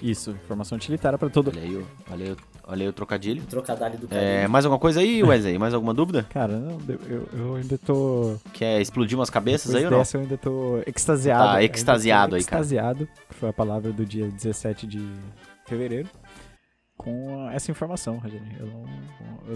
[0.00, 1.50] Isso, informação utilitária pra todo.
[1.50, 2.36] Olha aí, olha aí, o-
[2.68, 3.42] olha aí o trocadilho.
[3.42, 4.50] O trocadilho do É, carinho.
[4.50, 5.58] mais alguma coisa aí, Wesley?
[5.58, 6.24] Mais alguma dúvida?
[6.30, 8.36] Cara, não, eu, eu ainda tô.
[8.52, 10.04] Quer explodir umas cabeças Depois aí ou não?
[10.14, 11.52] eu ainda tô extasiado.
[11.52, 12.62] Tá, extasiado aí, cara.
[12.62, 15.04] Extasiado, que foi a palavra do dia 17 de
[15.66, 16.08] fevereiro.
[16.96, 18.56] Com essa informação, Rogerinho.
[18.58, 18.66] Eu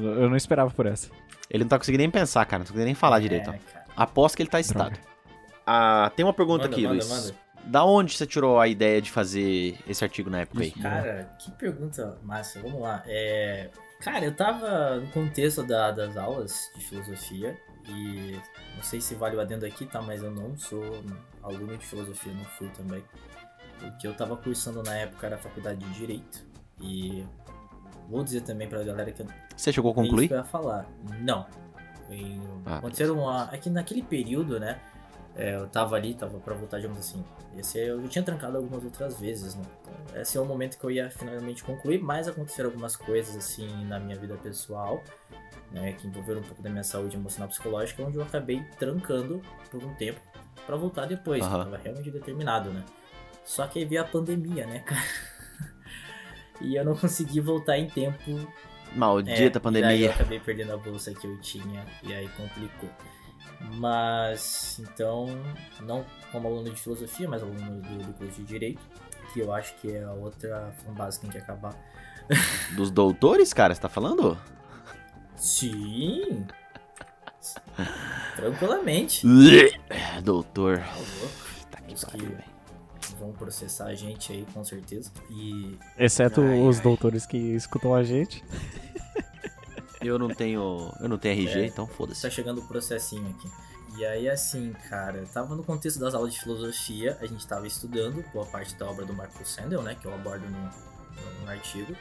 [0.00, 1.08] não, eu, não esperava por essa.
[1.50, 2.60] Ele não tá conseguindo nem pensar, cara.
[2.60, 3.50] Não tá conseguindo nem falar direito.
[3.50, 3.52] ó.
[3.52, 3.84] É, cara.
[3.96, 4.96] Aposto que ele tá excitado.
[5.66, 7.08] Ah, tem uma pergunta Manda, aqui, manda, Luiz.
[7.08, 7.34] manda.
[7.64, 10.70] Da onde você tirou a ideia de fazer esse artigo na época aí?
[10.72, 12.60] Cara, que pergunta massa.
[12.60, 13.02] Vamos lá.
[13.06, 13.70] É...
[14.00, 17.56] Cara, eu tava no contexto da- das aulas de filosofia
[17.88, 18.36] e
[18.76, 20.02] não sei se vale o adendo aqui, tá?
[20.02, 20.82] Mas eu não sou
[21.42, 23.04] aluno de filosofia, não fui também.
[23.80, 26.44] O que eu tava cursando na época era a faculdade de Direito
[26.80, 27.24] e
[28.08, 29.24] vou dizer também pra galera que
[29.56, 30.30] Você chegou a é isso concluir?
[30.32, 30.86] ia falar.
[31.20, 31.46] Não.
[32.10, 33.48] Em- Ah, aconteceram uma.
[33.52, 34.80] É que naquele período, né?
[35.34, 37.24] É, eu tava ali, tava pra voltar, digamos assim.
[37.56, 39.64] Esse eu já tinha trancado algumas outras vezes, né?
[39.80, 43.68] Então, esse é o momento que eu ia finalmente concluir, mas aconteceram algumas coisas, assim,
[43.86, 45.02] na minha vida pessoal,
[45.70, 45.92] né?
[45.94, 49.94] Que envolveram um pouco da minha saúde emocional psicológica, onde eu acabei trancando por um
[49.94, 50.20] tempo
[50.66, 51.42] pra voltar depois.
[51.44, 51.58] Aham.
[51.58, 52.84] Eu tava realmente determinado, né?
[53.44, 55.02] Só que aí veio a pandemia, né, cara?
[56.60, 58.18] E eu não consegui voltar em tempo
[58.94, 60.10] Maldita é, E daí eu pandemia.
[60.10, 62.90] acabei perdendo a bolsa que eu tinha e aí complicou.
[63.74, 65.26] Mas, então,
[65.80, 68.80] não como aluno de filosofia, mas aluno do, do curso de Direito,
[69.32, 71.74] que eu acho que é a outra base que tem que acabar.
[72.76, 74.38] Dos doutores, cara, você tá falando?
[75.36, 76.46] Sim!
[78.36, 79.26] Tranquilamente.
[80.22, 80.78] Doutor.
[80.78, 81.68] Tá louco.
[81.70, 82.44] Tá que pariu, velho.
[83.18, 85.10] vão processar a gente aí, com certeza.
[85.30, 86.82] E Exceto Ai, os ai.
[86.82, 88.42] doutores que escutam a gente.
[90.04, 90.92] Eu não tenho.
[91.00, 91.66] Eu não tenho RG, É.
[91.66, 92.22] então foda-se.
[92.22, 93.50] Tá chegando o processinho aqui.
[93.96, 98.24] E aí, assim, cara, tava no contexto das aulas de filosofia, a gente tava estudando
[98.32, 101.94] boa parte da obra do Michael Sandel, né, que eu abordo no, no, no artigo,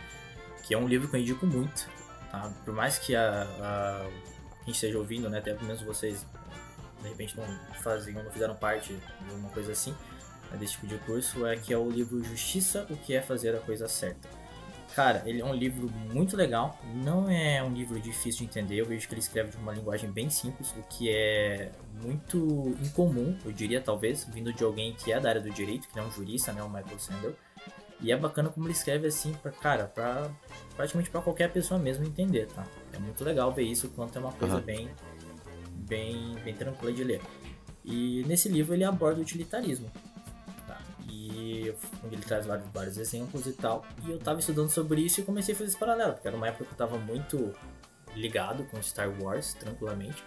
[0.64, 1.90] que é um livro que eu indico muito,
[2.32, 2.50] tá?
[2.64, 4.10] Por mais que a, a
[4.64, 6.26] quem esteja ouvindo, né, até pelo menos vocês,
[7.02, 7.46] de repente, não
[7.82, 8.94] faziam, não fizeram parte
[9.28, 9.92] de uma coisa assim,
[10.50, 13.54] né, desse tipo de curso, é que é o livro Justiça, o que é fazer
[13.54, 14.30] a coisa certa.
[14.96, 18.86] Cara, ele é um livro muito legal, não é um livro difícil de entender, eu
[18.86, 23.54] vejo que ele escreve de uma linguagem bem simples, o que é muito incomum, eu
[23.54, 26.52] diria talvez, vindo de alguém que é da área do direito, que é um jurista,
[26.52, 27.36] né, o Michael Sandel.
[28.02, 30.30] E é bacana como ele escreve assim, pra, cara, pra
[30.76, 32.66] praticamente pra qualquer pessoa mesmo entender, tá?
[32.92, 34.66] É muito legal ver isso, quanto é uma coisa Aham.
[34.66, 34.90] bem,
[35.76, 37.22] bem, bem tranquila de ler.
[37.86, 39.92] E nesse livro ele aborda o utilitarismo?
[41.10, 41.74] E
[42.04, 43.86] ele traz vários, vários exemplos e tal.
[44.06, 46.48] E eu tava estudando sobre isso e comecei a fazer esse paralelo, porque era uma
[46.48, 47.54] época que eu tava muito
[48.16, 50.24] ligado com Star Wars, tranquilamente.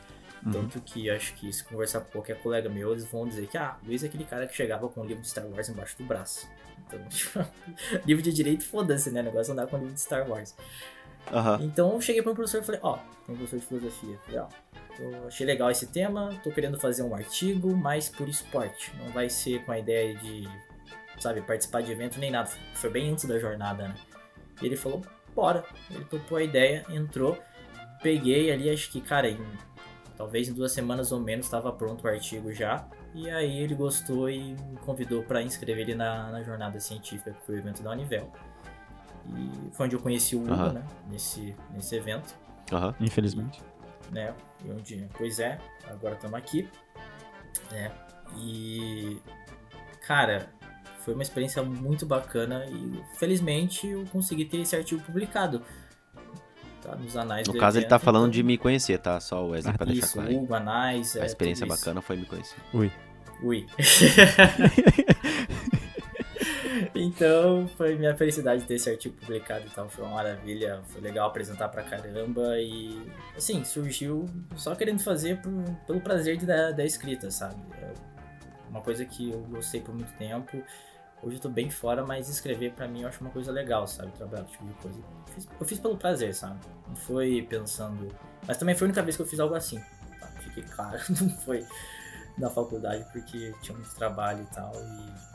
[0.53, 3.79] Tanto que acho que se conversar com qualquer colega meu, eles vão dizer que, ah,
[3.83, 6.47] Luiz é aquele cara que chegava com um livro de Star Wars embaixo do braço.
[6.87, 7.41] Então, tipo,
[8.05, 9.23] livro de direito, foda-se, né?
[9.23, 10.55] O negócio é andar com livro de Star Wars.
[11.33, 11.59] Aham.
[11.63, 12.99] Então eu cheguei para um professor e falei, ó,
[13.29, 14.49] um professor de filosofia, falei, ó,
[14.99, 18.93] eu achei legal esse tema, tô querendo fazer um artigo, mas por esporte.
[18.99, 20.49] Não vai ser com a ideia de,
[21.19, 22.51] sabe, participar de evento nem nada.
[22.75, 23.95] Foi bem antes da jornada, né?
[24.63, 25.03] E ele falou,
[25.35, 25.65] bora.
[25.91, 27.37] Ele topou a ideia, entrou,
[28.03, 29.45] peguei ali, acho que, cara, em,
[30.17, 32.87] talvez em duas semanas ou menos estava pronto o artigo já.
[33.15, 37.47] E aí ele gostou e me convidou para inscrever ele na, na jornada científica, que
[37.47, 38.31] foi o evento da Univel.
[39.27, 40.85] E foi onde eu conheci o Hugo, né?
[41.11, 42.35] Nesse, nesse evento,
[42.73, 42.95] Aham.
[43.01, 43.63] Infelizmente.
[44.11, 44.35] né?
[44.65, 46.69] E onde, pois é, agora estamos aqui,
[47.71, 47.91] né?
[48.37, 49.19] E,
[50.07, 50.49] cara,
[51.01, 55.63] foi uma experiência muito bacana e felizmente eu consegui ter esse artigo publicado.
[56.83, 59.19] Tá, nos anais No do caso, ele tá evento, falando então- de me conhecer, tá?
[59.19, 60.29] Só o Wesley pra deixar Isso, claro.
[60.29, 60.37] aí.
[60.37, 61.85] Hugo, anais, A é, experiência tudo isso.
[61.85, 62.57] bacana foi me conhecer.
[62.75, 62.93] Ui.
[63.43, 63.67] Ui.
[66.95, 69.89] então, foi minha felicidade ter esse artigo publicado e tal.
[69.89, 74.27] Foi uma maravilha, foi legal apresentar pra caramba e, assim, surgiu
[74.57, 75.53] só querendo fazer por-
[75.87, 77.57] pelo prazer de, da, da escrita, sabe?
[77.81, 77.93] É
[78.69, 80.63] uma coisa que eu gostei por muito tempo.
[81.23, 84.13] Hoje eu tô bem fora, mas escrever pra mim eu acho uma coisa legal, sabe?
[84.13, 84.99] Trabalhar tipo de coisa.
[84.99, 86.59] Eu fiz, eu fiz pelo prazer, sabe?
[86.89, 88.09] Não foi pensando.
[88.47, 89.79] Mas também foi a única vez que eu fiz algo assim.
[90.21, 90.27] Tá?
[90.41, 91.67] Fique claro, não foi
[92.37, 95.34] na faculdade porque tinha muito trabalho e tal e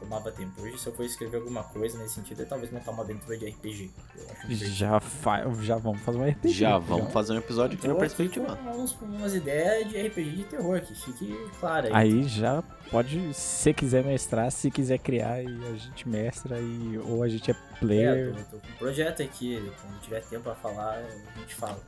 [0.00, 0.60] tomava tempo.
[0.62, 3.46] Hoje, se eu for escrever alguma coisa nesse sentido, é talvez montar uma aventura de
[3.46, 3.90] RPG.
[4.16, 4.70] Eu acho divertido.
[4.74, 5.44] Já, fa...
[5.62, 6.48] já vamos fazer um RPG.
[6.54, 8.58] Já vamos fazer um episódio aqui no aqui Perspectiva.
[8.76, 11.92] uns- com umas ideias de RPG de terror que fique claro aí.
[11.92, 17.22] Aí já pode, se quiser mestrar, se quiser criar, e a gente mestra, e, ou
[17.22, 18.28] a gente é É, player.
[18.28, 21.78] eu tô, tô com um projeto aqui, quando tiver tempo pra falar, a gente fala.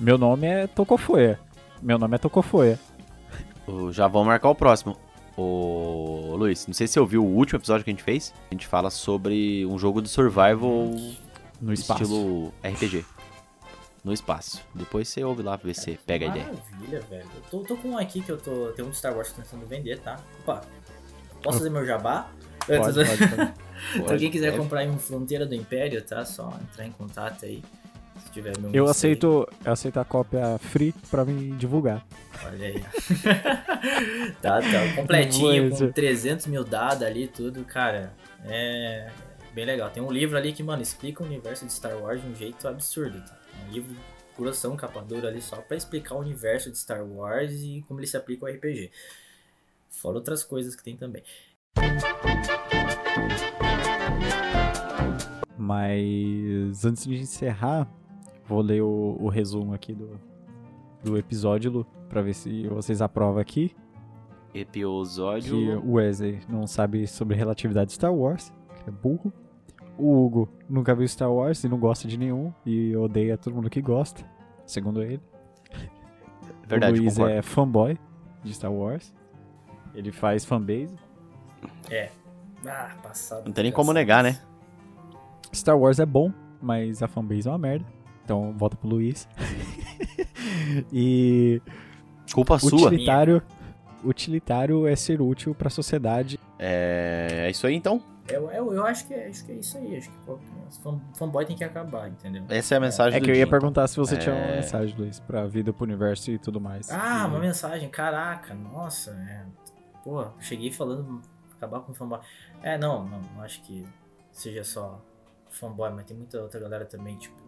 [0.00, 1.38] Meu nome é Tocofoia.
[1.82, 2.78] Meu nome é Tocofoia.
[3.90, 4.96] Já vamos marcar o próximo.
[5.36, 8.32] Ô, Luiz, não sei se você ouviu o último episódio que a gente fez.
[8.50, 10.90] A gente fala sobre um jogo de survival
[11.60, 12.02] No espaço.
[12.02, 13.04] estilo RPG.
[14.02, 14.62] No espaço.
[14.74, 16.44] Depois você ouve lá pra ver se você pega a ideia.
[16.46, 17.28] Maravilha, velho.
[17.34, 18.68] Eu tô, tô com um aqui que eu tô.
[18.68, 20.18] Tem um de Star Wars tentando vender, tá?
[20.40, 20.62] Opa,
[21.42, 22.30] posso fazer meu jabá?
[22.66, 24.04] Pode, pode, pode.
[24.04, 26.24] Pra quem quiser comprar aí um Fronteira do Império, tá?
[26.24, 27.62] Só entrar em contato aí.
[28.36, 32.06] Tiver Eu aceito, eu aceito a cópia free pra me divulgar.
[32.44, 32.84] Olha aí.
[34.42, 34.94] tá, tá.
[34.94, 35.90] Completinho, com esse.
[35.90, 38.12] 300 mil dados ali, tudo, cara.
[38.44, 39.10] É
[39.54, 39.88] bem legal.
[39.88, 42.68] Tem um livro ali que, mano, explica o universo de Star Wars de um jeito
[42.68, 43.38] absurdo, tá?
[43.66, 43.96] Um livro
[44.38, 48.06] grossão, capa dura ali, só pra explicar o universo de Star Wars e como ele
[48.06, 48.90] se aplica ao RPG.
[49.88, 51.22] Fora outras coisas que tem também.
[55.56, 57.90] Mas antes de encerrar,
[58.46, 60.20] vou ler o, o resumo aqui do,
[61.02, 63.74] do episódio, Lu, pra ver se vocês aprovam aqui.
[64.52, 65.80] Que Episódio.
[65.84, 68.52] o Wesley não sabe sobre relatividade de Star Wars,
[68.82, 69.32] que é burro.
[69.98, 73.68] O Hugo nunca viu Star Wars e não gosta de nenhum, e odeia todo mundo
[73.68, 74.24] que gosta,
[74.66, 75.20] segundo ele.
[76.66, 77.34] Verdade, o Luiz concordo.
[77.34, 77.98] é fanboy
[78.42, 79.14] de Star Wars.
[79.94, 80.94] Ele faz fanbase.
[82.66, 83.46] Ah, passado.
[83.46, 84.38] Não tem nem como negar, né?
[85.54, 87.95] Star Wars é bom, mas a fanbase é uma merda.
[88.26, 89.28] Então volta pro Luiz.
[90.92, 91.62] e
[92.34, 92.88] Culpa sua.
[92.88, 93.40] utilitário,
[94.04, 96.40] utilitário é ser útil pra sociedade.
[96.58, 97.44] É...
[97.46, 98.02] é isso aí então.
[98.28, 99.96] Eu, eu, eu acho, que é, acho que é isso aí.
[99.96, 100.36] Acho que pô,
[100.82, 102.42] fan- fanboy tem que acabar, entendeu?
[102.48, 103.50] Essa é a mensagem É do que eu ia dia, então.
[103.60, 104.56] perguntar se você tinha uma É.
[104.56, 106.90] mensagem, Luiz, pra vida, pro universo e tudo mais.
[106.90, 109.44] Ah, E- uma mensagem, caraca, nossa, é.
[110.02, 111.22] Pô, cheguei falando
[111.56, 112.18] acabar com fanboy.
[112.60, 113.86] É, não, não, não acho que
[114.32, 115.00] seja só
[115.48, 117.45] fanboy, mas tem muita outra galera também, tipo.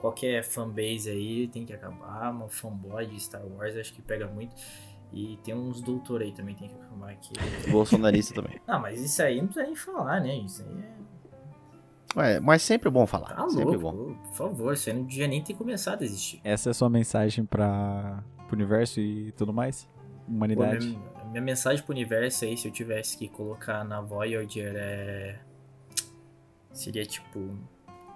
[0.00, 4.54] Qualquer fanbase aí tem que acabar, uma fanboy de Star Wars acho que pega muito.
[5.12, 7.32] E tem uns doutor aí também tem que acabar aqui.
[7.70, 8.60] Bolsonarista também.
[8.66, 10.36] Não, mas isso aí não precisa nem falar, né?
[10.38, 11.14] Isso aí é.
[12.16, 13.34] Ué, mas sempre é bom falar.
[13.34, 14.14] Tá sempre louco, bom.
[14.14, 16.40] por favor, isso aí não devia nem ter começado a existir.
[16.44, 19.84] Essa é a sua mensagem pra, pro universo e tudo mais?
[19.84, 20.86] Pô, Humanidade.
[20.86, 25.38] minha, minha mensagem pro universo aí, se eu tivesse que colocar na Voyager, é.
[26.72, 27.56] Seria tipo.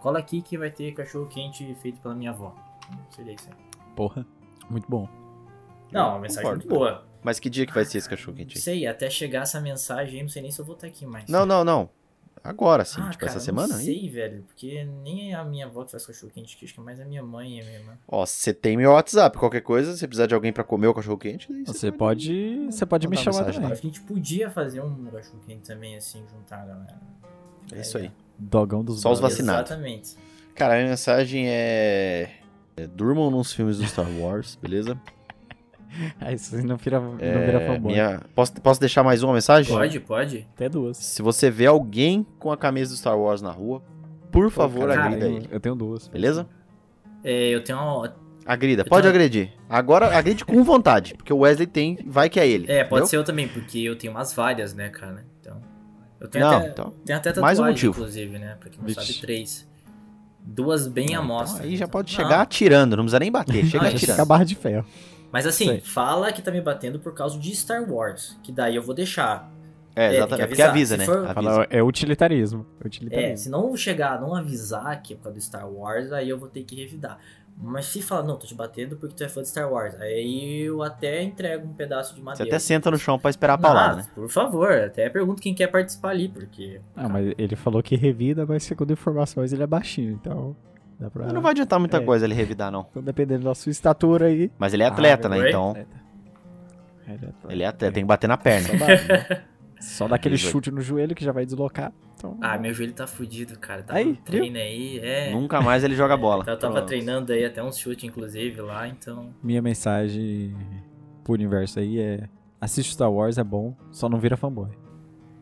[0.01, 2.55] Cola aqui que vai ter cachorro quente feito pela minha avó.
[3.11, 3.55] Seria isso aí.
[3.97, 4.25] Porra,
[4.71, 5.09] muito bom.
[5.91, 7.07] Não, uma mensagem concordo, muito boa.
[7.23, 8.63] Mas que dia que vai ser esse cachorro Não quente aí?
[8.63, 11.29] sei, até chegar essa mensagem aí, não sei nem se eu vou estar aqui mais.
[11.29, 11.91] Não, não, não.
[12.45, 13.85] Agora sim, ah, tipo cara, essa semana Não aí.
[13.85, 16.81] sei, velho, porque nem é a minha avó que faz cachorro quente, que acho que
[16.81, 17.99] é mais a minha mãe e a minha irmã.
[18.07, 21.19] Ó, você tem meu WhatsApp, qualquer coisa, se precisar de alguém pra comer o cachorro
[21.19, 23.73] quente, Você pode, você pode me chamar mensagem também.
[23.73, 27.01] Acho que a gente podia fazer um cachorro quente também, assim, juntar a galera.
[27.73, 28.11] É isso aí.
[28.39, 29.71] Dogão dos Só os vacinados.
[29.71, 30.17] Exatamente.
[30.55, 32.31] Cara, a minha mensagem é...
[32.77, 34.99] é, Durmam nos filmes do Star Wars, beleza?
[36.21, 37.93] Aí você não vira, não É, vira fanboy.
[37.93, 38.21] minha...
[38.35, 39.75] posso, posso deixar mais uma mensagem?
[39.75, 40.47] Pode, pode.
[40.55, 40.97] Até duas.
[40.99, 43.83] Se você vê alguém com a camisa do Star Wars na rua,
[44.31, 45.49] por favor, Cara, agrida eu, ele.
[45.51, 46.07] eu tenho duas.
[46.09, 46.47] Beleza?
[47.25, 48.15] É, eu tenho uma.
[48.45, 49.53] Agrida, Eu pode tenho- agredir.
[49.69, 52.65] Agora agride com vontade, porque o Wesley tem, vai que é ele.
[52.71, 53.07] É, pode entendeu?
[53.07, 55.25] ser eu também, porque eu tenho umas várias, né, cara?
[56.19, 56.27] Então.
[56.27, 57.93] Eu tenho Não, até, então, tenho até mais um motivo.
[57.93, 58.57] inclusive, né?
[58.59, 59.01] Pra quem não Vixe.
[59.13, 59.69] sabe, três.
[60.41, 61.65] Duas bem à Então, mostra.
[61.65, 64.27] aí já pode Não, chegar atirando, não precisa nem bater, chega Ah, Fica a atirando.
[64.27, 64.85] barra de ferro.
[65.31, 65.81] Mas assim, Sei.
[65.81, 68.39] fala que tá me batendo por causa de Star Wars.
[68.43, 69.51] Que daí eu vou deixar.
[69.95, 70.49] É, exatamente.
[70.49, 71.05] Porque avisa, né?
[71.05, 71.35] For-.
[71.35, 72.65] Fala, é utilitarismo.
[72.83, 73.37] É, utilitarismo.
[73.37, 76.49] se não chegar, não avisar que é por causa do Star Wars, aí eu vou
[76.49, 77.19] ter que revidar.
[77.61, 80.61] Mas se falar, não, tô te batendo porque tu é fã de Star Wars, aí
[80.63, 82.49] eu até entrego um pedaço de Você madeira.
[82.51, 84.07] até senta no chão pra esperar a paulada, Ah, né?
[84.15, 86.81] Por favor, até pergunto quem quer participar ali, porque.
[86.95, 90.55] Ah, mas ele falou que revida, mas segundo informações ele é baixinho, então
[91.01, 91.27] dá pra...
[91.33, 92.01] Não vai adiantar muita É.
[92.01, 92.87] coisa ele revidar, não.
[92.91, 94.53] Então, dependendo da sua estatura aí...
[94.57, 95.49] Mas ele é atleta, Ah, né?
[95.49, 95.87] Então, Ele
[97.09, 97.35] é atleta.
[97.53, 98.69] ele é atleta, tem que bater na perna.
[98.69, 99.43] Só dá,
[99.83, 100.53] só dá aquele Isso aí.
[100.53, 101.93] chute no joelho que já vai deslocar.
[102.19, 103.83] Então, Ah, meu joelho tá fudido, cara.
[103.85, 105.31] Tá Aí, no treino aí, é.
[105.31, 106.43] Nunca mais ele joga bola.
[106.49, 106.89] Eu tava Pronto.
[106.89, 109.33] treinando aí até uns chutes, inclusive, lá, então.
[109.41, 110.53] minha mensagem
[111.23, 112.29] pro universo aí é...
[112.61, 114.69] Assiste Star Wars, é bom, só não vira fanboy.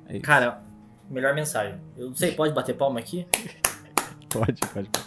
[0.06, 0.22] É isso.
[0.22, 0.62] Cara,
[1.08, 1.80] melhor mensagem.
[1.96, 3.26] Eu não sei, pode bater palma aqui?
[4.28, 4.90] Pode, pode.
[4.90, 5.06] pode.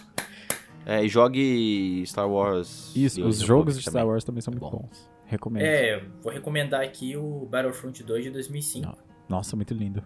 [0.87, 2.91] É, e jogue Star Wars.
[2.95, 4.07] Isso, The os jogos de Star também.
[4.09, 4.79] Wars também são É muito bom.
[4.87, 5.07] bons.
[5.25, 5.61] Recomendo.
[5.63, 8.87] É, vou recomendar aqui o Battlefront 2 de 2005.
[8.87, 8.95] Não.
[9.27, 10.03] Nossa, muito lindo.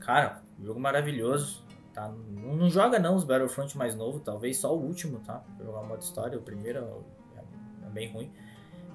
[0.00, 1.62] Cara, jogo maravilhoso.
[1.92, 2.12] Tá?
[2.28, 5.44] Não, não joga não os Battlefront mais novo, talvez só o último, tá?
[5.56, 6.80] Pra jogar o modo história, o primeiro
[7.36, 7.40] é,
[7.86, 8.32] é bem ruim.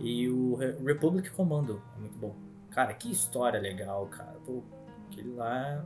[0.02, 2.36] E o Re- Republic Commando é muito bom.
[2.72, 4.36] Cara, que história legal, cara.
[4.45, 4.61] Pô,
[5.10, 5.84] aquele lá.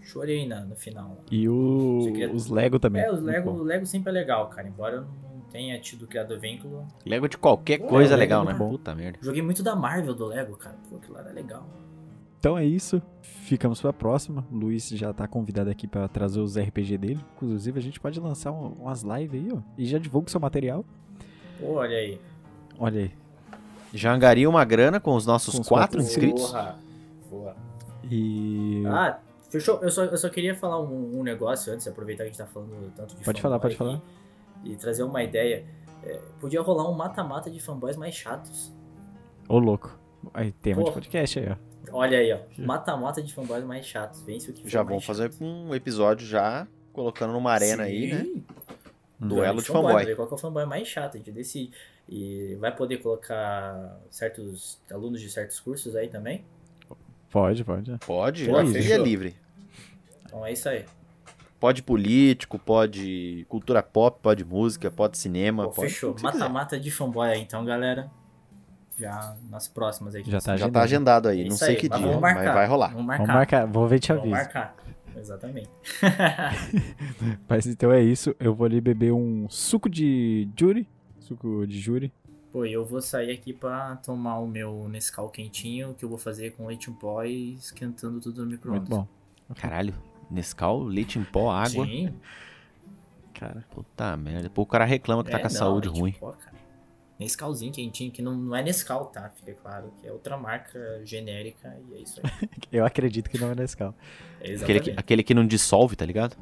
[0.00, 1.18] Chorei na, no final.
[1.30, 1.98] E o,
[2.32, 3.02] os Lego também.
[3.02, 4.68] É, os Lego, o Lego sempre é legal, cara.
[4.68, 6.86] Embora eu não tenha tido criado vínculo.
[7.04, 8.58] Lego de qualquer coisa Lego é legal, muito né?
[8.58, 8.70] bom.
[8.70, 9.18] Puta merda.
[9.20, 10.76] Joguei muito da Marvel do Lego, cara.
[10.88, 11.66] Pô, aquilo lá era legal.
[12.46, 13.02] Então é isso.
[13.22, 14.46] Ficamos pra próxima.
[14.52, 17.20] O Luiz já tá convidado aqui pra trazer os RPG dele.
[17.34, 19.58] Inclusive, a gente pode lançar um- umas lives aí, ó.
[19.76, 20.84] E já divulga o seu material.
[21.58, 22.20] Pô, olha aí.
[22.78, 23.10] Olha aí.
[23.92, 26.46] Já angaria uma grana com os nossos Com os quatro quatro inscritos.
[26.46, 26.78] Porra.
[27.28, 27.56] Boa.
[28.08, 28.84] E.
[28.86, 29.18] Ah,
[29.50, 29.80] fechou.
[29.82, 32.46] Eu só, eu só queria falar um, um negócio antes, aproveitar que a gente tá
[32.46, 34.00] falando tanto de Pode falar, pode aqui,
[34.64, 35.64] E trazer uma ideia.
[36.04, 38.72] É, podia rolar um mata-mata de fanboys mais chatos.
[39.48, 39.98] Ô, louco.
[40.32, 40.94] Aí, tema de Porra.
[40.94, 41.75] podcast aí, ó.
[41.92, 42.38] Olha aí, ó.
[42.58, 44.22] Mata-mata de fanboys mais chatos.
[44.22, 45.44] Vence o que Já vamos fazer chato.
[45.44, 48.20] um episódio já colocando numa arena aí, né?
[48.24, 48.44] Sim.
[49.18, 49.92] Duelo de fanboy.
[49.92, 50.04] fanboy.
[50.04, 51.72] ver Qual que é o fanboy mais chato, a gente decide.
[52.08, 56.44] E vai poder colocar certos alunos de certos cursos aí também.
[57.30, 57.98] Pode, pode.
[57.98, 59.36] Pode, Pô, aqui é livre.
[60.24, 60.84] Então é isso aí.
[61.58, 66.14] Pode político, pode cultura pop, pode música, pode cinema, Pô, pode fechou.
[66.20, 68.10] Mata-mata de fanboy aí, então, galera.
[68.98, 70.22] Já nas próximas aí.
[70.22, 72.06] que Já você- tá Já tá agendado aí, É não sei aí, que mas dia,
[72.08, 72.54] vamos mas marcar.
[72.54, 72.88] vai rolar.
[72.88, 73.22] Vamos marcar.
[73.26, 73.66] Vamos marcar.
[73.66, 74.36] Vou ver e te Vamos aviso.
[74.36, 74.76] marcar.
[75.18, 75.70] Exatamente.
[77.48, 78.34] Mas então é isso.
[78.38, 80.86] Eu vou ali beber um suco de júri.
[81.18, 82.12] Suco de júri.
[82.52, 86.18] Pô, e eu vou sair aqui pra tomar o meu Nescau quentinho, que eu vou
[86.18, 88.88] fazer com leite em pó e esquentando tudo no micro-ondas.
[88.88, 89.08] Muito
[89.48, 89.54] bom.
[89.54, 89.94] Caralho,
[90.30, 91.84] Nescau, leite em pó, água.
[91.86, 92.12] Sim.
[93.34, 93.64] Cara.
[93.70, 94.48] Puta merda.
[94.50, 96.12] Pô, o cara reclama que tá É, com a não, saúde ruim.
[96.12, 96.55] pó, cara.
[97.18, 99.30] Nescauzinho quentinho, que não, não é Nescau, tá?
[99.30, 102.48] Fica claro, que é outra marca genérica e é isso aí.
[102.70, 103.94] Eu acredito que não é Nescau.
[104.38, 104.82] É Aquele exatamente.
[104.82, 106.36] que, aquele que não dissolve, tá ligado?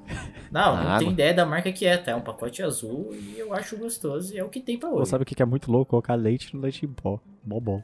[0.50, 0.98] Não, não água.
[0.98, 2.10] tenho ideia da marca que é, tá?
[2.10, 4.96] É um pacote azul e eu acho gostoso e é o que tem pra Pô,
[5.00, 5.10] hoje.
[5.10, 5.90] sabe o que que é muito louco?
[5.90, 7.20] Colocar leite no leite em pó.
[7.44, 7.80] Mó bom.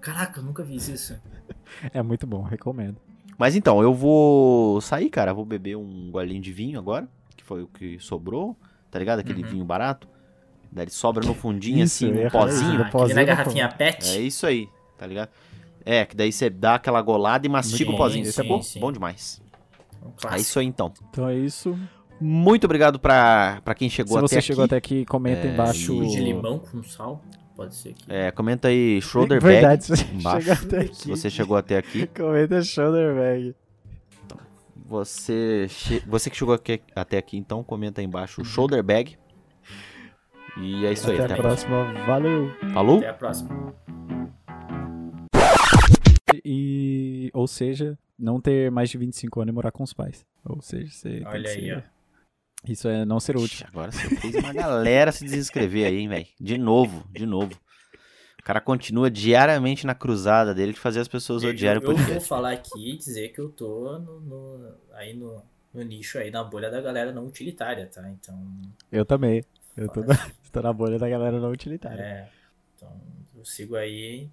[0.00, 1.20] Caraca, eu nunca vi isso.
[1.92, 2.96] É muito bom, recomendo.
[3.36, 5.34] Mas então, eu vou sair, cara.
[5.34, 8.56] Vou beber um golinho de vinho agora, que foi o que sobrou,
[8.90, 9.18] tá ligado?
[9.20, 9.48] Aquele Uhum.
[9.48, 10.08] vinho barato.
[10.70, 12.82] Daí ele sobra no fundinho, Isso, assim, um pozinho.
[12.82, 14.08] Ah, pozinho aquele na vou garrafinha pet.
[14.16, 14.68] É isso aí,
[14.98, 15.30] tá ligado?
[15.84, 18.22] É, que daí você dá aquela golada e mastiga Sim, o pozinho.
[18.24, 18.80] Isso é sim, bom, sim.
[18.80, 19.40] bom demais.
[20.02, 20.92] Um É isso aí então.
[21.10, 21.78] Então é isso.
[22.20, 24.46] Muito obrigado pra, pra quem chegou Se até você aqui.
[24.46, 25.78] chegou até aqui, comenta É, embaixo.
[25.94, 27.22] Suco de limão com sal.
[27.54, 28.04] Pode ser que.
[28.12, 30.46] É, comenta aí shoulder Verdade, bag se você embaixo.
[30.46, 30.96] chegou até aqui.
[30.96, 32.06] Se você chegou até aqui.
[32.14, 33.54] Comenta shoulder bag.
[34.88, 39.16] Você, che- você que chegou aqui- até aqui, então comenta aí embaixo shoulder bag.
[40.62, 41.42] E é isso aí, Até a tá?
[41.42, 41.92] próxima.
[42.06, 42.50] Valeu.
[42.72, 42.98] Falou?
[42.98, 43.74] Até a próxima.
[46.44, 50.24] E, ou seja, não ter mais de 25 anos e morar com os pais.
[50.44, 51.10] Ou seja, você.
[51.18, 51.96] tem Olha que aí, ser- ó.
[52.70, 53.46] Isso é não ser útil.
[53.46, 56.26] Ixi, Agora você fez uma galera se desinscrever aí, hein, velho.
[56.40, 57.54] De novo, de novo.
[58.40, 61.86] O cara continua diariamente na cruzada dele de fazer as pessoas Eu, odiarem o eu
[61.88, 62.28] vou podcast.
[62.28, 65.42] falar aqui e dizer que eu tô no, no- aí no,
[65.74, 68.08] no nicho aí, na bolha da galera não utilitária, tá?
[68.08, 68.36] Então,
[68.90, 69.44] Eu também.
[69.76, 70.14] Eu tô, na,
[70.50, 72.00] tô na bolha da galera não utilitária.
[72.02, 72.28] é,
[72.74, 72.90] então
[73.36, 74.28] eu sigo aí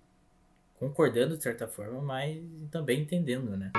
[0.79, 2.41] concordando de certa forma, mas
[2.71, 3.71] também entendendo, né?